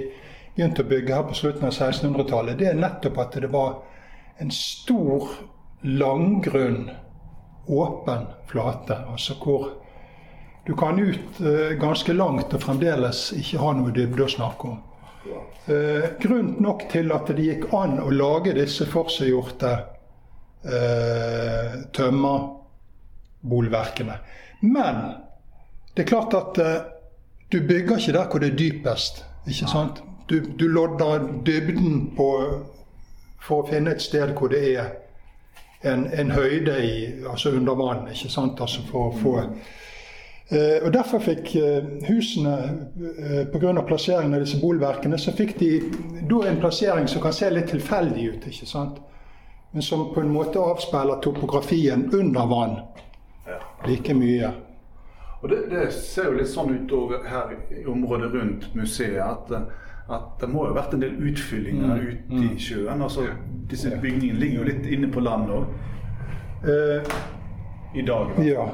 begynte 0.56 0.84
å 0.84 0.88
bygge 0.88 1.14
her 1.14 1.28
på 1.28 1.36
slutten 1.36 1.68
av 1.68 1.76
1600-tallet, 1.76 2.58
det 2.58 2.72
er 2.72 2.80
nettopp 2.80 3.20
at 3.22 3.38
det 3.44 3.52
var 3.52 3.78
en 4.40 4.50
stor 4.54 5.28
langgrunn 5.84 6.90
åpen 7.66 8.26
flate. 8.46 8.96
Altså 9.12 9.34
hvor 9.40 9.68
du 10.66 10.76
kan 10.76 10.98
ut 10.98 11.40
uh, 11.40 11.70
ganske 11.80 12.12
langt 12.12 12.54
og 12.54 12.62
fremdeles 12.62 13.32
ikke 13.36 13.58
ha 13.62 13.72
noe 13.76 13.92
dybde 13.96 14.24
å 14.26 14.28
snakke 14.30 14.68
om. 14.68 14.78
Uh, 15.68 16.04
grunn 16.20 16.56
nok 16.62 16.88
til 16.92 17.12
at 17.12 17.26
det 17.32 17.44
gikk 17.44 17.72
an 17.76 18.00
å 18.00 18.10
lage 18.12 18.54
disse 18.56 18.86
forseggjorte 18.88 19.72
uh, 20.64 21.74
tømmerbolverkene. 21.96 24.16
Men 24.60 24.96
det 25.94 26.02
er 26.04 26.08
klart 26.12 26.34
at 26.36 26.58
uh, 26.60 26.66
du 27.52 27.66
bygger 27.66 27.98
ikke 27.98 28.12
der 28.12 28.28
hvor 28.30 28.40
det 28.40 28.52
er 28.52 28.56
dypest. 28.56 29.24
ikke 29.46 29.68
sant? 29.68 30.02
Du, 30.30 30.40
du 30.40 30.68
lodder 30.68 31.24
dybden 31.46 32.12
på, 32.16 32.28
for 33.42 33.64
å 33.64 33.66
finne 33.66 33.96
et 33.96 34.04
sted 34.04 34.30
hvor 34.38 34.52
det 34.52 34.60
er 34.76 34.92
en, 35.82 36.06
en 36.12 36.30
høyde 36.30 36.76
i, 36.84 37.24
altså 37.30 37.50
under 37.50 37.74
vann. 37.74 38.08
ikke 38.12 38.28
sant, 38.28 38.60
altså 38.60 38.82
for 38.90 39.08
å 39.08 39.18
få 39.20 39.34
eh, 39.40 40.78
og 40.84 40.92
Derfor 40.92 41.22
fikk 41.24 41.54
eh, 41.56 41.92
husene, 42.08 42.56
eh, 43.00 43.44
pga. 43.52 43.72
plasseringen 43.86 44.34
av 44.34 44.44
disse 44.44 44.60
bolverkene, 44.60 45.18
så 45.18 45.32
fikk 45.32 45.58
de 45.58 45.70
da 46.28 46.42
en 46.48 46.60
plassering 46.60 47.08
som 47.08 47.22
kan 47.22 47.32
se 47.32 47.50
litt 47.50 47.70
tilfeldig 47.70 48.26
ut. 48.28 48.48
ikke 48.52 48.66
sant? 48.66 49.00
Men 49.72 49.82
som 49.82 50.08
på 50.14 50.20
en 50.20 50.32
måte 50.32 50.58
avspeiler 50.58 51.20
topografien 51.22 52.08
under 52.12 52.46
vann 52.46 52.80
like 53.86 54.14
mye. 54.14 54.50
Og 55.40 55.48
det, 55.48 55.60
det, 55.70 55.92
ser 55.94 56.28
jo 56.28 56.36
litt 56.36 56.50
sånn 56.50 56.74
ut 56.74 56.92
her 57.24 57.54
i 57.72 57.84
området 57.88 58.32
rundt 58.34 58.66
museet 58.76 59.22
at 59.24 59.52
at 60.10 60.40
det 60.40 60.48
må 60.50 60.64
jo 60.66 60.72
ha 60.74 60.80
vært 60.80 60.94
en 60.96 61.02
del 61.04 61.18
utfyllinger 61.30 61.94
mm. 61.94 62.06
ute 62.08 62.38
i 62.40 62.46
mm. 62.48 62.58
sjøen. 62.58 63.02
altså 63.02 63.26
Disse 63.70 63.92
bygningene 64.02 64.40
ligger 64.40 64.62
jo 64.62 64.70
litt 64.70 64.88
inne 64.90 65.10
på 65.12 65.22
land 65.22 65.52
òg. 65.54 65.68
Eh, 66.64 67.12
i 67.94 68.02
dag. 68.02 68.32
Ja. 68.44 68.66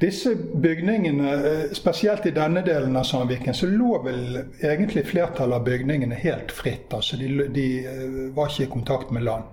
Disse 0.00 0.36
bygningene, 0.62 1.32
eh, 1.32 1.72
spesielt 1.72 2.26
i 2.26 2.30
denne 2.30 2.62
delen 2.66 2.96
av 2.96 3.04
Sandviken, 3.04 3.54
så 3.54 3.66
lå 3.66 4.02
vel 4.02 4.38
egentlig 4.62 5.06
flertallet 5.06 5.60
av 5.60 5.64
bygningene 5.64 6.14
helt 6.14 6.52
fritt. 6.52 6.94
altså 6.94 7.16
De, 7.16 7.48
de 7.48 7.66
eh, 7.86 8.34
var 8.36 8.48
ikke 8.48 8.68
i 8.68 8.72
kontakt 8.72 9.10
med 9.10 9.22
land. 9.22 9.44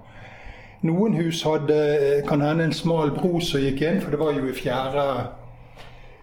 Noen 0.81 1.13
hus 1.13 1.43
hadde 1.45 2.23
kan 2.27 2.41
hende 2.41 2.63
en 2.63 2.73
smal 2.73 3.11
bro 3.13 3.39
som 3.39 3.61
gikk 3.61 3.83
inn, 3.85 4.01
for 4.01 4.11
det 4.11 4.19
var 4.19 4.33
jo 4.33 4.47
i 4.49 4.55
fjerde 4.57 5.03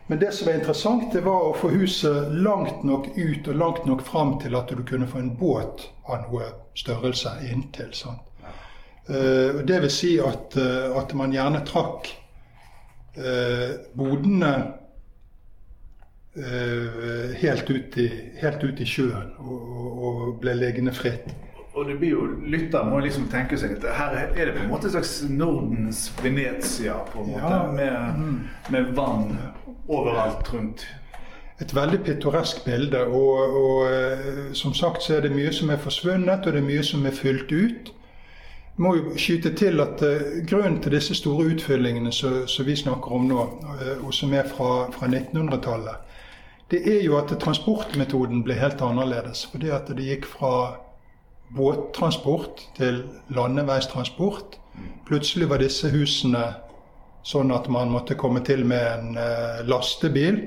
Men 0.09 0.18
det 0.18 0.32
som 0.32 0.46
var 0.48 0.54
interessant, 0.56 1.12
det 1.12 1.20
var 1.20 1.50
å 1.50 1.56
få 1.56 1.68
huset 1.74 2.32
langt 2.32 2.80
nok 2.88 3.11
ut 3.16 3.48
og 3.48 3.59
langt 3.61 3.84
nok 3.84 4.02
fram 4.06 4.38
til 4.40 4.56
at 4.56 4.72
du 4.72 4.80
kunne 4.88 5.09
få 5.09 5.20
en 5.20 5.34
båt 5.36 5.84
av 6.09 6.24
noe 6.24 6.48
størrelse 6.78 7.34
inntil. 7.50 7.92
sant? 7.92 8.24
Det 9.68 9.78
vil 9.84 9.92
si 9.92 10.14
at, 10.20 10.56
at 10.96 11.12
man 11.16 11.32
gjerne 11.32 11.61
trakk 11.68 12.11
uh, 13.16 13.70
bodene 13.96 14.52
helt, 17.40 17.70
ut 17.70 17.96
i, 17.98 18.09
helt 18.38 18.64
ut 18.64 18.80
i 18.80 18.86
sjøen 18.86 19.32
og, 19.42 19.62
og, 20.06 20.18
ble 20.38 20.52
liggende 20.54 20.92
fritt. 20.94 21.32
Og 21.72 21.86
det 21.88 21.96
blir 21.98 22.12
jo, 22.14 22.26
Lytter 22.50 22.86
må 22.86 23.00
liksom 23.02 23.28
tenke 23.30 23.59
seg 23.59 23.76
at 23.76 23.86
her 23.94 24.16
er 24.18 24.36
det 24.36 24.54
på 24.56 24.64
en 24.64 24.70
måte 24.70 24.88
et 24.88 24.94
slags 24.94 25.16
Nordens 25.30 26.09
Venezia, 26.22 26.96
på 27.12 27.22
en 27.22 27.32
måte, 27.32 27.50
ja. 27.54 27.64
med, 27.74 28.22
mm. 28.22 28.38
med, 28.74 28.92
vann 28.94 29.32
overalt 29.89 30.53
rundt. 30.53 30.86
Et 31.61 31.74
veldig 31.74 32.01
pittoresk 32.07 32.64
bilde. 32.64 33.01
Og, 33.07 33.55
og, 33.62 33.93
eh, 33.93 34.43
som 34.55 34.74
sagt 34.74 35.03
så 35.03 35.16
er 35.16 35.26
det 35.26 35.34
mye 35.34 35.53
som 35.53 35.70
er 35.70 35.80
forsvunnet, 35.82 36.47
og 36.47 36.53
det 36.53 36.62
er 36.62 36.68
mye 36.68 36.84
som 36.86 37.07
er 37.07 37.16
fylt 37.16 37.53
ut 37.53 37.95
må 38.78 38.95
jo 38.95 39.14
skyte 39.18 39.53
til 39.59 39.80
at 39.82 40.03
uh, 40.07 40.43
Grunnen 40.47 40.78
til 40.82 40.95
disse 40.95 41.16
store 41.18 41.49
utfyllingene 41.53 42.12
som 42.14 42.66
vi 42.66 42.76
snakker 42.78 43.14
om 43.14 43.26
nå, 43.30 43.47
uh, 43.64 44.05
og 44.07 44.12
som 44.14 44.34
er 44.34 44.47
fra, 44.47 44.86
fra 44.95 45.09
1900-tallet, 45.11 46.05
det 46.70 46.82
er 46.86 47.03
jo 47.03 47.16
at 47.18 47.32
transportmetoden 47.41 48.45
ble 48.45 48.59
helt 48.59 48.82
annerledes. 48.84 49.47
Fordi 49.51 49.72
at 49.72 49.89
det 49.89 50.05
gikk 50.05 50.28
fra 50.28 50.53
båttransport 51.57 52.66
til 52.76 53.03
landeveistransport. 53.32 54.59
Plutselig 55.09 55.49
var 55.49 55.62
disse 55.64 55.89
husene 55.91 56.45
sånn 57.26 57.52
at 57.54 57.68
man 57.72 57.90
måtte 57.92 58.16
komme 58.18 58.40
til 58.46 58.64
med 58.68 58.86
en 58.86 59.18
uh, 59.18 59.66
lastebil. 59.68 60.46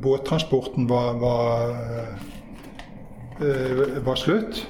båttransporten 0.00 0.86
var, 0.88 1.18
var, 1.20 1.72
var 4.06 4.16
slutt. 4.16 4.62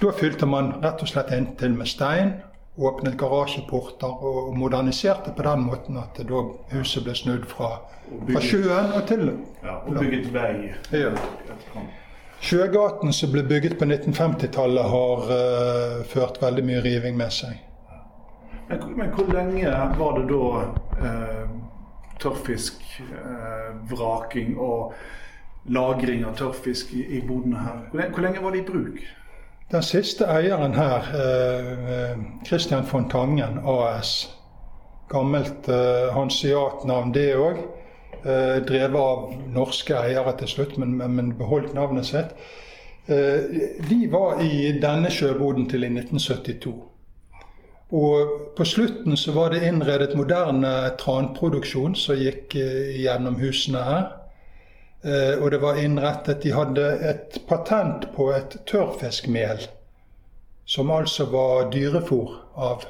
Da 0.00 0.12
fylte 0.12 0.46
man 0.46 0.74
rett 0.82 1.00
og 1.00 1.08
slett 1.08 1.30
inntil 1.32 1.72
med 1.78 1.88
stein, 1.88 2.34
åpnet 2.76 3.16
garasjeporter 3.16 4.24
og 4.28 4.56
moderniserte 4.58 5.32
på 5.36 5.44
den 5.46 5.62
måten 5.64 5.96
at 5.96 6.18
da 6.28 6.42
huset 6.74 7.06
ble 7.06 7.14
snudd 7.16 7.46
fra, 7.48 7.70
fra 8.28 8.42
sjøen 8.44 8.92
og 8.98 9.06
til 9.08 9.30
ja, 9.30 9.78
Og 9.78 9.96
bygget 9.96 10.28
vei. 10.34 10.50
Ja. 10.92 11.14
Sjøgaten 12.44 13.14
som 13.16 13.32
ble 13.32 13.46
bygget 13.48 13.78
på 13.80 13.88
1950-tallet, 13.88 14.90
har 14.92 15.30
uh, 15.32 16.04
ført 16.10 16.42
veldig 16.42 16.66
mye 16.68 16.82
riving 16.84 17.16
med 17.16 17.32
seg. 17.32 17.56
Men, 18.68 19.08
hvor 19.14 19.32
lenge 19.32 19.70
var 19.98 20.18
det 20.18 20.26
da 20.30 20.44
eh, 21.06 21.46
tørrfiskvraking 22.22 24.50
eh, 24.52 24.58
og 24.58 24.92
lagring 25.66 26.24
av 26.26 26.36
tørrfisk 26.38 26.92
i, 26.94 27.04
i 27.18 27.20
bodene 27.26 27.58
her? 27.62 27.78
Hvor 27.90 27.98
lenge, 28.00 28.12
hvor 28.14 28.22
lenge 28.26 28.42
var 28.42 28.50
det 28.50 28.58
i 28.62 28.70
bruk? 28.70 28.98
Den 29.70 29.82
siste 29.82 30.24
eieren 30.30 30.74
her, 30.74 31.08
eh, 31.20 32.18
Christian 32.46 32.84
von 32.92 33.08
Tangen 33.10 33.58
AS, 33.66 34.36
gammelt 35.10 35.68
eh, 35.68 36.14
hansiatnavn 36.14 37.14
det 37.14 37.34
òg, 37.34 37.58
eh, 38.22 38.62
drevet 38.66 39.00
av 39.00 39.32
norske 39.54 39.94
eiere 39.98 40.36
til 40.38 40.48
slutt, 40.48 40.78
men, 40.78 40.96
men 41.14 41.34
beholdt 41.38 41.74
navnet 41.74 42.06
sitt. 42.06 42.30
De 43.06 43.98
var 44.10 44.40
i 44.42 44.72
denne 44.82 45.10
sjøboden 45.14 45.68
til 45.70 45.84
i 45.86 45.90
1972. 45.92 46.72
Og 47.94 48.30
på 48.56 48.64
slutten 48.64 49.16
så 49.16 49.32
var 49.32 49.52
det 49.54 49.62
innredet 49.66 50.16
moderne 50.18 50.90
tranproduksjon 50.98 51.94
som 51.94 52.18
gikk 52.18 52.56
gjennom 52.58 53.38
husene 53.38 53.82
her. 53.86 54.06
Eh, 55.06 55.38
og 55.38 55.50
det 55.50 55.60
var 55.62 55.78
innrettet 55.78 56.42
De 56.42 56.50
hadde 56.50 56.86
et 57.06 57.38
patent 57.46 58.08
på 58.16 58.32
et 58.34 58.56
tørrfiskmel, 58.66 59.68
som 60.66 60.90
altså 60.90 61.28
var 61.30 61.70
dyrefòr 61.70 62.32
av 62.56 62.88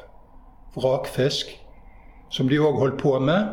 vrakfisk, 0.77 1.53
som 2.31 2.49
de 2.49 2.61
òg 2.61 2.81
holdt 2.81 2.99
på 3.03 3.19
med. 3.21 3.53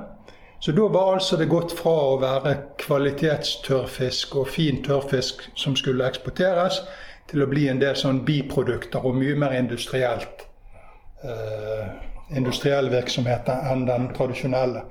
Så 0.64 0.72
da 0.72 0.88
var 0.88 1.18
altså 1.18 1.36
det 1.36 1.50
gått 1.52 1.76
fra 1.76 1.92
å 2.14 2.20
være 2.22 2.56
kvalitetstørrfisk 2.80 4.38
og 4.40 4.48
fin 4.48 4.80
tørrfisk 4.84 5.44
som 5.60 5.76
skulle 5.76 6.08
eksporteres, 6.08 6.80
til 7.28 7.44
å 7.44 7.50
bli 7.52 7.68
en 7.68 7.84
del 7.84 8.00
sånn 8.00 8.24
biprodukter 8.24 9.04
og 9.04 9.20
mye 9.20 9.36
mer 9.36 9.56
industrielt. 9.60 10.48
Uh, 11.24 11.88
industriell 12.36 12.90
virksomhet 12.92 13.48
enn 13.54 13.86
den 13.88 14.10
tradisjonelle. 14.16 14.84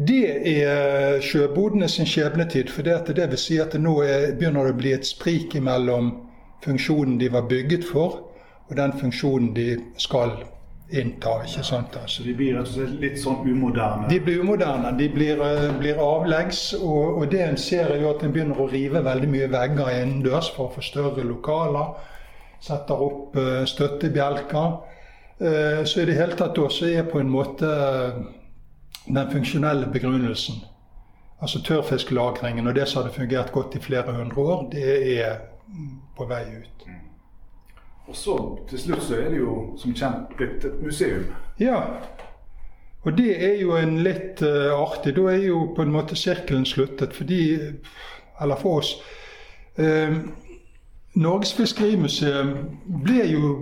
Det 0.00 0.24
er 0.48 1.20
sjøbodene 1.24 1.88
sin 1.88 2.08
skjebnetid. 2.08 2.70
For 2.72 2.86
det, 2.86 3.16
det 3.16 3.28
vil 3.32 3.40
si 3.40 3.58
at 3.60 3.74
nå 3.78 3.98
er, 4.06 4.30
begynner 4.38 4.68
det 4.68 4.74
å 4.74 4.78
bli 4.80 4.94
et 4.96 5.06
sprik 5.06 5.56
mellom 5.60 6.12
funksjonen 6.64 7.18
de 7.20 7.28
var 7.32 7.48
bygget 7.50 7.84
for, 7.88 8.20
og 8.68 8.76
den 8.78 8.94
funksjonen 9.00 9.52
de 9.56 9.68
skal 10.00 10.38
innta. 10.90 11.40
ikke 11.46 11.64
sant? 11.66 11.96
Altså, 12.02 12.24
de 12.26 12.34
blir 12.38 12.56
rett 12.56 12.68
og 12.68 12.74
slett 12.74 13.00
litt 13.02 13.18
sånn 13.20 13.42
umoderne? 13.46 14.08
De 14.10 14.20
blir 14.24 14.42
umoderne. 14.44 14.94
De 14.98 15.08
blir, 15.12 15.42
eh, 15.44 15.66
blir 15.78 16.00
avleggs. 16.02 16.62
Og, 16.80 17.18
og, 17.18 17.26
det 17.30 17.42
en 17.46 17.60
ser, 17.60 17.92
er 17.92 18.02
jo 18.02 18.14
at 18.14 18.24
en 18.24 18.32
begynner 18.32 18.58
å 18.58 18.70
rive 18.70 19.04
veldig 19.04 19.28
mye 19.30 19.50
vegger 19.52 19.92
innendørs 20.00 20.50
for 20.56 20.68
å 20.68 20.74
få 20.74 20.84
større 20.84 21.26
lokaler. 21.26 21.92
Setter 22.60 23.04
opp 23.04 23.36
støttebjelker. 23.68 24.89
Uh, 25.40 25.84
så 25.84 26.00
i 26.02 26.08
det 26.08 26.18
hele 26.18 26.36
tatt 26.36 26.58
også 26.58 26.90
er 26.90 27.08
på 27.08 27.20
en 27.20 27.30
måte 27.32 27.68
den 29.06 29.30
funksjonelle 29.32 29.88
begrunnelsen. 29.92 30.64
Altså 31.40 31.62
tørrfisklagringen 31.64 32.66
og 32.68 32.74
det 32.74 32.88
som 32.88 33.02
hadde 33.02 33.14
fungert 33.14 33.52
godt 33.52 33.74
i 33.74 33.80
flere 33.80 34.12
hundre 34.12 34.42
år, 34.42 34.66
det 34.72 35.20
er 35.20 35.38
på 36.16 36.26
vei 36.28 36.42
ut. 36.60 36.86
Mm. 36.86 36.98
Og 38.06 38.16
så 38.16 38.36
til 38.68 38.78
slutt 38.78 39.02
så 39.02 39.14
er 39.14 39.30
det 39.30 39.38
jo 39.38 39.54
som 39.78 39.94
kjent 39.94 40.34
blitt 40.36 40.64
et 40.64 40.82
museum. 40.82 41.30
Ja. 41.60 41.80
Og 43.02 43.16
det 43.16 43.30
er 43.44 43.56
jo 43.62 43.76
en 43.78 44.00
litt 44.04 44.42
uh, 44.42 44.74
artig 44.76 45.14
Da 45.16 45.30
er 45.32 45.46
jo 45.46 45.70
på 45.76 45.82
en 45.82 45.92
måte 45.94 46.16
sirkelen 46.16 46.66
sluttet. 46.66 47.14
Fordi 47.16 47.58
Eller 48.40 48.56
for 48.56 48.82
oss. 48.82 48.94
Uh, 49.78 50.18
Norges 51.14 51.54
Fiskerimuseum 51.54 52.52
ble 53.04 53.24
jo 53.30 53.54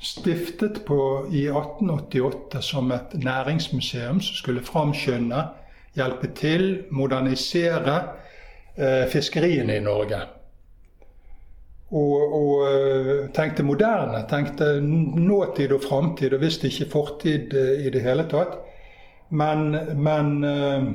stiftet 0.00 0.84
på 0.86 1.26
i 1.32 1.46
1888 1.48 2.62
som 2.62 2.92
et 2.92 3.14
næringsmuseum 3.14 4.20
som 4.20 4.34
skulle 4.34 4.64
framskynde, 4.64 5.42
hjelpe 5.98 6.30
til, 6.38 6.84
modernisere 6.90 7.96
eh, 8.76 9.06
fiskeriene 9.10 9.76
i 9.76 9.82
Norge. 9.82 10.20
Og, 11.88 12.34
og, 12.36 12.54
eh, 12.68 13.28
tenkte 13.34 13.64
moderne, 13.64 14.20
tenkte 14.28 14.74
nåtid 14.82 15.72
og 15.72 15.82
framtid, 15.82 16.34
og 16.36 16.42
visste 16.44 16.68
ikke 16.68 16.90
fortid 16.92 17.54
eh, 17.56 17.86
i 17.86 17.90
det 17.90 18.04
hele 18.04 18.28
tatt. 18.28 18.58
Men, 19.30 19.72
men 19.96 20.44
eh, 20.44 20.90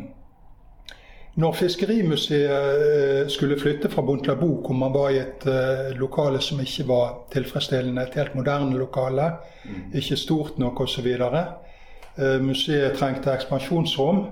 når 1.35 1.55
Fiskerimuseet 1.57 2.51
eh, 2.51 3.27
skulle 3.31 3.57
flytte 3.57 3.89
fra 3.89 4.03
Bontlabo, 4.05 4.51
hvor 4.61 4.77
man 4.77 4.93
var 4.93 5.09
i 5.09 5.17
et 5.17 5.45
uh, 5.49 5.89
lokale 5.97 6.41
som 6.41 6.59
ikke 6.61 6.85
var 6.85 7.15
tilfredsstillende, 7.33 8.03
et 8.03 8.17
helt 8.19 8.35
moderne 8.37 8.77
lokale, 8.77 9.31
mm. 9.65 9.79
ikke 9.97 10.17
stort 10.19 10.59
nok 10.61 10.83
osv. 10.85 11.09
Uh, 11.17 12.37
museet 12.43 12.99
trengte 12.99 13.33
ekspansjonsrom. 13.33 14.25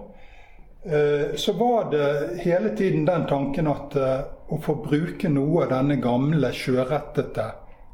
Så 1.38 1.54
var 1.54 1.92
det 1.92 2.40
hele 2.42 2.72
tiden 2.74 3.04
den 3.06 3.28
tanken 3.30 3.68
at 3.70 3.94
å 3.94 4.58
få 4.66 4.74
bruke 4.82 5.30
noe 5.30 5.68
av 5.68 5.76
denne 5.76 6.00
gamle, 6.02 6.50
sjørettete 6.58 7.44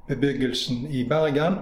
bebyggelsen 0.08 0.86
i 0.96 1.02
Bergen, 1.10 1.58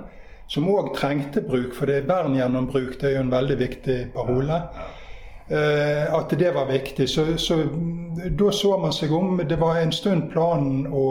som 0.46 0.68
òg 0.70 0.92
trengte 0.94 1.42
bruk, 1.42 1.74
for 1.74 1.90
det 1.90 2.04
er 2.04 2.06
Bern-gjennombruk, 2.12 3.00
det 3.02 3.10
er 3.10 3.16
jo 3.18 3.24
en 3.24 3.34
veldig 3.34 3.58
viktig 3.58 3.98
parole. 4.14 4.60
Eh, 5.50 6.14
at 6.14 6.40
det 6.40 6.54
var 6.54 6.66
viktig. 6.66 7.10
Så, 7.10 7.38
så, 7.38 7.56
da 8.40 8.52
så 8.52 8.78
man 8.82 8.94
seg 8.94 9.14
om. 9.14 9.42
Det 9.50 9.60
var 9.62 9.78
en 9.78 9.94
stund 9.94 10.30
planen 10.32 10.88
å 10.90 11.08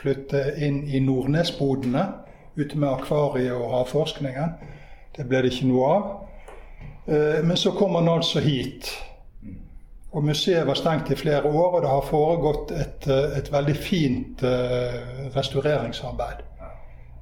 flytte 0.00 0.54
inn 0.64 0.84
i 0.88 1.00
Nordnesbodene, 1.04 2.04
ute 2.56 2.78
med 2.78 2.88
akvariet 2.88 3.52
og 3.52 3.72
havforskningen. 3.74 4.54
Det 5.16 5.26
ble 5.28 5.42
det 5.44 5.52
ikke 5.52 5.68
noe 5.68 5.90
av. 5.96 6.06
Eh, 7.06 7.42
men 7.44 7.60
så 7.60 7.74
kom 7.76 7.92
man 7.98 8.08
altså 8.08 8.40
hit. 8.44 8.88
Og 10.14 10.24
Museet 10.24 10.64
var 10.66 10.78
stengt 10.78 11.10
i 11.10 11.18
flere 11.18 11.50
år, 11.50 11.74
og 11.74 11.80
det 11.82 11.90
har 11.90 12.08
foregått 12.08 12.72
et, 12.72 13.08
eh, 13.10 13.36
et 13.36 13.52
veldig 13.52 13.76
fint 13.76 14.44
restaureringsarbeid. 15.36 16.44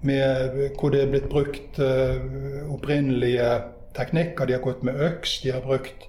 Med, 0.03 0.57
hvor 0.79 0.91
det 0.91 1.03
er 1.03 1.11
blitt 1.11 1.29
brukt 1.31 1.79
opprinnelige 1.79 3.51
teknikker. 3.95 4.47
De 4.47 4.57
har 4.57 4.65
gått 4.65 4.83
med 4.83 4.99
øks, 4.99 5.41
de 5.45 5.53
har 5.55 5.63
brukt 5.63 6.09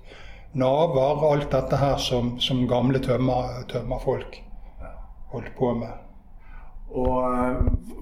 naver. 0.54 1.26
Alt 1.32 1.52
dette 1.52 1.78
her 1.82 1.98
som, 1.98 2.38
som 2.40 2.66
gamle 2.68 3.00
tømmer, 3.04 3.64
tømmerfolk 3.72 4.44
holdt 5.34 5.54
på 5.58 5.74
med. 5.74 6.00
Og 6.94 7.34
eh, 7.34 7.56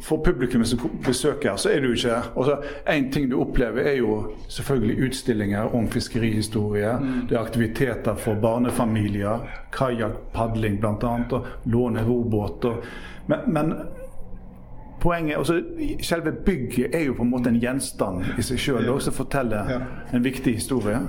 for 0.03 0.23
publikum 0.23 0.65
som 0.65 0.79
besøker, 1.05 1.55
så 1.55 1.69
er 1.69 1.79
det 1.79 1.87
jo 1.87 1.93
ikke 1.93 2.15
altså, 2.35 2.57
En 2.87 3.11
ting 3.11 3.31
du 3.31 3.39
opplever, 3.41 3.81
er 3.81 3.93
jo 3.93 4.33
selvfølgelig 4.47 5.07
utstillinger 5.07 5.75
om 5.75 5.87
fiskerihistorie. 5.87 6.97
Mm. 6.99 7.27
Det 7.29 7.37
er 7.37 7.41
aktiviteter 7.41 8.15
for 8.15 8.33
barnefamilier. 8.33 9.47
Kajakkpadling 9.77 10.79
bl.a. 10.79 11.15
Og 11.31 11.45
låne 11.65 12.03
robåter. 12.07 12.75
Men, 13.27 13.39
men 13.47 13.73
poenget 15.01 15.37
altså, 15.37 15.61
Selve 16.01 16.31
bygget 16.31 16.95
er 16.95 17.05
jo 17.05 17.13
på 17.13 17.23
en 17.23 17.29
måte 17.29 17.49
en 17.49 17.61
gjenstand 17.61 18.25
i 18.37 18.43
seg 18.43 18.59
sjøl 18.59 18.91
som 19.01 19.13
forteller 19.13 19.87
en 20.13 20.23
viktig 20.23 20.53
historie. 20.59 20.99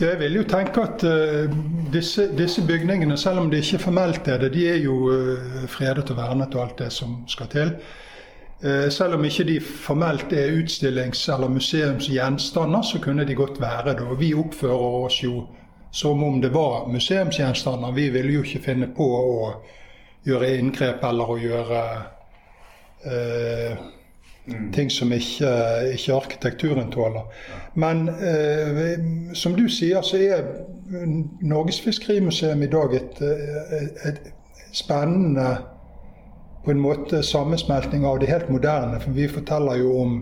Jeg 0.00 0.18
vil 0.20 0.34
jo 0.36 0.42
tenke 0.44 0.82
at 0.84 1.04
uh, 1.08 1.52
disse, 1.92 2.26
disse, 2.36 2.60
bygningene, 2.66 3.16
selv 3.16 3.38
om 3.40 3.46
de 3.50 3.62
ikke 3.62 3.78
formelt 3.80 4.28
er 4.28 4.42
det, 4.42 4.50
de 4.52 4.66
er 4.68 4.82
jo 4.84 4.96
uh, 5.08 5.62
fredet 5.72 6.10
og 6.12 6.18
vernet 6.18 6.54
og 6.54 6.66
alt 6.66 6.82
det 6.82 6.90
som 6.92 7.14
skal 7.26 7.48
til. 7.48 7.72
Uh, 8.60 8.90
selv 8.92 9.16
om 9.16 9.24
ikke 9.24 9.46
de 9.48 9.56
formelt 9.60 10.32
er 10.36 10.52
utstillings- 10.58 11.24
eller 11.32 11.48
museumsgjenstander, 11.48 12.82
så 12.82 13.00
kunne 13.00 13.24
de 13.24 13.34
godt 13.34 13.60
være 13.60 13.94
det. 13.94 14.04
Og 14.04 14.20
vi 14.20 14.34
oppfører 14.34 15.00
oss 15.08 15.22
jo 15.24 15.46
som 15.90 16.24
om 16.24 16.42
det 16.44 16.52
var 16.52 16.86
museumsgjenstander. 16.92 17.96
Vi 17.96 18.10
ville 18.10 18.36
jo 18.36 18.44
ikke 18.44 18.64
finne 18.68 18.92
på 18.92 19.08
å 19.16 19.50
gjøre 20.28 20.58
inngrep 20.58 21.04
eller 21.08 21.30
å 21.32 21.40
gjøre 21.40 21.82
Mm. 24.46 24.72
Ting 24.72 24.90
som 24.90 25.12
ikke, 25.12 25.50
ikke, 25.92 26.14
arkitekturen 26.14 26.90
tåler. 26.94 27.26
Men 27.74 28.08
eh, 28.08 28.92
som 29.34 29.56
du 29.58 29.64
sier, 29.68 30.04
så 30.06 30.20
er 30.22 30.44
Norges 31.42 31.80
Fiskerimuseum 31.82 32.62
i 32.62 32.70
dag 32.70 32.94
et, 32.94 33.22
et, 33.22 34.04
et, 34.06 34.20
spennende 34.76 35.56
på 36.64 36.70
en 36.70 36.80
måte 36.82 37.22
sammensmelting 37.24 38.04
av 38.06 38.20
det 38.20 38.30
helt 38.30 38.50
moderne. 38.52 39.00
For 39.00 39.16
vi 39.16 39.28
forteller 39.30 39.80
jo 39.80 39.96
om 40.02 40.16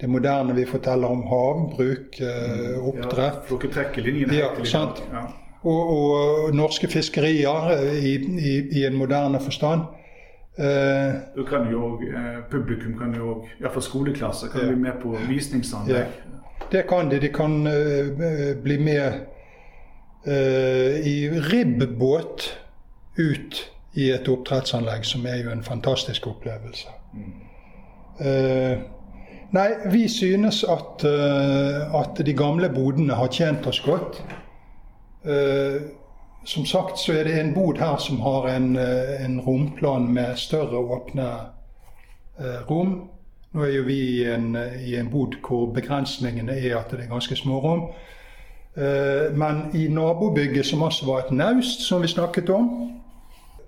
det 0.00 0.10
moderne, 0.10 0.54
vi 0.54 0.66
forteller 0.66 1.08
om 1.08 1.22
havbruk, 1.30 2.20
eh, 2.20 2.52
mm. 2.60 2.86
oppdrett. 2.90 3.50
Ja, 3.50 3.58
dere 3.58 3.72
trekker 3.78 4.06
linjene 4.06 4.38
ja, 4.38 4.52
sant? 4.68 5.02
Ja. 5.12 5.26
Og, 5.64 5.92
og, 5.96 6.54
norske 6.54 6.90
fiskerier 6.92 7.70
eh, 7.78 8.00
i, 8.04 8.14
i, 8.38 8.56
i 8.80 8.86
en 8.86 8.98
moderne 8.98 9.40
forstand. 9.40 9.86
Eh, 10.58 11.44
kan 11.48 11.70
jo, 11.70 12.00
eh, 12.02 12.50
publikum 12.50 12.98
kan 12.98 13.14
jo 13.14 13.30
òg, 13.30 13.46
iallfall 13.60 13.82
skoleklasser, 13.82 14.48
kan 14.52 14.60
ja. 14.60 14.66
bli 14.70 14.76
med 14.76 15.00
på 15.02 15.16
visningsanlegg. 15.28 15.96
Ja. 15.96 16.40
Det 16.70 16.84
kan 16.88 17.10
de. 17.10 17.18
De 17.20 17.28
kan 17.28 17.66
uh, 17.66 18.62
bli 18.62 18.78
med 18.78 19.12
uh, 20.26 21.06
i 21.06 21.30
ribbåt 21.30 22.58
ut 23.18 23.70
i 23.94 24.10
et 24.10 24.28
oppdrettsanlegg, 24.28 25.04
som 25.04 25.26
er 25.26 25.42
jo 25.42 25.50
en 25.50 25.62
fantastisk 25.62 26.26
opplevelse. 26.26 26.88
Mm. 27.14 27.34
Uh, 28.20 28.78
nei, 29.54 29.68
vi 29.90 30.08
synes 30.08 30.64
at, 30.64 31.04
at, 31.04 32.26
de 32.26 32.34
gamle 32.34 32.70
bodene 32.74 33.14
har 33.14 33.28
tjent 33.28 33.66
oss 33.66 33.80
godt. 33.80 34.22
Som 36.44 36.66
sagt 36.66 36.98
så 36.98 37.12
er 37.12 37.24
det 37.24 37.40
en 37.40 37.54
bod 37.54 37.78
her 37.78 37.96
som 37.96 38.20
har 38.20 38.48
en, 38.48 38.76
eh, 38.76 39.24
en 39.24 39.40
romplan 39.40 40.12
med 40.12 40.36
større 40.36 40.78
åpne 40.78 41.28
eh, 42.38 42.70
rom. 42.70 43.08
Nå 43.52 43.62
er 43.62 43.76
jo 43.76 43.82
vi 43.82 44.00
i 44.00 44.24
en, 44.24 44.56
i 44.86 44.96
en, 44.96 45.10
bod 45.10 45.38
hvor 45.46 45.66
begrensningene 45.72 46.52
er 46.52 46.76
at 46.76 46.90
det 46.90 47.04
er 47.04 47.12
ganske 47.12 47.36
små 47.36 47.60
rom. 47.60 47.86
Eh, 48.76 49.32
men 49.36 49.70
i 49.74 49.88
nabobygget, 49.88 50.66
som 50.66 50.82
også 50.82 51.06
var 51.06 51.18
et 51.18 51.30
naust, 51.30 51.86
som 51.88 52.02
vi 52.02 52.08
snakket 52.08 52.50
om, 52.50 52.90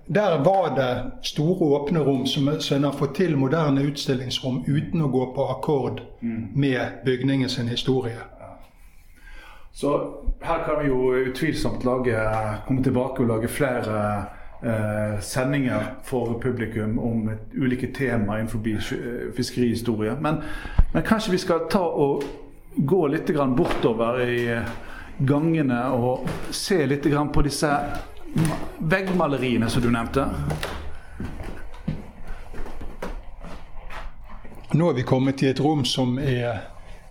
der 0.07 0.45
var 0.45 0.75
det 0.77 1.11
store 1.23 1.81
åpne 1.81 2.01
rom 2.01 2.27
som, 2.27 2.49
en 2.49 2.85
har 2.85 2.93
fått 2.93 3.15
til 3.15 3.37
moderne 3.37 3.83
utstillingsrom 3.83 4.65
uten 4.67 5.03
å 5.03 5.09
gå 5.11 5.33
på 5.35 5.47
akkord 5.51 6.01
mm. 6.21 6.49
med 6.55 7.01
bygningens 7.05 7.57
historie. 7.57 8.21
Så 9.77 10.15
her 10.41 10.65
kan 10.65 10.83
vi 10.83 10.89
jo 10.89 11.15
utvilsomt 11.15 11.85
lage, 11.85 12.21
komme 12.67 12.83
tilbake 12.83 13.21
og 13.23 13.29
lage 13.29 13.49
flere 13.49 14.25
eh, 14.65 15.19
sendinger 15.21 15.83
for 16.05 16.39
publikum 16.41 16.99
om 16.99 17.27
ulike 17.53 17.91
tema 17.93 18.39
innenfor 18.39 18.69
eh, 18.69 19.35
fiskerihistorie. 19.37 20.15
Men, 20.21 20.39
men, 20.93 21.03
kanskje 21.03 21.33
vi 21.33 21.39
skal 21.39 21.67
ta 21.69 21.83
og 21.85 22.25
gå 22.77 23.01
litt 23.13 23.29
bortover 23.57 24.21
i 24.25 24.47
eh, 24.55 24.71
gangene 25.19 25.83
og 25.93 26.25
se 26.51 26.87
litt 26.87 27.05
på 27.33 27.43
disse 27.43 27.73
veggmaleriene 28.79 29.69
som 29.69 29.83
du 29.83 29.91
nevnte. 29.91 30.25
Nå 34.73 34.89
er 34.89 34.97
vi 34.97 35.05
kommet 35.05 35.37
til 35.37 35.53
et 35.53 35.61
rom 35.61 35.85
som 35.85 36.17
er 36.19 36.65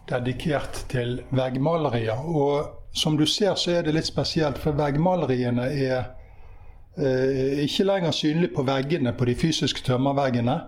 dedikert 0.09 0.85
til 0.91 1.21
veggmalerier. 1.35 2.21
Og 2.25 2.67
som 2.95 3.17
du 3.17 3.25
ser, 3.25 3.55
så 3.55 3.71
er 3.71 3.85
det 3.85 3.95
litt 3.95 4.09
spesielt, 4.09 4.59
for 4.61 4.77
veggmaleriene 4.77 5.65
er 5.71 5.97
eh, 6.97 7.63
ikke 7.65 7.87
lenger 7.89 8.15
synlige 8.15 8.55
på 8.55 8.65
veggene, 8.67 9.13
på 9.13 9.27
de 9.27 9.35
fysiske 9.35 9.83
tømmerveggene. 9.87 10.59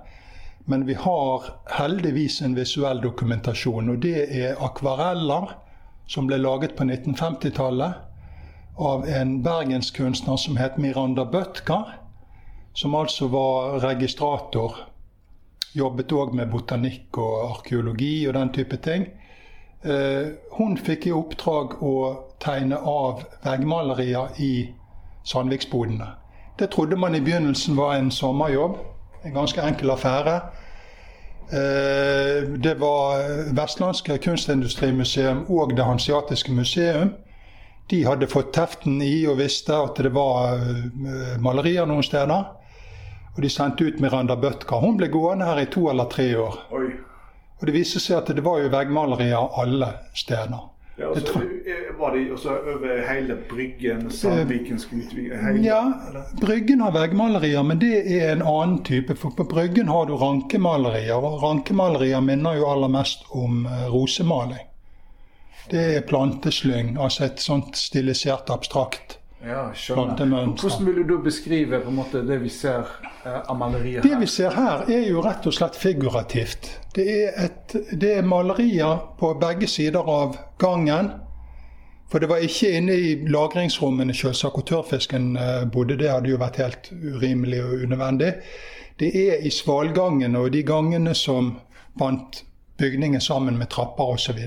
Men 0.67 0.83
vi 0.88 0.97
har 0.99 1.45
heldigvis 1.77 2.41
en 2.43 2.57
visuell 2.57 2.99
dokumentasjon, 3.03 3.93
og 3.93 4.01
det 4.03 4.25
er 4.35 4.59
akvareller 4.59 5.53
som 6.07 6.27
ble 6.27 6.39
laget 6.41 6.75
på 6.75 6.83
1950-tallet 6.83 8.03
av 8.77 9.07
en 9.09 9.39
bergenskunstner 9.43 10.38
som 10.38 10.57
het 10.59 10.77
Miranda 10.77 11.25
Bøtker, 11.25 11.95
som 12.73 12.95
altså 12.95 13.27
var 13.31 13.79
registrator. 13.81 14.75
Jobbet 15.73 16.13
òg 16.13 16.35
med 16.38 16.51
botanikk 16.51 17.17
og 17.21 17.39
arkeologi 17.47 18.27
og 18.27 18.35
den 18.38 18.51
type 18.53 18.77
ting. 18.85 19.07
Eh, 19.84 20.28
hun 20.57 20.78
fikk 20.78 21.05
i 21.07 21.13
oppdrag 21.13 21.78
å 21.86 21.95
tegne 22.41 22.80
av 22.82 23.21
veggmalerier 23.45 24.39
i 24.41 24.51
Sandviksbodene. 25.28 26.07
Det 26.57 26.71
trodde 26.73 26.97
man 26.97 27.15
i 27.15 27.21
begynnelsen 27.21 27.75
var 27.78 27.95
en 27.95 28.11
sommerjobb. 28.11 28.78
En 29.23 29.34
ganske 29.34 29.61
enkel 29.61 29.91
affære. 29.93 30.41
Eh, 31.51 32.49
det 32.57 32.75
var 32.80 33.21
Vestlandske 33.55 34.17
Kunstindustrimuseum 34.17 35.45
og 35.49 35.75
Det 35.78 35.86
hansiatiske 35.86 36.51
museum. 36.51 37.13
De 37.89 38.03
hadde 38.03 38.28
fått 38.28 38.53
teften 38.53 39.01
i 39.01 39.28
og 39.28 39.38
visste 39.38 39.75
at 39.75 39.95
det 40.03 40.11
var 40.13 40.57
eh, 40.57 41.38
malerier 41.39 41.86
noen 41.86 42.03
steder. 42.03 42.49
Og 43.36 43.43
de 43.43 43.49
sendte 43.49 43.86
ut 43.86 43.99
Miranda 44.01 44.36
Bøtka. 44.36 44.80
Hun 44.82 44.97
ble 44.97 45.07
gående 45.13 45.45
her 45.45 45.61
i 45.61 45.69
to 45.69 45.86
eller 45.91 46.09
tre 46.09 46.32
år. 46.36 46.57
Oi. 46.73 46.89
Og 47.59 47.67
det 47.67 47.73
viste 47.73 47.99
seg 47.99 48.19
at 48.21 48.33
det 48.37 48.43
var 48.45 48.61
jo 48.61 48.71
veggmalerier 48.73 49.61
alle 49.61 49.93
steder. 50.13 50.67
Ja, 50.97 51.09
altså, 51.09 51.41
var 51.97 52.13
det 52.15 52.31
også 52.33 52.49
over 52.49 52.93
hele 53.05 53.35
Bryggen, 53.49 54.11
Sandvikens 54.11 54.87
hele, 54.89 55.61
Ja, 55.61 55.81
Bryggen 56.41 56.81
har 56.81 56.91
veggmalerier, 56.91 57.61
men 57.63 57.81
det 57.81 58.21
er 58.21 58.31
en 58.31 58.41
annen 58.41 58.83
type. 58.83 59.15
For 59.15 59.29
på 59.29 59.43
Bryggen 59.43 59.87
har 59.87 60.05
du 60.05 60.15
rankemalerier, 60.17 61.13
og 61.13 61.43
rankemalerier 61.43 62.21
minner 62.21 62.57
jo 62.57 62.65
aller 62.71 62.89
mest 62.89 63.29
om 63.29 63.65
uh, 63.65 63.85
rosemaling. 63.93 64.65
Det 65.69 65.85
er 65.97 66.01
planteslyng, 66.01 66.97
altså 66.97 67.27
et 67.27 67.39
sånt 67.43 67.77
stilisert, 67.77 68.49
abstrakt 68.49 69.16
ja, 69.45 69.67
skjønner. 69.73 70.25
Hvordan 70.57 70.85
vil 70.85 71.01
du 71.01 71.03
da 71.11 71.19
beskrive 71.23 71.79
måte, 71.93 72.23
det 72.25 72.39
vi 72.41 72.49
ser 72.49 72.88
eh, 73.23 73.38
av 73.38 73.57
malerier 73.59 74.01
her? 74.01 74.09
Det 74.09 74.19
vi 74.21 74.29
ser 74.31 74.55
her, 74.55 74.88
er 74.89 75.05
jo 75.09 75.21
rett 75.25 75.45
og 75.47 75.55
slett 75.55 75.77
figurativt. 75.77 76.71
Det 76.95 77.05
er, 77.05 77.38
et, 77.45 77.77
det 77.91 78.17
er 78.17 78.27
malerier 78.27 78.99
på 79.19 79.33
begge 79.41 79.69
sider 79.69 80.01
av 80.01 80.38
gangen. 80.61 81.13
For 82.07 82.23
det 82.23 82.29
var 82.31 82.43
ikke 82.43 82.71
inne 82.79 82.95
i 82.95 83.13
lagringsrommene 83.27 84.15
selvsagt, 84.15 84.55
hvor 84.55 84.67
tørrfisken 84.67 85.35
eh, 85.38 85.63
bodde. 85.69 85.99
Det 85.99 86.11
hadde 86.11 86.31
jo 86.31 86.41
vært 86.41 86.61
helt 86.63 86.91
urimelig 86.95 87.61
og 87.65 87.85
unødvendig. 87.85 88.33
Det 88.97 89.11
er 89.13 89.45
i 89.45 89.53
svalgangene 89.53 90.39
og 90.41 90.53
de 90.55 90.63
gangene 90.65 91.13
som 91.15 91.57
bandt 91.99 92.43
bygningen 92.77 93.21
sammen 93.21 93.57
med 93.57 93.69
trapper 93.73 94.15
osv. 94.15 94.39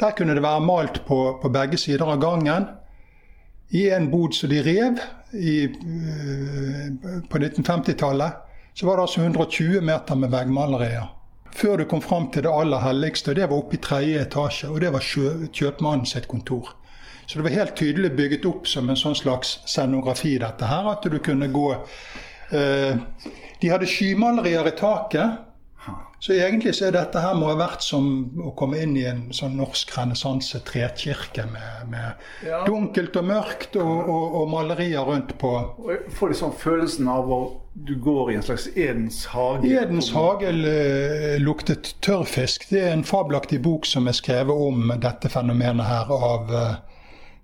Der 0.00 0.14
kunne 0.16 0.34
det 0.34 0.42
være 0.42 0.62
malt 0.62 1.02
på, 1.06 1.18
på 1.42 1.48
begge 1.52 1.78
sider 1.78 2.06
av 2.06 2.20
gangen 2.22 2.68
i 3.70 3.90
en 3.90 4.10
bod 4.10 4.34
som 4.34 4.50
de 4.50 4.62
rev 4.62 4.98
i, 5.32 5.64
eh, 5.64 7.20
på 7.28 7.38
1950-tallet, 7.38 8.32
så 8.74 8.86
var 8.86 8.96
det 8.96 9.02
altså 9.02 9.20
120 9.20 9.80
meter 9.80 10.14
med 10.14 10.30
veggmalerier. 10.30 11.08
Før 11.54 11.76
du 11.76 11.84
kom 11.84 12.02
fram 12.02 12.30
til 12.30 12.46
det 12.46 12.52
aller 12.54 12.82
helligste, 12.82 13.30
og 13.30 13.36
det 13.36 13.48
var 13.50 13.56
oppe 13.56 13.76
i 13.76 13.82
tredje 13.82 14.22
etasje. 14.22 14.70
Og 14.70 14.80
det 14.80 14.92
var 14.94 15.02
kjøpmannen 15.02 16.06
sitt 16.06 16.28
kontor. 16.30 16.70
Så 17.26 17.38
det 17.38 17.44
var 17.46 17.50
helt 17.50 17.76
tydelig 17.76 18.12
bygget 18.16 18.46
opp 18.46 18.66
som 18.66 18.88
en 18.90 18.98
sånn 18.98 19.18
slags 19.18 19.58
scenografi, 19.66 20.36
dette 20.38 20.66
her. 20.66 20.86
At 20.90 21.06
du 21.06 21.18
kunne 21.22 21.50
gå 21.50 21.66
eh, 22.50 22.96
De 23.60 23.68
hadde 23.70 23.86
skymalerier 23.86 24.66
i 24.66 24.74
taket. 24.78 25.49
Så 26.20 26.34
egentlig 26.36 26.74
så 26.76 26.90
er 26.90 26.92
dette 26.98 27.20
her 27.24 27.32
må 27.38 27.46
ha 27.48 27.54
vært 27.56 27.80
som 27.84 28.04
å 28.44 28.50
komme 28.58 28.76
inn 28.84 28.92
i 29.00 29.06
en 29.08 29.22
sånn 29.32 29.54
norsk 29.56 29.94
renessanse 29.96 30.60
trekirke 30.68 31.46
med, 31.48 31.86
med 31.88 32.44
Ja. 32.46 32.58
dunkelt 32.66 33.16
og 33.16 33.24
mørkt 33.30 33.78
og, 33.80 33.94
og, 34.04 34.34
og 34.42 34.50
malerier 34.52 35.00
rundt 35.08 35.32
på. 35.40 35.52
Og 35.80 35.88
jeg 35.94 36.12
får 36.18 36.34
liksom 36.34 36.52
følelsen 36.60 37.08
av 37.08 37.32
at 37.38 37.56
du 37.88 37.94
går 38.04 38.32
i 38.32 38.36
en 38.36 38.44
slags 38.44 38.66
Edens 38.76 39.22
hage. 39.32 39.70
Edens 39.70 40.10
hage 40.12 40.50
eh, 40.52 41.38
luktet 41.40 41.94
tørrfisk. 42.04 42.68
Det 42.68 42.82
er 42.84 42.92
en 42.92 43.04
fabelaktig 43.08 43.62
bok 43.64 43.88
som 43.88 44.08
er 44.10 44.18
skrevet 44.18 44.52
om 44.68 44.92
dette 45.00 45.30
fenomenet 45.32 45.88
her 45.88 46.12
av 46.12 46.52
eh, 46.52 46.76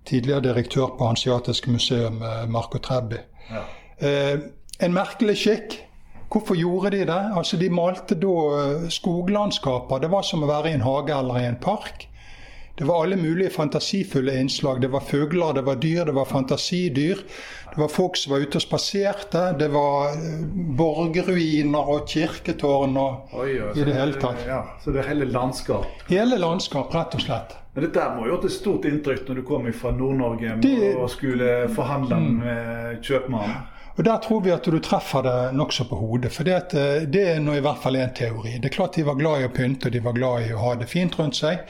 tidligere 0.07 0.41
direktør 0.51 0.93
på 0.99 1.09
Hansiatisk 1.09 1.67
museum, 1.73 2.21
eh, 2.21 2.45
Marco 2.47 2.77
Trebbi. 2.77 3.23
Ja. 3.49 3.65
Eh, 3.97 4.37
en 4.85 4.93
merkelig 4.93 5.39
skikk. 5.41 5.79
Hvorfor 6.29 6.59
gjorde 6.59 6.91
de 6.91 7.05
det? 7.07 7.21
Altså 7.39 7.57
De 7.57 7.69
malte 7.71 8.17
da 8.19 8.35
eh, 8.59 8.87
skoglandskaper. 8.91 10.03
Det 10.03 10.11
var 10.11 10.27
som 10.27 10.43
å 10.43 10.49
være 10.49 10.73
i 10.73 10.77
en 10.77 10.85
hage 10.85 11.15
eller 11.15 11.39
i 11.39 11.47
en 11.47 11.59
park. 11.63 12.07
Det 12.77 12.85
var 12.85 13.03
alle 13.03 13.15
mulige 13.17 13.49
fantasifulle 13.49 14.35
innslag. 14.39 14.81
Det 14.81 14.87
var 14.87 14.99
fugler, 14.99 15.53
det 15.53 15.61
var 15.65 15.75
dyr, 15.75 16.05
det 16.05 16.11
var 16.11 16.25
fantasidyr. 16.25 17.23
Det 17.73 17.81
var 17.81 17.87
folk 17.87 18.17
som 18.17 18.33
var 18.35 18.43
ute 18.45 18.59
og 18.59 18.61
spaserte. 18.61 19.41
Det 19.57 19.67
var 19.73 20.13
borgerruiner 20.77 20.77
borgruiner 20.77 21.89
og 21.95 22.05
kirketårn 22.11 22.99
og 23.01 23.33
Oi, 23.33 23.55
ja, 23.55 23.71
i 23.73 23.87
det 23.87 23.95
hele 23.97 24.21
tatt. 24.21 24.43
Ja, 24.45 24.59
så 24.83 24.93
det 24.93 25.01
er 25.01 25.09
hele 25.09 25.25
landskap. 25.31 25.87
Hele 26.11 26.37
landskap, 26.37 26.93
rett 26.93 27.17
og 27.17 27.23
slett. 27.25 27.55
Men 27.73 27.87
dette 27.87 28.05
må 28.13 28.27
jo 28.27 28.27
ha 28.27 28.35
gjort 28.35 28.45
et 28.51 28.55
stort 28.59 28.85
inntrykk 28.89 29.25
når 29.25 29.39
du 29.41 29.45
kom 29.49 29.65
fra 29.73 29.95
Nord-Norge 29.97 30.59
og 30.91 31.09
skulle 31.13 31.49
forhandle 31.73 32.21
med 32.43 33.01
kjøpmannen. 33.01 33.65
Og 33.97 34.03
Der 34.05 34.17
tror 34.21 34.41
vi 34.45 34.51
at 34.53 34.65
du 34.65 34.77
treffer 34.79 35.23
det 35.25 35.53
nokså 35.57 35.87
på 35.89 35.97
hodet. 35.97 36.29
For 36.33 36.45
det, 36.45 36.73
eh, 36.77 37.07
det 37.09 37.23
er 37.31 37.39
nå 37.41 37.55
i 37.57 37.63
hvert 37.65 37.81
fall 37.81 37.95
en 37.97 38.13
teori. 38.13 38.59
Det 38.61 38.69
er 38.69 38.75
klart 38.75 38.93
de 38.93 39.05
var 39.07 39.17
glad 39.17 39.41
i 39.41 39.47
å 39.47 39.53
pynte 39.53 39.89
og 39.89 39.95
de 39.95 40.01
var 40.05 40.13
glad 40.13 40.45
i 40.45 40.51
å 40.53 40.59
ha 40.61 40.75
det 40.75 40.89
fint 40.91 41.17
rundt 41.19 41.35
seg. 41.35 41.63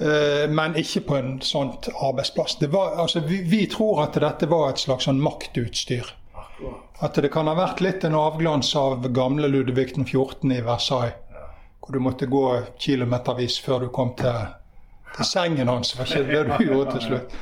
eh, 0.00 0.46
Men 0.48 0.76
ikke 0.78 1.00
på 1.08 1.16
en 1.16 1.40
sånn 1.40 1.72
arbeidsplass. 1.90 2.58
Det 2.60 2.68
var, 2.70 2.94
altså, 2.96 3.20
vi, 3.26 3.42
vi 3.42 3.66
tror 3.66 4.04
at 4.04 4.14
dette 4.14 4.46
var 4.46 4.70
et 4.70 4.78
slags 4.78 5.04
sånn 5.10 5.20
maktutstyr. 5.20 6.14
At 7.00 7.14
det 7.14 7.30
kan 7.30 7.46
ha 7.46 7.54
vært 7.54 7.80
litt 7.80 8.04
en 8.04 8.14
avglans 8.14 8.76
av 8.76 9.08
gamle 9.14 9.48
Ludvig 9.48 9.94
den 9.94 10.04
14. 10.06 10.52
i 10.52 10.60
Versailles. 10.60 11.14
Hvor 11.80 11.94
du 11.94 12.00
måtte 12.02 12.26
gå 12.26 12.62
kilometervis 12.78 13.58
før 13.64 13.80
du 13.80 13.88
kom 13.88 14.14
til, 14.18 14.46
til 15.16 15.24
sengen 15.24 15.68
hans. 15.68 15.92
Det 15.92 15.98
var 15.98 16.06
ikke 16.06 16.32
det 16.32 16.58
du 16.58 16.64
gjorde 16.70 16.96
til 16.96 17.06
slutt. 17.08 17.36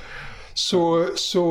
Så, 0.56 0.80
så 1.20 1.42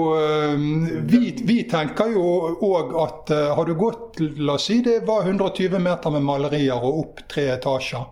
vi, 1.06 1.36
vi 1.46 1.60
tenker 1.70 2.10
jo 2.16 2.24
òg 2.66 2.94
at 3.04 3.34
øh, 3.36 3.52
har 3.54 3.68
du 3.70 3.76
gått 3.78 4.18
La 4.42 4.56
oss 4.58 4.66
si 4.72 4.80
det 4.82 5.04
var 5.06 5.28
120 5.28 5.78
meter 5.78 6.14
med 6.16 6.26
malerier 6.26 6.74
og 6.74 7.02
opp 7.04 7.22
tre 7.30 7.44
etasjer. 7.54 8.08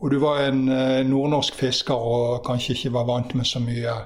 Og 0.00 0.14
du 0.14 0.16
var 0.22 0.46
en 0.46 0.62
øh, 0.72 1.02
nordnorsk 1.04 1.58
fisker 1.60 2.00
og 2.14 2.40
kanskje 2.46 2.78
ikke 2.78 2.94
var 2.96 3.10
vant 3.10 3.34
med 3.36 3.44
så 3.44 3.60
mye 3.60 3.98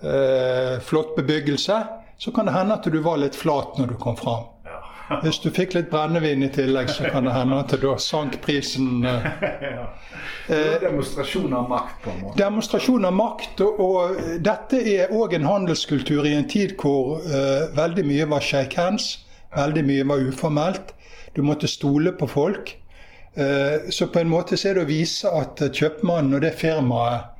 eh, 0.00 0.80
flott 0.80 1.12
bebyggelse, 1.18 1.82
så 2.16 2.32
kan 2.32 2.48
det 2.48 2.56
hende 2.56 2.80
at 2.80 2.88
du 2.88 3.00
var 3.04 3.20
litt 3.20 3.36
flat 3.36 3.76
når 3.76 3.92
du 3.92 3.98
kom 4.00 4.16
fram. 4.16 4.48
Hvis 5.22 5.38
du 5.42 5.50
fikk 5.52 5.74
litt 5.76 5.90
brennevin 5.90 6.44
i 6.46 6.48
tillegg, 6.52 6.90
så 6.90 7.10
kan 7.12 7.26
det 7.26 7.34
hende 7.34 7.58
at 7.60 7.72
du 7.74 7.82
da 7.82 7.96
sank 8.00 8.38
prisen. 8.44 9.04
øh, 9.04 9.26
ja. 9.76 9.86
Er 10.48 10.78
demonstrasjon 10.82 11.52
av 11.54 11.68
makt, 11.70 11.98
på 12.04 12.10
en 12.10 12.20
måte. 12.22 12.38
demonstrasjon 12.38 13.04
av 13.04 13.14
makt. 13.16 13.60
Og, 13.66 13.80
og 13.80 14.22
dette 14.44 14.80
er 14.94 15.12
òg 15.14 15.36
en 15.38 15.48
handelskultur 15.48 16.26
i 16.28 16.34
en 16.38 16.48
tid 16.48 16.76
hvor 16.80 17.20
eh, 17.26 17.68
veldig 17.76 18.06
mye 18.08 18.28
var 18.30 18.44
shake 18.44 18.80
hands. 18.80 19.12
Veldig 19.56 19.84
mye 19.84 20.06
var 20.08 20.24
uformelt. 20.28 20.94
Du 21.36 21.42
måtte 21.42 21.68
stole 21.68 22.12
på 22.12 22.26
folk. 22.26 22.76
Eh, 23.34 23.90
så 23.90 24.06
på 24.06 24.18
en 24.18 24.28
måte 24.28 24.56
så 24.56 24.70
er 24.70 24.78
det 24.78 24.86
å 24.86 24.90
vise 24.90 25.30
at 25.30 25.62
eh, 25.64 25.72
kjøpmannen 25.72 26.36
og 26.36 26.44
det 26.44 26.52
firmaet 26.60 27.30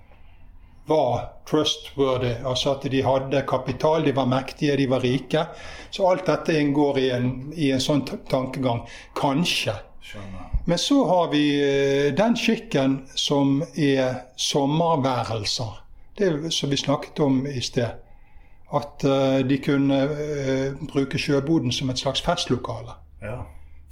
var 0.93 1.27
trustworthy. 1.49 2.37
Altså 2.45 2.77
at 2.77 2.87
de 2.93 3.03
hadde 3.03 3.43
kapital, 3.49 4.05
de 4.05 4.15
var 4.17 4.29
mektige, 4.31 4.77
de 4.77 4.89
var 4.91 5.03
rike. 5.05 5.47
Så 5.91 6.07
alt 6.09 6.29
dette 6.29 6.61
inngår 6.61 7.01
i 7.03 7.11
en, 7.17 7.33
i 7.57 7.73
en 7.73 7.83
sånn 7.83 8.05
tankegang. 8.31 8.85
Kanskje. 9.19 9.81
Skjønner. 10.03 10.53
Men 10.65 10.79
så 10.79 11.05
har 11.09 11.31
vi 11.33 11.45
eh, 11.63 12.15
den 12.15 12.37
skikken 12.39 13.01
som 13.15 13.63
er 13.75 14.23
sommerværelser. 14.37 15.81
Det 16.19 16.53
som 16.55 16.71
vi 16.71 16.77
snakket 16.77 17.21
om 17.21 17.47
i 17.47 17.61
sted. 17.61 17.99
At 18.73 19.05
eh, 19.05 19.41
de 19.47 19.59
kunne 19.59 19.99
eh, 20.07 20.79
bruke 20.93 21.19
sjøboden 21.19 21.75
som 21.75 21.91
et 21.91 21.99
slags 21.99 22.23
festlokale. 22.23 22.95
Ja. 23.23 23.43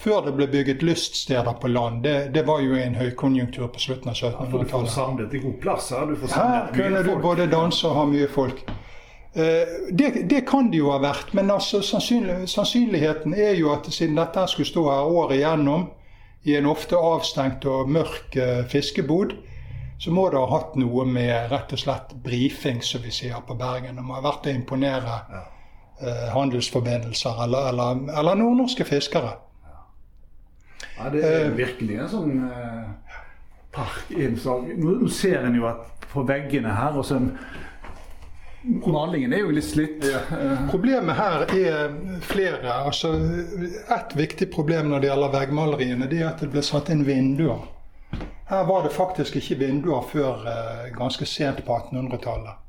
Før 0.01 0.22
det 0.24 0.32
ble 0.38 0.46
bygget 0.48 0.82
lyststeder 0.86 1.53
på 1.61 1.68
land. 1.68 2.03
Det, 2.07 2.14
det 2.34 2.46
var 2.48 2.61
jo 2.64 2.72
en 2.80 2.94
høykonjunktur 2.96 3.66
på 3.74 3.82
slutten 3.82 4.09
av 4.09 4.14
1700-tallet. 4.16 4.40
Ja, 4.40 4.46
du 4.46 4.53
får 4.53 4.62
1700-tallet. 4.64 4.92
samlet 4.94 5.30
til 5.34 5.42
god 5.44 5.59
plass 5.61 5.90
her. 5.92 6.07
Du 6.09 6.14
får 6.22 6.36
Her 6.40 6.70
kunne 6.76 7.03
du 7.05 7.11
folk. 7.11 7.22
både 7.26 7.46
danse 7.53 7.88
og 7.88 7.96
ha 7.98 8.05
mye 8.09 8.28
folk. 8.32 8.62
Eh, 9.34 9.74
Det, 9.92 10.09
det 10.30 10.40
kan 10.48 10.70
det 10.72 10.78
jo 10.80 10.88
ha 10.90 10.98
vært, 11.05 11.34
men 11.36 11.51
altså, 11.53 11.82
sannsynlig, 11.84 12.38
sannsynligheten 12.48 13.34
er 13.36 13.53
jo 13.61 13.68
at 13.74 13.86
siden 13.92 14.16
dette 14.16 14.46
skulle 14.48 14.70
stå 14.70 14.86
her 14.88 15.12
året 15.20 15.36
igjennom, 15.36 15.90
i 16.48 16.55
en 16.57 16.66
ofte 16.72 16.96
avstengt 16.96 17.66
og 17.68 17.90
mørk 17.92 18.36
eh, 18.40 18.64
fiskebod, 18.72 19.34
så 20.01 20.11
må 20.16 20.30
det 20.32 20.40
ha 20.40 20.46
hatt 20.55 20.78
noe 20.80 21.05
med 21.05 21.51
rett 21.53 21.74
og 21.76 21.78
slett 21.82 22.14
brifing, 22.24 22.80
som 22.82 23.03
vi 23.05 23.12
sier 23.12 23.36
på 23.46 23.53
Bergen. 23.61 24.01
Det 24.01 24.03
må 24.07 24.16
ha 24.16 24.22
vært 24.24 24.48
å 24.48 24.55
imponere 24.57 25.18
eh, 26.01 26.30
handelsforbindelser 26.32 27.44
eller, 27.44 27.68
eller, 27.74 28.01
eller 28.18 28.40
nordnorske 28.40 28.84
fiskere. 28.88 29.34
Ja, 31.01 31.11
det 31.12 31.24
er 31.24 31.55
virkelig 31.57 31.96
en 31.96 32.11
sånn 32.12 32.44
eh, 32.44 33.16
parkinnslag. 33.72 34.68
Nå, 34.76 34.98
nå 35.01 35.09
ser 35.14 35.46
en 35.48 35.57
jo 35.57 35.64
at 35.70 36.07
på 36.11 36.24
veggene 36.28 36.74
her 36.76 36.98
og 37.01 37.07
så 37.07 37.20
Malingen 38.61 39.32
er 39.32 39.40
jo 39.40 39.53
litt 39.57 39.64
slitt. 39.64 40.03
Ja. 40.05 40.18
Problemet 40.68 41.16
her 41.16 41.46
er 41.48 41.94
flere. 42.20 42.74
altså 42.74 43.14
Et 43.16 44.16
viktig 44.18 44.51
problem 44.53 44.90
når 44.90 45.01
det 45.01 45.09
gjelder 45.09 45.32
veggmaleriene, 45.32 46.09
det 46.11 46.18
er 46.20 46.26
at 46.34 46.42
det 46.44 46.51
ble 46.53 46.61
satt 46.66 46.90
inn 46.92 47.07
vinduer. 47.07 47.62
Her 48.51 48.66
var 48.68 48.84
det 48.84 48.92
faktisk 48.92 49.38
ikke 49.40 49.62
vinduer 49.62 50.05
før 50.11 50.44
eh, 50.51 50.90
ganske 50.92 51.24
sent 51.24 51.62
på 51.64 51.78
1800-tallet. 51.78 52.61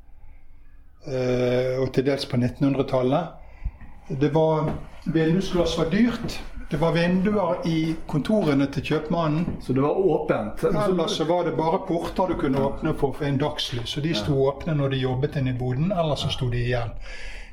Eh, 1.10 1.76
og 1.82 1.92
til 1.92 2.08
dels 2.08 2.28
på 2.30 2.40
1900-tallet. 2.40 4.16
Det 4.22 4.32
var 4.32 4.72
Vindusglass 5.12 5.76
var 5.80 5.90
dyrt. 5.92 6.40
Det 6.72 6.78
var 6.78 6.92
vinduer 6.92 7.68
i 7.68 7.96
kontorene 8.08 8.64
til 8.72 8.86
kjøpmannen. 8.88 9.58
Så 9.62 9.74
det 9.76 9.82
var 9.84 9.98
åpent. 9.98 10.62
Ellers 10.64 11.18
så 11.18 11.26
var 11.28 11.44
det 11.44 11.52
bare 11.58 11.82
porter 11.84 12.32
du 12.32 12.38
kunne 12.40 12.62
åpne 12.64 12.94
for 12.96 13.12
få 13.18 13.28
inn 13.28 13.40
dagslys. 13.42 13.98
Og 14.00 14.06
de 14.08 14.14
sto 14.16 14.38
åpne 14.48 14.78
når 14.80 14.94
de 14.94 15.02
jobbet 15.02 15.36
inne 15.42 15.52
i 15.52 15.58
boden, 15.60 15.92
ellers 15.92 16.24
så 16.24 16.32
sto 16.32 16.48
de 16.54 16.62
igjen. 16.64 16.94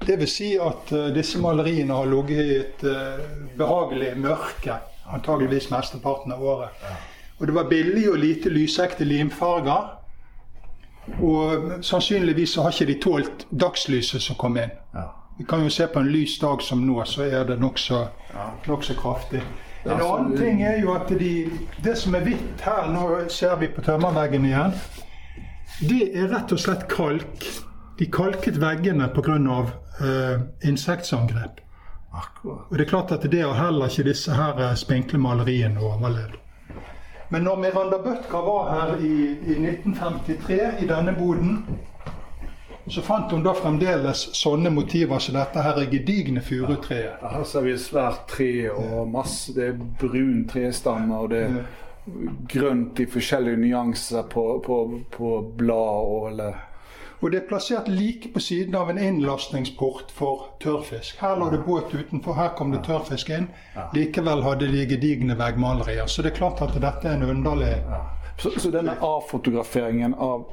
Det 0.06 0.20
vil 0.20 0.30
si 0.30 0.52
at 0.62 0.94
eh, 0.94 1.10
disse 1.16 1.42
maleriene 1.42 1.98
har 1.98 2.06
ligget 2.06 2.44
i 2.44 2.56
et 2.60 2.86
eh, 2.86 3.26
behagelig 3.58 4.14
mørke, 4.22 4.78
antageligvis 5.10 5.66
mesteparten 5.74 6.38
av 6.38 6.44
året. 6.54 6.88
Og 7.40 7.50
det 7.50 7.58
var 7.58 7.66
billig 7.74 8.06
og 8.12 8.22
lite 8.22 8.54
lysekte 8.54 9.02
limfarger. 9.02 9.96
Og 11.18 11.82
sannsynligvis 11.82 12.54
så 12.54 12.68
har 12.68 12.76
ikke 12.76 12.92
de 12.92 13.00
tålt 13.02 13.48
dagslyset 13.50 14.22
som 14.22 14.38
kom 14.38 14.62
inn. 14.62 14.78
Ja. 15.38 15.44
Vi 15.44 15.44
kan 15.44 15.62
jo 15.62 15.70
se 15.70 15.86
på 15.86 16.00
en 16.00 16.08
lys 16.08 16.38
dag 16.38 16.62
som 16.62 16.80
nå, 16.86 17.04
så 17.04 17.22
er 17.22 17.44
det 17.44 17.60
nokså 17.60 18.06
nok 18.66 18.84
så 18.84 18.94
kraftig. 18.94 19.42
En 19.84 19.98
Ja, 19.98 20.16
annen 20.16 20.36
ting 20.36 20.62
er 20.62 20.80
jo 20.80 20.94
at 20.94 21.08
de, 21.08 21.50
det 21.82 21.94
som 21.98 22.14
er 22.14 22.24
hvitt 22.26 22.60
her, 22.60 22.88
nå 22.90 23.28
ser 23.30 23.54
vi 23.56 23.68
på 23.70 23.82
tømmerveggen 23.86 24.44
igjen, 24.44 24.74
det 25.80 26.10
er 26.16 26.28
rett 26.32 26.52
og 26.52 26.58
slett 26.58 26.88
kalk. 26.90 27.46
De 27.98 28.06
kalket 28.10 28.58
veggene 28.58 29.08
pga. 29.14 29.38
Uh, 29.98 30.40
insektangrep. 30.62 31.60
Akkurat. 32.12 32.66
Og 32.70 32.76
det 32.78 32.84
er 32.84 32.88
klart 32.88 33.12
at 33.12 33.24
det 33.30 33.42
har 33.42 33.54
heller 33.54 33.90
ikke 33.90 34.04
disse 34.06 34.34
her 34.34 34.58
eh, 34.62 34.74
spinkle 34.78 35.18
maleriene 35.18 35.80
overlevd. 35.82 36.36
Men 37.28 37.42
når 37.42 37.56
Miranda 37.56 37.98
Bøtka 37.98 38.40
var 38.46 38.70
her 38.72 39.02
i, 39.02 39.14
i 39.42 39.56
1953 39.58 40.60
i 40.82 40.86
denne 40.86 41.14
boden, 41.18 41.64
så 42.90 43.02
fant 43.02 43.32
hun 43.32 43.42
da 43.44 43.52
fremdeles 43.56 44.28
sånne 44.36 44.70
motiver 44.70 45.20
som 45.22 45.36
dette 45.38 45.62
her 45.64 45.80
er 45.80 45.90
gedigne 45.92 46.42
furutreet. 46.44 47.20
Her 47.22 47.44
ser 47.48 47.66
vi 47.66 47.74
svært 47.80 48.26
tre 48.30 48.52
og 48.70 49.08
masse 49.12 49.54
Det 49.56 49.66
er 49.72 49.82
brun 50.00 50.46
trestamme, 50.48 51.18
og 51.18 51.30
det 51.32 51.42
er 51.46 51.60
grønt 52.48 53.00
i 53.00 53.06
forskjellige 53.10 53.60
nyanser 53.60 54.24
på, 54.32 54.46
på, 54.64 54.78
på 55.12 55.34
blad 55.58 56.08
og 56.14 56.30
eller 56.32 56.64
Og 57.20 57.32
det 57.32 57.38
er 57.40 57.48
plassert 57.48 57.88
like 57.90 58.28
på 58.30 58.40
siden 58.40 58.76
av 58.78 58.90
en 58.90 58.98
innlastningsport 59.02 60.12
for 60.14 60.44
tørrfisk. 60.62 61.18
Her 61.18 61.34
lå 61.40 61.48
det 61.50 61.64
båt 61.66 61.90
utenfor, 61.90 62.36
her 62.38 62.52
kom 62.54 62.70
det 62.70 62.84
tørrfisk 62.86 63.32
inn. 63.34 63.48
Likevel 63.96 64.44
hadde 64.46 64.68
de 64.70 64.84
gedigne 64.86 65.34
veggmalerier. 65.38 66.06
Så 66.06 66.22
det 66.22 66.30
er 66.30 66.38
klart 66.38 66.62
at 66.62 66.78
dette 66.78 67.10
er 67.10 67.18
en 67.18 67.26
underlig 67.26 67.74
Så, 68.38 68.52
så 68.54 68.70
denne 68.70 68.94
avfotograferingen 69.02 70.14
av 70.14 70.46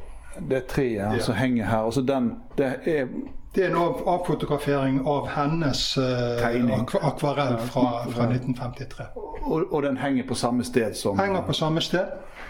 det 0.49 0.67
treet 0.67 1.23
som 1.23 1.36
henger 1.36 1.65
her, 1.65 1.77
altså 1.86 2.01
den, 2.01 2.36
det 2.57 2.65
er 2.86 3.07
Det 3.55 3.63
er 3.63 3.69
en 3.69 3.95
avfotografering 4.07 5.07
av 5.07 5.27
hennes 5.31 5.97
Tegning. 6.41 6.88
akvarell 7.01 7.57
fra, 7.57 8.03
fra 8.09 8.23
1953. 8.27 9.05
Og, 9.45 9.73
og 9.73 9.83
den 9.83 9.97
henger 9.97 10.27
på 10.27 10.36
samme 10.36 10.63
sted 10.63 10.93
som 10.93 11.19
Henger 11.19 11.41
på 11.41 11.53
samme 11.53 11.81
sted. 11.81 12.05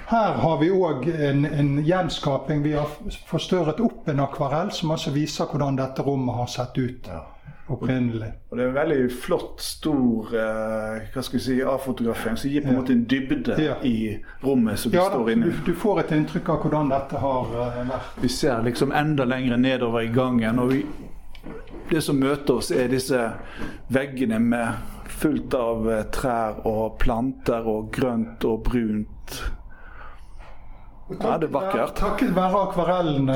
Her 0.09 0.33
har 0.33 0.57
vi 0.57 0.69
òg 0.69 1.05
en, 1.29 1.45
en 1.45 1.83
gjenskaping. 1.85 2.63
Vi 2.63 2.71
har 2.71 2.89
forstørret 3.27 3.79
opp 3.79 4.09
en 4.09 4.19
akvarell 4.19 4.71
som 4.71 4.91
altså 4.91 5.11
viser 5.11 5.45
hvordan 5.45 5.77
dette 5.77 6.01
rommet 6.01 6.35
har 6.35 6.47
sett 6.47 6.77
ut 6.77 7.07
Ja. 7.07 7.21
Opprinnelig. 7.67 8.27
Og 8.51 8.57
det 8.57 8.63
er 8.63 8.67
en 8.69 8.75
veldig 8.75 9.11
flott, 9.23 9.61
stor 9.61 10.33
eh, 10.37 11.07
hva 11.13 11.23
skal 11.25 11.39
vi 11.39 11.43
si, 11.47 11.55
avfotografering 11.65 12.37
som 12.37 12.49
gir 12.51 12.61
på 12.61 12.69
en 12.69 12.77
måte 12.79 12.93
en 12.93 13.05
dybde 13.09 13.55
Ja. 13.63 13.75
i 13.81 14.19
rommet 14.43 14.79
som 14.79 14.91
vi 14.91 14.97
Ja, 14.97 15.05
står 15.09 15.31
inne 15.31 15.45
du, 15.49 15.51
i. 15.51 15.63
du 15.65 15.73
får 15.73 15.99
et 16.03 16.11
inntrykk 16.11 16.49
av 16.49 16.59
hvordan 16.61 16.89
dette 16.93 17.17
har 17.23 17.49
uh, 17.55 17.79
vært. 17.89 18.21
Vi 18.21 18.29
ser 18.29 18.61
liksom 18.63 18.91
enda 18.91 19.25
lenger 19.25 19.57
nedover 19.57 20.01
i 20.05 20.07
gangen. 20.13 20.59
og 20.59 20.69
vi, 20.71 20.85
Det 21.89 22.01
som 22.03 22.19
møter 22.21 22.53
oss, 22.59 22.71
er 22.71 22.87
disse 22.87 23.31
veggene 23.89 24.39
med 24.39 24.73
fullt 25.07 25.53
av 25.53 25.87
uh, 25.87 26.03
trær 26.11 26.61
og 26.65 26.99
planter 26.99 27.65
og 27.65 27.91
grønt 27.93 28.45
og 28.45 28.63
brunt. 28.63 29.41
Ja, 31.21 31.37
det 31.37 31.49
er 31.49 31.53
vakkert. 31.53 31.95
Takket 31.95 32.31
være 32.35 32.61
akvarellene 32.69 33.35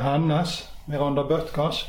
hennes, 0.00 0.54
Miranda 0.88 1.22
Bøttgas, 1.28 1.82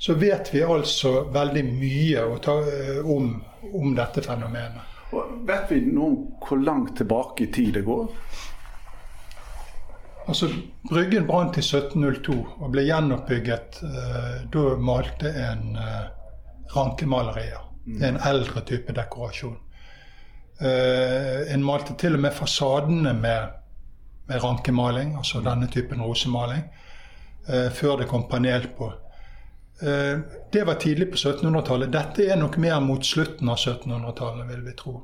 så 0.00 0.14
vet 0.14 0.54
vi 0.54 0.62
altså 0.64 1.26
veldig 1.32 1.62
mye 1.66 2.22
å 2.24 2.38
ta, 2.40 2.54
eh, 2.64 3.00
om, 3.04 3.34
om 3.72 3.90
dette 3.94 4.22
fenomenet. 4.24 4.86
Og 5.12 5.42
vet 5.44 5.66
vi 5.68 5.80
noe 5.90 6.06
om 6.06 6.14
hvor 6.40 6.62
langt 6.62 6.94
tilbake 6.96 7.44
i 7.44 7.50
tid 7.52 7.74
det 7.76 7.82
går? 7.84 8.06
Altså, 10.30 10.48
Bryggen 10.88 11.26
brant 11.28 11.58
i 11.58 11.64
1702 11.64 12.36
og 12.38 12.70
ble 12.72 12.86
gjenoppbygget. 12.86 13.82
Eh, 13.84 14.38
da 14.54 14.62
malte 14.80 15.34
en 15.36 15.76
eh, 15.76 16.06
rankemalerier. 16.72 17.66
Det 17.84 18.06
er 18.06 18.14
en 18.14 18.22
eldre 18.30 18.64
type 18.64 18.96
dekorasjon. 18.96 19.58
Eh, 20.60 21.52
en 21.52 21.64
malte 21.64 21.98
til 22.00 22.16
og 22.16 22.24
med 22.24 22.32
fasadene 22.36 23.12
med, 23.20 23.52
med 24.32 24.42
rankemaling, 24.44 25.12
altså 25.20 25.44
denne 25.44 25.68
typen 25.68 26.00
rosemaling, 26.04 26.64
eh, 27.48 27.68
før 27.68 28.00
det 28.00 28.08
kom 28.08 28.28
panel 28.32 28.68
på. 28.78 28.92
Eh, 29.82 30.18
det 30.52 30.64
var 30.64 30.74
tidlig 30.74 31.10
på 31.10 31.16
1700-tallet. 31.16 31.92
Dette 31.92 32.26
er 32.28 32.36
nok 32.36 32.56
mer 32.56 32.80
mot 32.80 33.06
slutten 33.06 33.48
av 33.48 33.56
1700-tallet, 33.56 34.48
vil 34.50 34.64
vi 34.66 34.76
tro. 34.76 34.94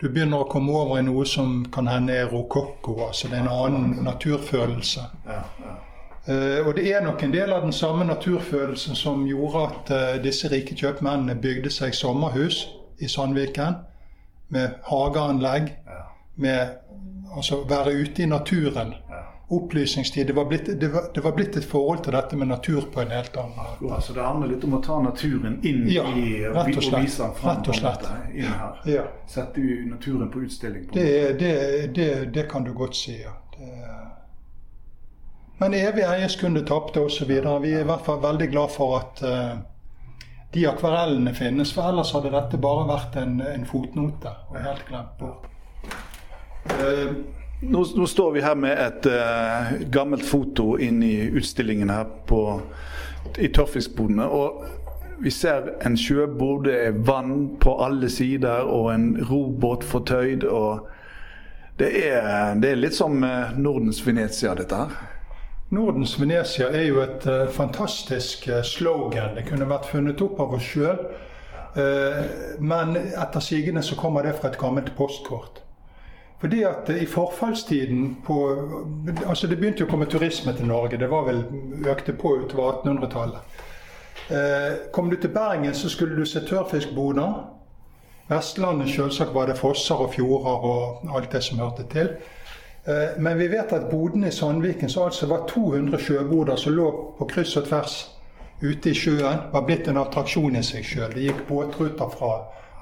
Du 0.00 0.08
begynner 0.08 0.42
å 0.42 0.48
komme 0.50 0.72
over 0.74 0.98
i 0.98 1.04
noe 1.06 1.26
som 1.28 1.60
kan 1.72 1.86
hende 1.86 2.16
er 2.16 2.30
rokokko. 2.32 2.96
altså 3.06 3.28
Det 3.28 3.38
er 3.38 3.44
en 3.44 3.52
annen 3.52 4.04
naturfølelse. 4.04 5.04
Eh, 6.26 6.66
og 6.66 6.74
det 6.76 6.88
er 6.94 7.04
nok 7.04 7.22
en 7.22 7.34
del 7.34 7.52
av 7.52 7.62
den 7.62 7.72
samme 7.72 8.04
naturfølelsen 8.04 8.96
som 8.96 9.26
gjorde 9.26 9.64
at 9.68 9.90
eh, 9.90 10.22
disse 10.22 10.48
rike 10.50 10.74
kjøpmennene 10.78 11.34
bygde 11.34 11.70
seg 11.70 11.94
sommerhus 11.94 12.64
i 12.98 13.08
Sandviken 13.08 13.80
med 14.48 14.78
hageanlegg. 14.88 15.72
Med 16.36 16.78
altså 17.36 17.62
være 17.68 17.92
ute 17.92 18.22
i 18.22 18.26
naturen. 18.26 18.94
Opplysningstid. 19.52 20.26
Det 20.26 20.32
var, 20.32 20.44
blitt, 20.48 20.68
det, 20.80 20.88
var, 20.88 21.10
det 21.14 21.20
var 21.24 21.32
blitt 21.36 21.56
et 21.60 21.66
forhold 21.68 22.04
til 22.06 22.14
dette 22.16 22.36
med 22.40 22.48
natur 22.48 22.86
på 22.94 23.02
en 23.02 23.10
helt 23.12 23.36
annen 23.36 23.56
måte. 23.58 23.90
Altså, 23.94 24.14
det 24.16 24.22
handler 24.24 24.52
litt 24.54 24.64
om 24.64 24.78
å 24.78 24.80
ta 24.84 24.96
naturen 25.04 25.58
inn 25.68 25.82
Ja, 25.92 26.06
i 26.16 26.38
rett 26.46 26.76
og 26.76 26.86
slett. 26.86 27.04
vise 27.04 27.22
den 27.26 27.34
fram. 27.36 27.58
Rett 27.58 27.68
og 27.68 27.76
slett. 27.76 28.06
her. 28.08 28.80
Ja. 28.88 29.04
Sette 29.28 29.60
naturen 29.90 30.30
på 30.32 30.40
utstilling. 30.46 30.86
På. 30.88 30.96
Det, 30.96 31.32
det, 31.42 31.52
det, 31.98 32.08
det 32.34 32.46
kan 32.50 32.64
du 32.64 32.72
godt 32.72 32.96
si, 32.96 33.18
ja. 33.20 33.34
Men 35.62 35.74
evig 35.78 36.02
eierskunde 36.02 36.64
tapte 36.66 37.00
osv. 37.04 37.28
Vi 37.28 37.74
er 37.76 37.84
i 37.84 37.86
hvert 37.86 38.02
fall 38.06 38.18
veldig 38.24 38.48
glad 38.50 38.72
for 38.74 38.96
at 38.98 39.20
uh, 39.22 39.52
de 40.56 40.64
akvarellene 40.66 41.34
finnes. 41.38 41.70
For 41.76 41.86
ellers 41.92 42.10
hadde 42.16 42.32
dette 42.34 42.58
bare 42.58 42.88
vært 42.88 43.20
en, 43.20 43.36
en 43.46 43.68
fotnote 43.68 44.32
og 44.50 44.58
helt 44.64 44.82
glemt 44.88 45.14
bort. 45.20 45.46
Eh, 46.72 47.14
Nå, 47.64 47.84
nå 47.94 48.06
står 48.06 48.32
vi 48.32 48.40
her 48.42 48.54
med 48.58 48.74
et 48.74 49.06
uh, 49.06 49.82
gammelt 49.94 50.24
foto 50.26 50.74
inn 50.82 50.98
i 51.06 51.28
utstillingen 51.30 51.92
her 51.94 52.08
på, 52.26 52.40
i 53.38 53.52
tørrfiskbodene. 53.54 54.26
Og 54.26 54.64
vi 55.22 55.30
ser 55.30 55.68
en 55.86 55.94
sjøbod, 55.94 56.64
det 56.66 56.74
er 56.88 56.98
vann 57.06 57.52
på 57.62 57.76
alle 57.84 58.10
sider 58.10 58.66
og 58.66 58.90
en 58.94 59.06
robåt 59.30 59.86
fortøyd. 59.86 60.44
og 60.44 60.88
det 61.78 61.92
er, 62.02 62.58
det 62.58 62.72
er 62.72 62.82
litt 62.82 62.98
som 62.98 63.22
uh, 63.22 63.54
Nordens 63.54 64.02
Venezia, 64.06 64.56
dette 64.58 64.82
her. 64.82 64.98
Nordens 65.70 66.18
Venezia 66.18 66.66
er 66.66 66.88
jo 66.90 66.98
et 67.06 67.30
uh, 67.30 67.46
fantastisk 67.46 68.50
slogan. 68.66 69.36
Det 69.38 69.46
kunne 69.46 69.70
vært 69.70 69.86
funnet 69.94 70.26
opp 70.26 70.42
av 70.42 70.58
oss 70.58 70.72
sjøl. 70.74 71.06
men 72.60 72.90
etter 72.98 73.40
sigende 73.40 73.80
så 73.82 73.96
kommer 73.96 74.26
det 74.26 74.34
fra 74.36 74.50
et 74.50 74.58
gammelt 74.60 74.90
postkort. 74.96 75.61
Fordi 76.42 76.62
at 76.66 76.88
i 76.90 77.06
forfallstiden 77.06 78.16
på 78.26 78.36
Altså 79.26 79.46
det 79.46 79.60
begynte 79.60 79.84
jo 79.84 79.86
å 79.86 79.90
komme 79.92 80.08
turisme 80.10 80.50
til 80.58 80.66
Norge. 80.66 80.98
Det 80.98 81.06
var 81.10 81.28
vel 81.28 81.44
økte 81.86 82.16
på 82.18 82.32
utover 82.42 82.80
1800-tallet. 82.82 83.60
Eh, 84.34 84.72
kom 84.92 85.10
du 85.10 85.16
til 85.16 85.30
Bergen, 85.30 85.74
så 85.74 85.88
skulle 85.88 86.16
du 86.18 86.26
se 86.26 86.42
tørrfiskboder. 86.42 87.36
Vestlandet 88.28 88.90
selvsagt 88.90 89.34
var 89.34 89.46
det 89.46 89.56
fosser 89.60 90.02
og 90.02 90.10
fjorder 90.16 90.66
og 90.72 91.14
alt 91.14 91.30
det 91.32 91.44
som 91.46 91.62
hørte 91.62 91.86
til. 91.94 92.10
Eh, 92.84 93.14
men 93.22 93.38
vi 93.38 93.46
vet 93.54 93.72
at 93.72 93.86
bodene 93.90 94.28
i 94.28 94.34
Sandviken, 94.34 94.90
så 94.90 95.04
altså 95.04 95.30
var 95.30 95.46
200 95.48 96.02
sjøboder 96.02 96.56
som 96.56 96.74
lå 96.74 96.90
på 97.18 97.30
kryss 97.36 97.56
og 97.56 97.70
tvers 97.70 97.96
ute 98.62 98.90
i 98.90 98.98
sjøen, 98.98 99.46
var 99.52 99.66
blitt 99.66 99.88
en 99.88 100.02
attraksjon 100.02 100.58
i 100.58 100.66
seg 100.66 100.90
sjøl. 100.90 101.14
Det 101.14 101.30
gikk 101.30 101.46
båtruter 101.46 102.10
fra, 102.18 102.36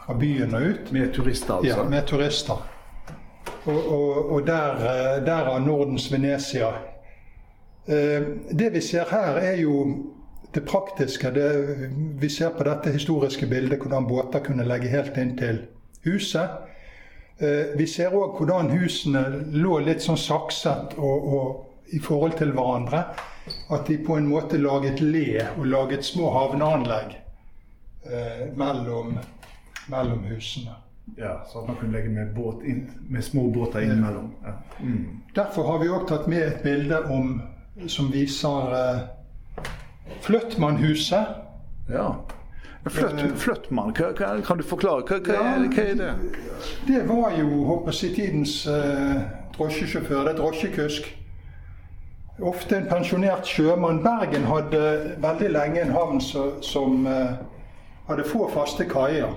fra 0.06 0.16
byen 0.16 0.56
og 0.56 0.70
ut. 0.72 0.92
Med 0.96 1.12
turister, 1.12 1.60
altså. 1.60 1.76
Ja, 1.76 1.88
med 1.88 2.08
turister. 2.08 2.79
Og, 3.66 3.92
og, 3.92 4.32
og 4.32 4.46
der, 4.46 4.80
derav 5.26 5.54
er 5.56 5.64
Nordens 5.64 6.12
Venezia. 6.12 6.70
Eh, 7.86 8.22
Det 8.50 8.72
vi 8.72 8.80
ser 8.80 9.04
her, 9.10 9.36
er 9.36 9.60
jo 9.60 9.84
det 10.54 10.64
praktiske. 10.66 11.30
Det, 11.30 11.46
vi 12.20 12.28
ser 12.28 12.50
på 12.56 12.64
dette 12.64 12.92
historiske 12.92 13.46
bildet 13.46 13.78
hvordan 13.78 14.08
båter 14.08 14.42
kunne 14.44 14.66
legge 14.66 14.88
helt 14.88 15.16
inn 15.16 15.36
til 15.38 15.62
huset. 16.04 16.50
Eh, 17.40 17.76
Vi 17.78 17.86
ser 17.86 18.14
òg 18.16 18.36
hvordan 18.38 18.70
husene 18.70 19.24
lå 19.52 19.78
litt 19.78 20.02
sånn 20.02 20.18
sakset 20.20 20.96
og, 20.98 21.32
og 21.34 21.66
i 21.92 21.98
forhold 21.98 22.38
til 22.38 22.52
hverandre. 22.52 23.04
At 23.70 23.88
de 23.88 23.96
på 23.98 24.16
en 24.16 24.28
måte 24.30 24.58
laget 24.60 25.00
le 25.00 25.40
og 25.56 25.66
laget 25.66 26.04
små 26.04 26.30
havneanlegg 26.30 27.16
eh, 28.06 28.46
mellom, 28.54 29.16
mellom 29.90 30.24
husene. 30.30 30.76
Ja, 31.16 31.44
så 31.46 31.60
at 31.60 31.68
man 31.68 31.76
kunne 31.76 31.92
legge 31.92 32.08
med, 32.08 32.34
båt 32.34 32.62
inn, 32.64 32.90
med 33.08 33.24
små 33.24 33.50
båter 33.50 33.80
innimellom. 33.80 34.32
Ja. 34.44 34.52
Mm. 34.80 35.20
Derfor 35.34 35.66
har 35.66 35.78
vi 35.78 35.88
òg 35.90 36.06
tatt 36.08 36.28
med 36.30 36.42
et 36.46 36.62
bilde 36.62 37.00
om, 37.10 37.40
som 37.86 38.12
viser 38.12 38.76
eh, 38.80 39.00
Fløttmannhuset. 40.20 41.34
ja. 41.90 42.12
Fløtt, 42.88 43.20
Fløttmann, 43.36 43.92
hva, 43.92 44.06
hva, 44.16 44.28
kan 44.40 44.56
du 44.56 44.64
forklare? 44.64 45.04
Hva, 45.04 45.18
hva, 45.20 45.34
er, 45.52 45.66
hva 45.68 45.82
er 45.84 45.98
det? 45.98 46.12
Det 46.88 47.02
var 47.10 47.34
jo 47.36 47.64
håper 47.68 47.92
jeg, 47.92 48.14
tidens 48.16 48.54
eh, 48.72 49.18
drosjesjåfør. 49.52 50.22
Det 50.24 50.32
er 50.32 50.38
drosjekusk. 50.38 51.10
Ofte 52.40 52.78
en 52.78 52.88
pensjonert 52.88 53.44
sjømann. 53.44 54.00
Bergen 54.00 54.48
hadde 54.48 54.80
veldig 55.20 55.52
lenge 55.52 55.82
en 55.84 55.92
havn 55.92 56.24
så, 56.24 56.46
som 56.64 57.04
eh, 57.04 57.36
hadde 58.08 58.24
få 58.24 58.48
faste 58.54 58.88
kaier. 58.88 59.36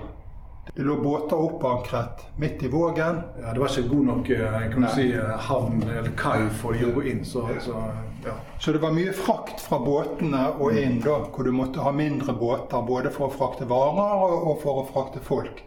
Det 0.72 0.82
lå 0.82 0.96
båter 1.02 1.36
oppankret 1.36 2.24
midt 2.36 2.62
i 2.62 2.68
Vågen. 2.68 3.20
Ja, 3.42 3.52
det 3.52 3.60
var 3.60 3.68
ikke 3.68 3.88
god 3.88 4.06
nok 4.06 4.30
eh, 4.30 4.88
si, 4.94 5.10
eh, 5.12 5.34
havn 5.48 5.82
eller 5.82 6.14
kai 6.18 6.48
for 6.62 6.74
å 6.74 6.92
gå 6.96 7.04
inn, 7.12 7.20
så, 7.24 7.44
så 7.60 7.82
ja. 8.24 8.32
Så 8.58 8.72
det 8.72 8.78
var 8.78 8.94
mye 8.96 9.12
frakt 9.12 9.60
fra 9.60 9.78
båtene 9.78 10.46
og 10.58 10.78
inn, 10.78 11.00
da, 11.04 11.18
hvor 11.28 11.44
du 11.44 11.52
måtte 11.52 11.84
ha 11.84 11.92
mindre 11.92 12.32
båter 12.32 12.82
både 12.88 13.12
for 13.12 13.28
å 13.28 13.34
frakte 13.34 13.68
varer 13.68 14.24
og, 14.40 14.56
for 14.62 14.80
å 14.80 14.86
frakte 14.88 15.20
folk. 15.22 15.60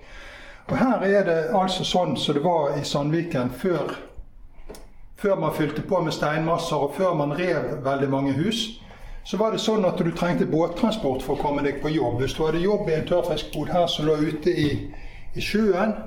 Og 0.68 0.76
her 0.76 1.06
er 1.06 1.28
det 1.28 1.38
altså 1.56 1.86
sånn 1.88 2.18
som 2.20 2.36
det 2.36 2.44
var 2.44 2.74
i 2.76 2.84
Sandviken 2.84 3.54
før, 3.56 3.94
før 5.16 5.38
man 5.40 5.56
fylte 5.56 5.86
på 5.86 6.02
med 6.04 6.16
steinmasser 6.18 6.90
og 6.90 6.98
før 6.98 7.16
man 7.22 7.38
rev 7.38 7.78
veldig 7.86 8.10
mange 8.12 8.34
hus. 8.36 8.66
Så 9.28 9.38
var 9.38 9.52
det 9.52 9.60
sånn 9.60 9.84
at 9.84 10.00
du 10.00 10.08
trengte 10.16 10.46
båttransport 10.48 11.20
for 11.26 11.36
å 11.36 11.42
komme 11.42 11.64
deg 11.66 11.82
på 11.84 11.90
jobb. 11.92 12.22
Hvis 12.22 12.38
du 12.38 12.46
hadde 12.46 12.62
jobb 12.64 12.88
i 12.88 12.94
en 12.96 13.08
tørrfiskbod 13.10 13.74
her 13.76 13.90
som 13.92 14.08
lå 14.08 14.14
ute 14.24 14.54
i, 14.56 14.70
i 15.36 15.44
sjøen, 15.44 15.98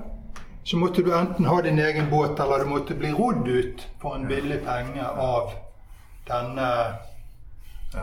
så 0.65 0.79
måtte 0.81 1.03
du 1.05 1.11
enten 1.13 1.45
ha 1.45 1.59
din 1.61 1.77
egen 1.79 2.09
båt, 2.09 2.39
eller 2.41 2.63
du 2.63 2.71
måtte 2.71 2.97
bli 2.97 3.11
rodd 3.13 3.45
ut 3.45 3.85
for 4.01 4.17
en 4.17 4.25
billig 4.29 4.57
penge 4.65 5.05
av 5.05 5.53
denne 6.25 6.67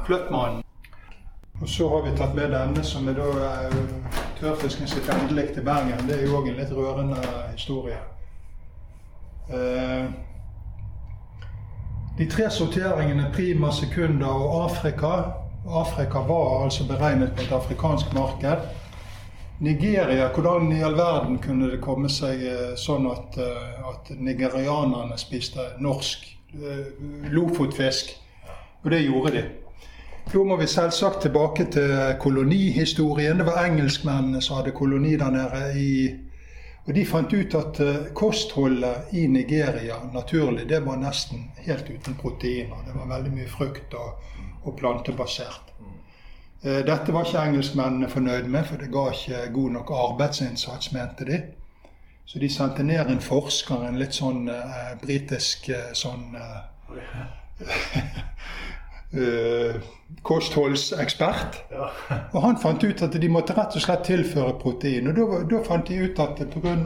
fløttmannen. 0.07 0.63
Og 1.59 1.67
så 1.67 1.91
har 1.91 2.07
vi 2.07 2.15
tatt 2.15 2.39
med 2.39 2.55
denne, 2.55 2.87
som 2.87 3.11
er 3.11 3.19
da 3.19 3.29
eh, 3.67 3.77
tørrfisken 4.39 4.87
sitt 4.87 5.11
endelikt 5.11 5.59
til 5.59 5.67
Bergen. 5.67 6.07
Det 6.07 6.21
er 6.21 6.29
jo 6.29 6.39
òg 6.39 6.53
en 6.53 6.63
litt 6.63 6.71
rørende 6.79 7.19
historie. 7.51 7.99
Eh, 9.51 10.07
De 12.19 12.27
tre 12.27 12.49
sorteringene 12.51 13.29
Prima, 13.33 13.71
sekunda 13.71 14.27
og 14.27 14.65
Afrika 14.65 15.13
Afrika 15.69 16.19
var 16.19 16.65
altså 16.65 16.85
beregnet 16.89 17.33
på 17.37 17.43
et 17.43 17.53
afrikansk 17.53 18.13
marked. 18.15 18.59
Nigeria, 19.61 20.29
hvordan 20.35 20.73
i 20.73 20.81
all 20.83 20.97
verden 20.97 21.39
kunne 21.39 21.71
det 21.71 21.81
komme 21.83 22.09
seg 22.09 22.43
eh, 22.47 22.75
sånn 22.79 23.07
at, 23.11 23.39
eh, 23.43 23.89
at 23.91 24.11
nigerianerne 24.17 25.19
spiste 25.19 25.67
norsk 25.83 26.25
eh, 26.55 26.87
lofotfisk? 27.35 28.15
Og 28.85 28.91
det 28.95 29.03
gjorde 29.05 29.35
de. 29.35 29.45
Da 30.33 30.45
må 30.45 30.57
vi 30.61 30.67
selvsagt 30.67 31.23
tilbake 31.23 31.67
til 31.73 31.95
kolonihistorien. 32.21 33.39
Det 33.39 33.47
var 33.47 33.65
engelskmennene 33.67 34.43
som 34.43 34.59
hadde 34.59 34.75
koloni 34.77 35.17
der 35.17 35.31
nede. 35.31 35.63
i 35.79 35.93
og 36.89 36.95
De 36.97 37.05
fant 37.05 37.33
ut 37.33 37.55
at 37.55 37.81
kostholdet 38.17 39.13
i 39.13 39.27
Nigeria 39.29 39.99
naturlig, 40.13 40.65
det 40.69 40.81
var 40.87 40.97
nesten 40.97 41.51
helt 41.67 41.91
uten 41.91 42.17
proteiner. 42.17 42.81
Det 42.87 42.97
var 42.97 43.11
veldig 43.13 43.33
mye 43.35 43.49
frukt 43.53 43.93
og, 43.95 44.23
og 44.65 44.77
plantebasert. 44.81 45.69
Eh, 46.63 46.81
dette 46.87 47.13
var 47.13 47.27
ikke 47.27 47.45
engelskmennene 47.47 48.09
fornøyd 48.11 48.49
med, 48.51 48.65
for 48.67 48.83
det 48.83 48.91
ga 48.91 49.05
ikke 49.13 49.45
god 49.55 49.71
nok 49.77 49.93
arbeidsinnsats, 49.95 50.93
mente 50.93 51.25
de. 51.29 51.39
Så 52.27 52.39
de 52.39 52.49
sendte 52.51 52.83
ned 52.83 53.11
en 53.11 53.23
forsker, 53.23 53.85
en 53.87 53.99
litt 54.01 54.17
sånn 54.19 54.49
eh, 54.53 54.97
britisk 55.01 55.69
eh, 55.73 55.93
sånn 55.97 56.35
eh, 56.37 56.61
kostholdsekspert. 60.23 61.63
Ja. 61.73 61.89
og 62.35 62.43
han 62.45 62.59
fant 62.61 62.85
ut 62.85 63.03
at 63.03 63.17
de 63.17 63.31
måtte 63.33 63.57
rett 63.57 63.77
og 63.79 63.85
slett 63.85 64.05
tilføre 64.09 64.59
protein. 64.61 65.09
Og 65.09 65.49
da, 65.49 65.63
fant 65.65 65.89
de 65.89 66.03
ut 66.05 66.23
at 66.25 66.45
pga. 66.53 66.77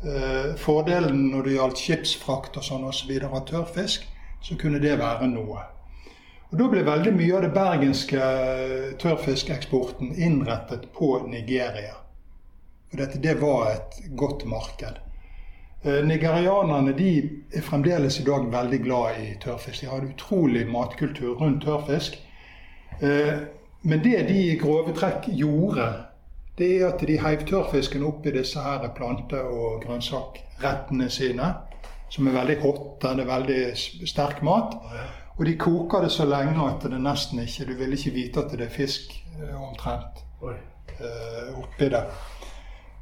Eh, 0.00 0.54
fordelen 0.56 1.26
når 1.28 1.44
det 1.44 1.56
gjaldt 1.58 1.80
skipsfrakt 1.82 2.56
og 2.56 2.64
sånn 2.64 2.86
osv. 2.88 3.10
Så 3.20 3.28
av 3.28 3.42
tørrfisk, 3.48 4.06
så 4.40 4.56
kunne 4.56 4.80
det 4.80 4.96
være 5.00 5.28
noe. 5.28 5.66
Og 6.50 6.56
Da 6.58 6.68
ble 6.72 6.86
veldig 6.86 7.12
mye 7.14 7.34
av 7.36 7.44
det 7.44 7.52
bergenske 7.54 8.16
eh, 8.20 8.86
tørrfiskeksporten 9.02 10.14
innrettet 10.16 10.88
på 10.96 11.12
Nigeria. 11.28 11.98
For 12.88 13.02
dette, 13.02 13.20
det 13.22 13.36
var 13.42 13.74
et 13.74 14.00
godt 14.16 14.46
marked. 14.48 14.96
Eh, 15.82 16.04
nigerianerne 16.04 16.92
de 16.92 17.30
er 17.52 17.62
fremdeles 17.64 18.18
i 18.20 18.24
dag 18.24 18.44
veldig 18.52 18.80
glad 18.84 19.20
i 19.22 19.28
tørrfisk. 19.40 19.80
De 19.80 19.86
har 19.88 20.02
en 20.02 20.10
utrolig 20.12 20.66
matkultur 20.68 21.38
rundt 21.40 21.62
tørrfisk. 21.64 22.18
Eh, 23.00 23.38
men 23.82 24.04
det 24.04 24.26
de 24.28 24.42
i 24.52 24.58
grove 24.60 24.92
trekk 24.92 25.30
gjorde, 25.32 25.86
det 26.58 26.68
er 26.74 26.90
at 26.90 27.00
de 27.08 27.16
heiv 27.20 27.46
tørrfisken 27.48 28.04
oppi 28.04 28.30
disse 28.34 28.60
her 28.60 28.84
plante- 28.96 29.40
og 29.40 29.80
grønnsakrettene 29.86 31.08
sine, 31.10 31.54
som 32.08 32.28
er 32.28 32.36
veldig 32.36 32.58
hotte. 32.60 33.14
Det 33.16 33.24
er 33.24 33.32
veldig 33.32 34.08
sterk 34.08 34.42
mat. 34.42 34.76
Og 35.38 35.46
de 35.46 35.56
koker 35.56 36.04
det 36.04 36.10
så 36.12 36.26
lenge 36.28 36.60
at 36.66 36.84
det 36.90 37.00
nesten 37.00 37.40
ikke 37.40 37.64
Du 37.64 37.72
vil 37.78 37.92
ikke 37.96 38.10
vite 38.10 38.40
at 38.44 38.52
det 38.52 38.66
er 38.66 38.76
fisk 38.76 39.16
eh, 39.40 39.56
omtrent 39.56 40.26
oppi 41.56 41.88
det. 41.88 42.04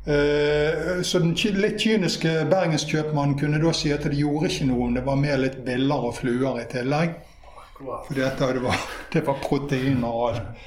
Uh, 0.09 1.03
så 1.03 1.19
den 1.21 1.35
litt 1.61 1.83
kyniske 1.85 2.31
bergenskjøpmannen 2.49 3.37
kunne 3.37 3.59
da 3.61 3.75
si 3.77 3.91
at 3.93 4.07
det 4.09 4.17
gjorde 4.17 4.49
ikke 4.49 4.69
noe 4.71 4.87
om 4.87 4.95
det 4.97 5.03
var 5.05 5.19
med 5.21 5.43
litt 5.43 5.59
biller 5.67 6.07
og 6.09 6.15
fluer 6.17 6.63
i 6.63 6.69
tillegg. 6.71 7.19
For 7.79 8.15
dette, 8.17 8.47
det, 8.57 8.63
var, 8.65 8.87
det 9.13 9.23
var 9.27 9.43
proteiner 9.43 10.09
og 10.09 10.31
alt. 10.31 10.63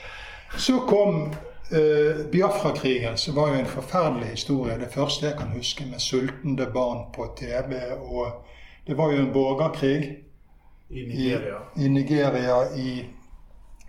Så 0.62 0.78
kom 0.86 1.24
uh, 1.32 2.22
Biafra-krigen, 2.32 3.18
som 3.18 3.36
var 3.36 3.56
jo 3.56 3.64
en 3.64 3.72
forferdelig 3.72 4.30
historie. 4.36 4.78
Det 4.80 4.92
første 4.94 5.32
jeg 5.32 5.40
kan 5.40 5.56
huske 5.56 5.90
med 5.90 6.04
sultende 6.04 6.68
barn 6.74 7.08
på 7.16 7.32
TV. 7.40 7.80
Og 7.98 8.46
det 8.88 8.98
var 8.98 9.12
jo 9.12 9.24
en 9.26 9.34
borgerkrig. 9.34 10.18
I 10.90 11.06
Nigeria? 11.08 11.64
I, 11.76 11.86
i 11.86 11.88
Nigeria 11.88 12.62
i 12.76 13.06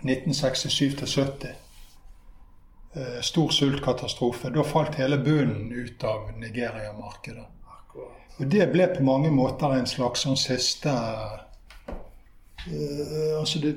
1967-70. 0.02 1.46
Eh, 1.46 1.61
stor 3.24 3.48
sultkatastrofe. 3.48 4.50
Da 4.52 4.64
falt 4.64 4.98
hele 5.00 5.16
bunnen 5.18 5.72
ut 5.72 6.04
av 6.04 6.28
Nigeria-markedet. 6.36 7.46
Og 8.38 8.46
Det 8.46 8.66
ble 8.72 8.86
på 8.96 9.02
mange 9.04 9.30
måter 9.30 9.74
en 9.76 9.86
slags 9.86 10.24
sånn 10.24 10.36
siste 10.40 10.90
uh, 10.90 11.42
altså 13.38 13.58
det, 13.62 13.74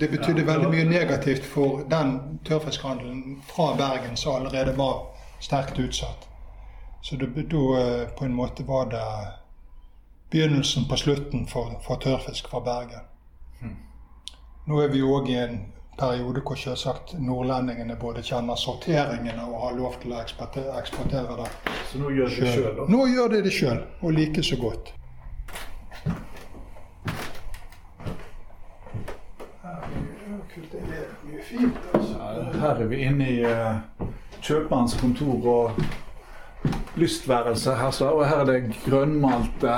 det 0.00 0.08
betydde 0.12 0.44
veldig 0.46 0.68
mye 0.70 0.84
negativt 0.88 1.44
for 1.48 1.82
den 1.90 2.38
tørrfiskhandelen 2.46 3.40
fra 3.48 3.72
Bergen 3.78 4.16
som 4.16 4.36
allerede 4.36 4.76
var 4.78 5.08
sterkt 5.40 5.78
utsatt. 5.80 6.28
Så 7.02 7.16
da 7.16 7.26
uh, 7.26 8.08
på 8.18 8.24
en 8.24 8.34
måte 8.36 8.62
var 8.68 8.90
det 8.92 9.06
begynnelsen 10.30 10.88
på 10.88 10.96
slutten 10.96 11.48
for, 11.48 11.80
for 11.86 11.96
tørrfisk 11.96 12.48
fra 12.48 12.60
Bergen. 12.60 13.08
Hmm. 13.60 13.76
Nå 14.66 14.80
er 14.80 14.92
vi 14.92 15.02
òg 15.02 15.28
i 15.32 15.40
en 15.40 15.58
periode 15.98 16.40
hvor 16.40 16.56
selvsagt 16.56 17.14
nordlendingene 17.20 17.96
både 18.00 18.22
kjenner 18.24 18.56
sorteringene 18.56 19.44
og 19.44 19.60
har 19.66 19.76
lov 19.76 20.00
til 20.02 20.14
å 20.14 20.22
eksportere 20.22 21.36
det. 21.42 21.50
Så 21.90 22.00
nå 22.00 22.10
gjør 22.16 22.32
de 22.32 22.40
det 22.40 22.56
sjøl? 22.56 22.82
Nå 22.88 23.06
gjør 23.12 23.36
de 23.36 23.42
det 23.46 23.54
sjøl, 23.54 23.80
og 24.00 24.16
like 24.16 24.44
så 24.46 24.58
godt. 24.60 24.94
Altså. 31.92 32.20
Her 32.60 32.80
er 32.80 32.86
vi 32.88 33.02
inne 33.06 33.28
i 33.28 33.40
kjøpmannskontor 33.42 34.40
kjøpmannens 34.42 34.94
kontor 35.00 35.46
og 35.52 35.70
lystværelse. 36.96 37.74
Her, 37.76 38.02
og 38.10 38.26
her 38.28 38.42
er 38.42 38.44
det 38.50 38.76
grønnmalte 38.84 39.76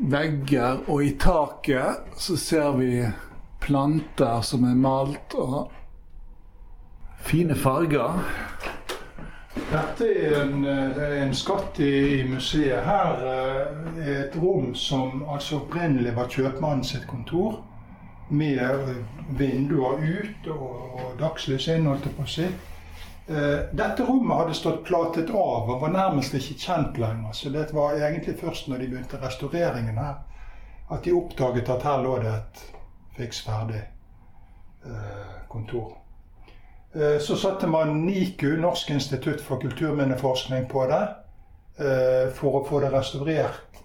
vegger, 0.00 0.84
og 0.88 1.04
i 1.04 1.16
taket 1.20 2.14
så 2.16 2.36
ser 2.40 2.70
vi 2.78 2.92
planter 3.60 4.40
som 4.46 4.64
er 4.64 4.78
malt, 4.78 5.34
og 5.34 5.70
fine 7.24 7.56
farger. 7.56 8.22
Dette 9.70 10.06
er 10.06 10.36
en, 10.40 10.64
en 10.66 11.34
skatt 11.36 11.78
i, 11.82 11.92
i, 12.20 12.22
museet. 12.26 12.80
Her 12.86 13.20
eh, 13.26 14.06
er 14.06 14.16
et 14.24 14.38
rom 14.40 14.72
som 14.74 15.22
altså 15.28 15.60
opprinnelig 15.60 16.14
var 16.16 16.30
kjøpmannen 16.32 16.86
sitt 16.86 17.06
kontor. 17.10 17.60
Med 18.30 18.90
vinduer 19.38 20.02
ut 20.02 20.50
og, 20.54 20.66
og 20.94 21.14
dagslys 21.18 21.66
inn, 21.74 21.88
holdt 21.90 22.06
jeg 22.06 22.16
på 22.18 22.26
å 22.26 22.30
si. 22.30 22.48
Eh, 23.30 23.60
dette 23.72 24.06
rommet 24.06 24.40
hadde 24.40 24.54
stått 24.58 24.82
platet 24.86 25.30
av 25.30 25.70
og 25.70 25.84
var 25.84 25.92
nærmest 25.94 26.34
ikke 26.34 26.58
kjent 26.58 26.98
lenger. 26.98 27.34
Så 27.36 27.52
det 27.54 27.68
var 27.76 27.94
egentlig 27.94 28.38
først 28.40 28.70
når 28.70 28.82
de 28.82 28.90
begynte 28.90 29.22
restaureringen 29.22 29.98
her, 30.02 30.16
at 30.90 31.04
de 31.04 31.14
oppdaget 31.14 31.70
at 31.70 31.86
her 31.86 32.02
lå 32.02 32.16
det 32.24 32.32
et 32.34 32.62
fiks 33.20 33.40
ferdig 33.46 33.82
eh, 34.84 35.32
kontor. 35.48 35.94
Eh, 36.94 37.18
så 37.22 37.36
satte 37.36 37.70
man 37.70 38.00
NIKU, 38.06 38.56
Norsk 38.60 38.90
institutt 38.90 39.40
for 39.44 39.62
kulturminneforskning, 39.62 40.68
på 40.68 40.86
det 40.90 41.02
for 42.36 42.58
å 42.58 42.60
få 42.68 42.82
det 42.82 42.90
restaurert 42.92 43.78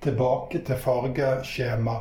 tilbake 0.00 0.62
til 0.64 0.78
fargeskjema. 0.80 1.98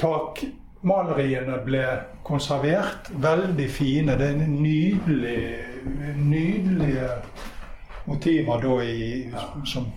Takmaleriene 0.00 1.58
ble 1.66 1.82
konservert. 2.24 3.10
Veldig 3.20 3.66
fine. 3.70 4.16
Det 4.16 4.30
er 4.30 4.46
nydelige, 4.48 5.66
nydelige 6.16 7.10
motiver 8.06 8.64
da 8.64 8.78
i 8.82 9.32
som, 9.64 9.92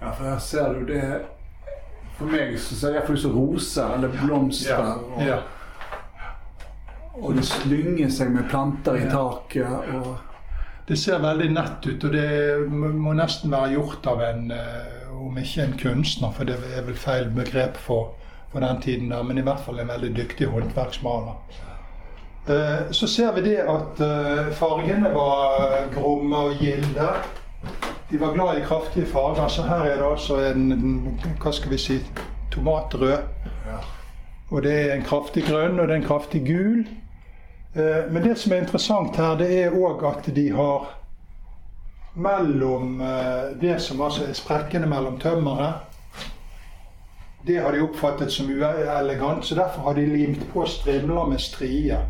ja. 0.00 0.12
for 0.12 0.24
her 0.28 0.38
ser 0.38 0.76
du 0.76 0.84
det 0.92 1.04
For 2.18 2.30
meg 2.30 2.54
så 2.62 2.78
ser 2.78 2.92
det 2.92 3.00
iallfall 3.00 3.18
ut 3.18 3.24
som 3.24 3.34
roser 3.34 3.96
eller 3.96 4.14
blomster. 4.20 4.90
Og, 5.08 5.22
ja. 5.26 5.40
og 7.20 7.34
det 7.38 7.46
slynger 7.48 8.12
seg 8.12 8.30
med 8.34 8.48
planter 8.50 9.00
i 9.00 9.08
taket. 9.10 9.90
og 9.98 10.14
det 10.84 10.98
ser 11.00 11.22
veldig 11.22 11.46
nett 11.54 11.86
ut, 11.86 12.02
og 12.04 12.12
det 12.12 12.66
må 12.68 13.14
nesten 13.16 13.48
være 13.54 13.70
gjort 13.72 14.06
av 14.10 14.20
en, 14.20 14.50
eh, 14.52 15.06
om 15.16 15.38
ikke 15.40 15.62
en 15.64 15.78
kunstner, 15.80 16.34
for 16.36 16.44
det 16.44 16.58
er 16.76 16.84
vel 16.84 16.98
feil 17.00 17.30
begrep 17.32 17.80
for 17.80 18.12
for 18.54 18.60
den 18.60 18.80
tiden, 18.80 19.08
der, 19.10 19.22
men 19.22 19.38
i 19.38 19.42
hvert 19.42 19.64
fall 19.66 19.80
en 19.82 19.88
veldig 19.88 20.12
dyktig 20.14 20.46
håndverksmaler. 20.46 21.32
Eh, 22.46 22.90
så 22.90 23.06
ser 23.10 23.32
vi 23.34 23.42
det 23.48 23.56
at 23.66 24.02
eh, 24.04 24.52
fargene 24.54 25.10
var 25.10 25.88
gromme 25.94 26.42
og 26.50 26.62
gilde. 26.62 27.08
De 28.14 28.20
var 28.20 28.34
glad 28.36 28.58
i 28.58 28.64
kraftige 28.64 29.06
farger, 29.10 29.48
så 29.50 29.62
her 29.66 29.88
er 29.90 29.96
det 29.98 30.06
altså 30.06 30.36
en 30.46 31.16
hva 31.42 31.52
skal 31.52 31.72
vi 31.74 31.78
si, 31.82 31.96
tomatrød. 32.54 33.16
Og 34.54 34.62
det 34.62 34.74
er 34.74 34.92
en 34.94 35.02
kraftig 35.02 35.42
grønn, 35.48 35.80
og 35.80 35.88
det 35.88 35.96
er 35.96 36.02
en 36.02 36.06
kraftig 36.06 36.44
gul. 36.46 36.84
Eh, 37.74 38.04
men 38.12 38.22
det 38.22 38.36
som 38.38 38.52
er 38.52 38.62
interessant 38.62 39.18
her, 39.18 39.34
det 39.40 39.50
er 39.64 39.74
òg 39.74 40.04
at 40.06 40.30
de 40.36 40.46
har 40.54 40.92
mellom 42.14 43.02
det 43.58 43.80
som 43.82 43.98
altså 44.06 44.28
er 44.28 44.38
sprekkene 44.38 44.86
mellom 44.86 45.18
tømmeret 45.18 45.82
det 47.46 47.56
har 47.58 47.72
de 47.72 47.80
oppfattet 47.80 48.32
som 48.32 48.46
uelegant, 48.50 49.44
så 49.44 49.54
derfor 49.54 49.82
har 49.82 49.94
de 49.94 50.06
limt 50.06 50.52
på 50.52 50.66
strimler 50.66 51.26
med 51.26 51.40
strier. 51.40 52.06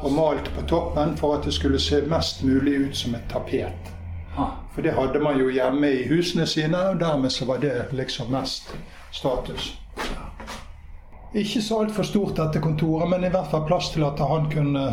Og 0.00 0.12
malt 0.12 0.50
på 0.54 0.62
toppen 0.70 1.16
for 1.16 1.34
at 1.34 1.44
det 1.44 1.54
skulle 1.54 1.80
se 1.82 2.04
mest 2.06 2.44
mulig 2.44 2.76
ut 2.78 2.96
som 2.96 3.14
et 3.14 3.26
tapet. 3.30 3.95
For 4.76 4.84
det 4.84 4.92
hadde 4.92 5.20
man 5.24 5.38
jo 5.40 5.48
hjemme 5.48 5.88
i 5.88 6.02
husene 6.04 6.44
sine, 6.46 6.76
og 6.90 6.98
dermed 7.00 7.32
så 7.32 7.46
var 7.48 7.62
det 7.62 7.72
liksom 7.96 8.28
mest 8.28 8.74
status. 9.10 9.70
Ikke 11.32 11.62
så 11.64 11.78
altfor 11.80 12.04
stort 12.04 12.36
dette 12.36 12.60
kontoret, 12.60 13.08
men 13.08 13.24
i 13.24 13.30
hvert 13.32 13.48
fall 13.50 13.64
plass 13.64 13.88
til 13.94 14.04
at 14.04 14.20
han 14.20 14.50
kunne 14.52 14.84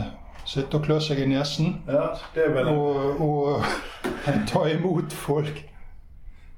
sitte 0.47 0.79
og 0.79 0.87
klø 0.87 1.01
seg 1.03 1.19
i 1.19 1.27
nesen. 1.27 1.81
Ja, 1.87 2.05
det 2.35 2.45
er 2.45 2.55
vel 2.55 2.71
Og, 2.71 3.21
og 3.21 3.65
ta 4.47 4.63
imot 4.71 5.11
folk. 5.11 5.65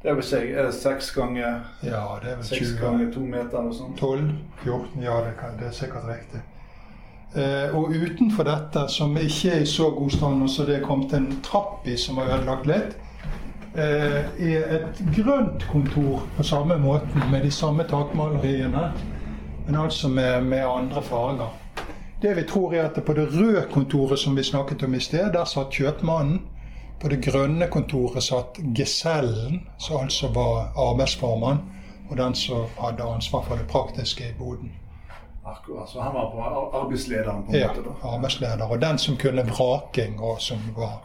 Det 0.03 0.11
er 0.11 0.19
vel 0.19 0.25
seg, 0.25 0.51
det 0.53 0.73
seks 0.77 1.09
ganger 1.15 1.63
Ja, 1.81 2.03
det 2.21 2.29
er 2.29 2.35
vel 2.37 2.45
seks 2.45 2.75
20 2.75 2.81
ganger 2.83 3.07
to 3.13 3.23
meter 3.25 3.57
eller 3.57 3.73
sånn? 3.73 3.95
12, 3.97 4.27
14, 4.61 5.01
ja 5.01 5.15
det, 5.25 5.31
kan, 5.39 5.57
det 5.57 5.71
er 5.71 5.73
sikkert 5.73 6.05
riktig. 6.11 6.43
Eh, 7.33 7.73
og 7.73 7.89
utenfor 7.89 8.45
dette, 8.45 8.85
som 8.93 9.17
ikke 9.17 9.55
er 9.55 9.65
i 9.65 9.69
så 9.69 9.89
god 9.97 10.13
stand, 10.13 10.45
og 10.45 10.53
så 10.53 10.67
det 10.69 10.77
er 10.77 10.85
kommet 10.85 11.17
en 11.17 11.25
trapp 11.41 11.89
i 11.89 11.97
som 11.97 12.21
har 12.21 12.35
ødelagt 12.37 12.69
litt, 12.69 12.93
eh, 13.77 14.49
er 14.53 14.75
et 14.79 15.01
grønt 15.15 15.67
kontor 15.71 16.23
på 16.37 16.43
samme 16.43 16.77
måten, 16.77 17.21
med 17.31 17.43
de 17.43 17.51
samme 17.51 17.83
takmaleriene, 17.83 18.91
men 19.67 19.75
altså 19.75 20.07
med, 20.07 20.41
med 20.43 20.65
andre 20.67 21.01
farger. 21.01 21.53
Det 22.21 22.35
vi 22.37 22.43
tror 22.43 22.73
er 22.73 22.85
at 22.89 23.03
på 23.05 23.13
det 23.13 23.27
røde 23.33 23.65
kontoret 23.71 24.19
som 24.19 24.35
vi 24.37 24.43
snakket 24.43 24.83
om 24.83 24.93
i 24.95 24.99
sted, 24.99 25.31
der 25.33 25.45
satt 25.45 25.71
kjøpmannen. 25.75 26.41
På 27.01 27.09
det 27.11 27.19
grønne 27.25 27.67
kontoret 27.67 28.23
satt 28.23 28.57
gesellen, 28.75 29.65
som 29.77 29.97
altså 30.01 30.27
var 30.33 30.71
arbeidsformann, 30.79 31.59
og 32.09 32.17
den 32.17 32.35
som 32.35 32.65
hadde 32.79 33.03
ansvar 33.03 33.43
for 33.43 33.55
det 33.59 33.67
praktiske 33.67 34.23
i 34.29 34.33
boden. 34.39 34.71
Akkurat, 35.45 35.89
så 35.89 36.01
han 36.01 36.13
var 36.13 36.71
arbeidslederen 36.81 37.43
på 37.45 37.51
en 37.51 37.59
Ja, 37.59 37.67
måte 37.67 37.83
da. 37.89 38.15
arbeidsleder. 38.15 38.65
Og 38.71 38.81
den 38.81 38.97
som 38.97 39.17
kunne 39.17 39.43
vraking, 39.45 40.19
og 40.21 40.41
som 40.41 40.57
var 40.77 41.01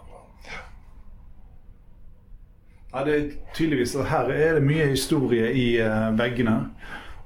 Ja, 2.90 3.04
det 3.06 3.16
er 3.16 3.26
tydeligvis 3.54 3.94
at 3.96 4.10
her 4.10 4.30
er 4.34 4.58
det 4.58 4.66
mye 4.66 4.90
historie 4.90 5.52
i 5.54 5.66
uh, 5.78 6.10
veggene. 6.18 6.56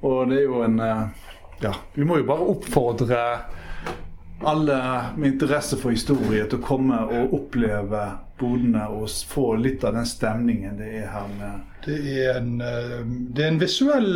Og 0.05 0.29
det 0.31 0.43
er 0.43 0.49
jo 0.49 0.65
en 0.67 0.81
uh, 0.81 1.07
Ja, 1.63 1.73
vi 1.95 2.05
må 2.05 2.19
jo 2.19 2.27
bare 2.29 2.51
oppfordre 2.51 3.21
alle 4.45 5.05
med 5.17 5.29
interesse 5.29 5.77
for 5.81 5.95
historie 5.95 6.45
til 6.51 6.61
å 6.61 6.67
komme 6.67 6.99
og 7.07 7.33
oppleve 7.39 8.03
bodene 8.41 8.87
og 8.93 9.09
få 9.29 9.55
litt 9.61 9.85
av 9.87 9.95
den 9.97 10.09
stemningen 10.09 10.77
det 10.79 10.91
er 11.01 11.09
her 11.13 11.31
med 11.39 11.63
Det 11.87 11.99
er 12.25 12.39
en, 12.41 12.61
eh, 12.61 13.01
det 13.07 13.45
er 13.45 13.53
en 13.53 13.61
visuell 13.61 14.13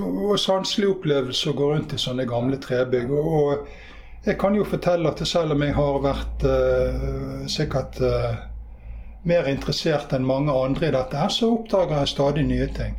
og 0.00 0.38
sanselig 0.40 0.88
opplevelse 0.94 1.50
å 1.50 1.56
gå 1.58 1.70
rundt 1.72 1.94
i 1.94 1.98
sånne 1.98 2.26
gamle 2.30 2.58
trebygg. 2.62 3.10
Og, 3.10 3.66
jeg 4.22 4.36
kan 4.38 4.54
jo 4.54 4.66
fortelle 4.68 5.08
at 5.08 5.22
selv 5.26 5.56
om 5.56 5.62
jeg 5.64 5.72
har 5.72 5.94
vært 6.04 6.42
uh, 6.44 7.46
sikkert 7.48 8.02
eh, 8.04 8.34
mer 9.24 9.48
interessert 9.48 10.12
enn 10.16 10.24
mange 10.26 10.52
andre 10.52 10.88
i 10.88 10.94
dette, 10.94 11.26
så 11.30 11.50
oppdager 11.58 11.98
jeg 12.00 12.08
stadig 12.14 12.44
nye 12.48 12.66
ting. 12.76 12.94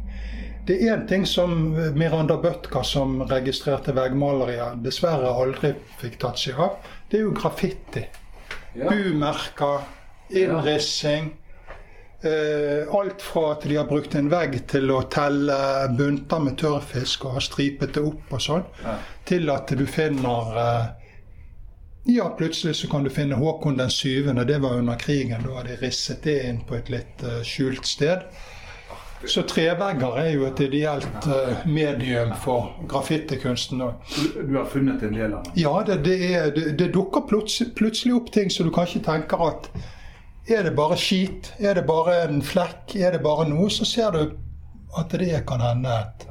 Det 0.68 0.76
er 0.78 0.94
én 0.94 1.08
ting 1.10 1.24
som 1.26 1.74
Miranda 1.98 2.36
Bøtka, 2.38 2.84
som 2.86 3.22
registrerte 3.26 3.96
veggmalerier, 3.98 4.76
dessverre 4.84 5.32
aldri 5.34 5.74
fikk 5.98 6.20
tatt 6.22 6.38
seg 6.38 6.60
av. 6.62 6.76
Det 7.10 7.18
er 7.18 7.24
jo 7.26 7.34
graffiti. 7.34 8.04
Bumerker, 8.76 9.82
innrissing. 10.30 11.32
Eh, 12.22 12.86
alt 12.94 13.22
fra 13.26 13.48
at 13.56 13.64
de 13.66 13.76
har 13.80 13.88
brukt 13.90 14.14
en 14.16 14.30
vegg 14.30 14.60
til 14.70 14.92
å 14.94 15.00
telle 15.10 15.56
bunter 15.98 16.44
med 16.46 16.60
tørrfisk 16.62 17.26
og 17.26 17.40
har 17.40 17.46
stripet 17.48 17.96
det 17.98 18.04
opp 18.06 18.36
og 18.38 18.44
sånn, 18.46 18.66
Ja. 18.86 18.98
til 19.26 19.50
at 19.50 19.74
du 19.74 19.86
finner 19.90 20.58
eh, 20.62 21.01
Ja, 22.04 22.36
plutselig 22.38 22.76
så 22.76 22.88
kan 22.88 23.04
du 23.04 23.10
finne 23.10 23.36
Håkon 23.36 23.78
den 23.78 23.90
syvende. 23.90 24.46
Det 24.46 24.58
var 24.58 24.74
under 24.74 24.96
krigen. 24.96 25.44
Da 25.44 25.54
hadde 25.58 25.70
de 25.70 25.86
risset 25.86 26.24
det 26.24 26.40
inn 26.50 26.64
på 26.66 26.76
et 26.76 26.90
litt 26.90 27.22
uh, 27.24 27.44
skjult 27.46 27.86
sted. 27.86 28.26
Så 29.26 29.44
trevegger 29.46 30.18
er 30.18 30.32
jo 30.34 30.48
et 30.48 30.60
ideelt 30.66 31.28
uh, 31.30 31.62
medium 31.70 32.34
for 32.42 32.72
graffitikunsten. 32.90 33.84
Du, 33.86 34.42
du 34.42 34.58
har 34.58 34.66
funnet 34.66 35.04
en 35.06 35.14
del 35.14 35.36
av 35.38 35.46
det? 35.46 35.54
Ja, 35.62 35.76
det, 35.86 36.00
det, 36.08 36.18
er, 36.34 36.50
det, 36.56 36.66
det 36.82 36.90
dukker 36.96 37.28
plutselig, 37.30 37.76
plutselig 37.78 38.18
opp 38.18 38.34
ting 38.34 38.50
som 38.50 38.66
du 38.66 38.74
kanskje 38.74 39.04
tenker 39.06 39.46
at 39.52 39.70
Er 40.50 40.66
det 40.66 40.74
bare 40.76 40.98
skit? 40.98 41.54
Er 41.62 41.78
det 41.78 41.86
bare 41.86 42.24
en 42.26 42.42
flekk? 42.42 42.96
Er 42.98 43.14
det 43.14 43.22
bare 43.22 43.46
noe? 43.46 43.70
Så 43.70 43.86
ser 43.86 44.18
du 44.18 44.24
at 44.98 45.14
det 45.14 45.46
kan 45.48 45.62
hende 45.62 45.94
et 46.02 46.28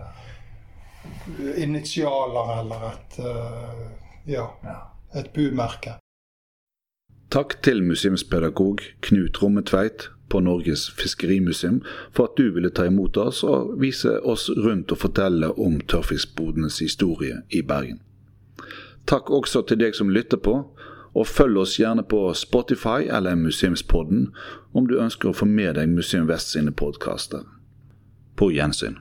initialer 1.62 2.56
eller 2.58 2.88
et 2.90 3.20
uh, 3.22 3.84
Ja, 4.26 4.50
Ja. 4.66 4.89
Et 5.14 5.30
bumerke. 5.34 5.96
Takk 7.30 7.62
til 7.62 7.82
museumspedagog 7.86 8.80
Knut 9.00 9.42
Rommetveit 9.42 10.08
på 10.30 10.40
Norges 10.40 10.90
fiskerimuseum 10.90 11.82
for 12.12 12.24
at 12.24 12.38
du 12.38 12.50
ville 12.54 12.70
ta 12.70 12.86
imot 12.90 13.16
oss 13.16 13.42
og 13.46 13.74
vise 13.80 14.16
oss 14.26 14.48
rundt 14.50 14.92
og 14.92 14.98
fortelle 14.98 15.52
om 15.58 15.80
tørrfiskbodenes 15.80 16.78
historie 16.78 17.42
i 17.50 17.62
Bergen. 17.62 18.00
Takk 19.06 19.30
også 19.30 19.62
til 19.66 19.80
deg 19.80 19.94
som 19.94 20.10
lytter 20.10 20.38
på, 20.38 20.56
og 21.14 21.26
følg 21.26 21.58
oss 21.58 21.78
gjerne 21.80 22.02
på 22.06 22.34
Spotify 22.34 23.08
eller 23.10 23.34
Museumspodden 23.34 24.28
om 24.72 24.86
du 24.86 25.00
ønsker 25.02 25.30
å 25.30 25.34
få 25.34 25.46
med 25.46 25.74
deg 25.74 25.90
Museum 25.90 26.28
Vest 26.30 26.54
sine 26.54 26.70
podkaster. 26.70 27.42
På 28.36 28.50
gjensyn. 28.54 29.00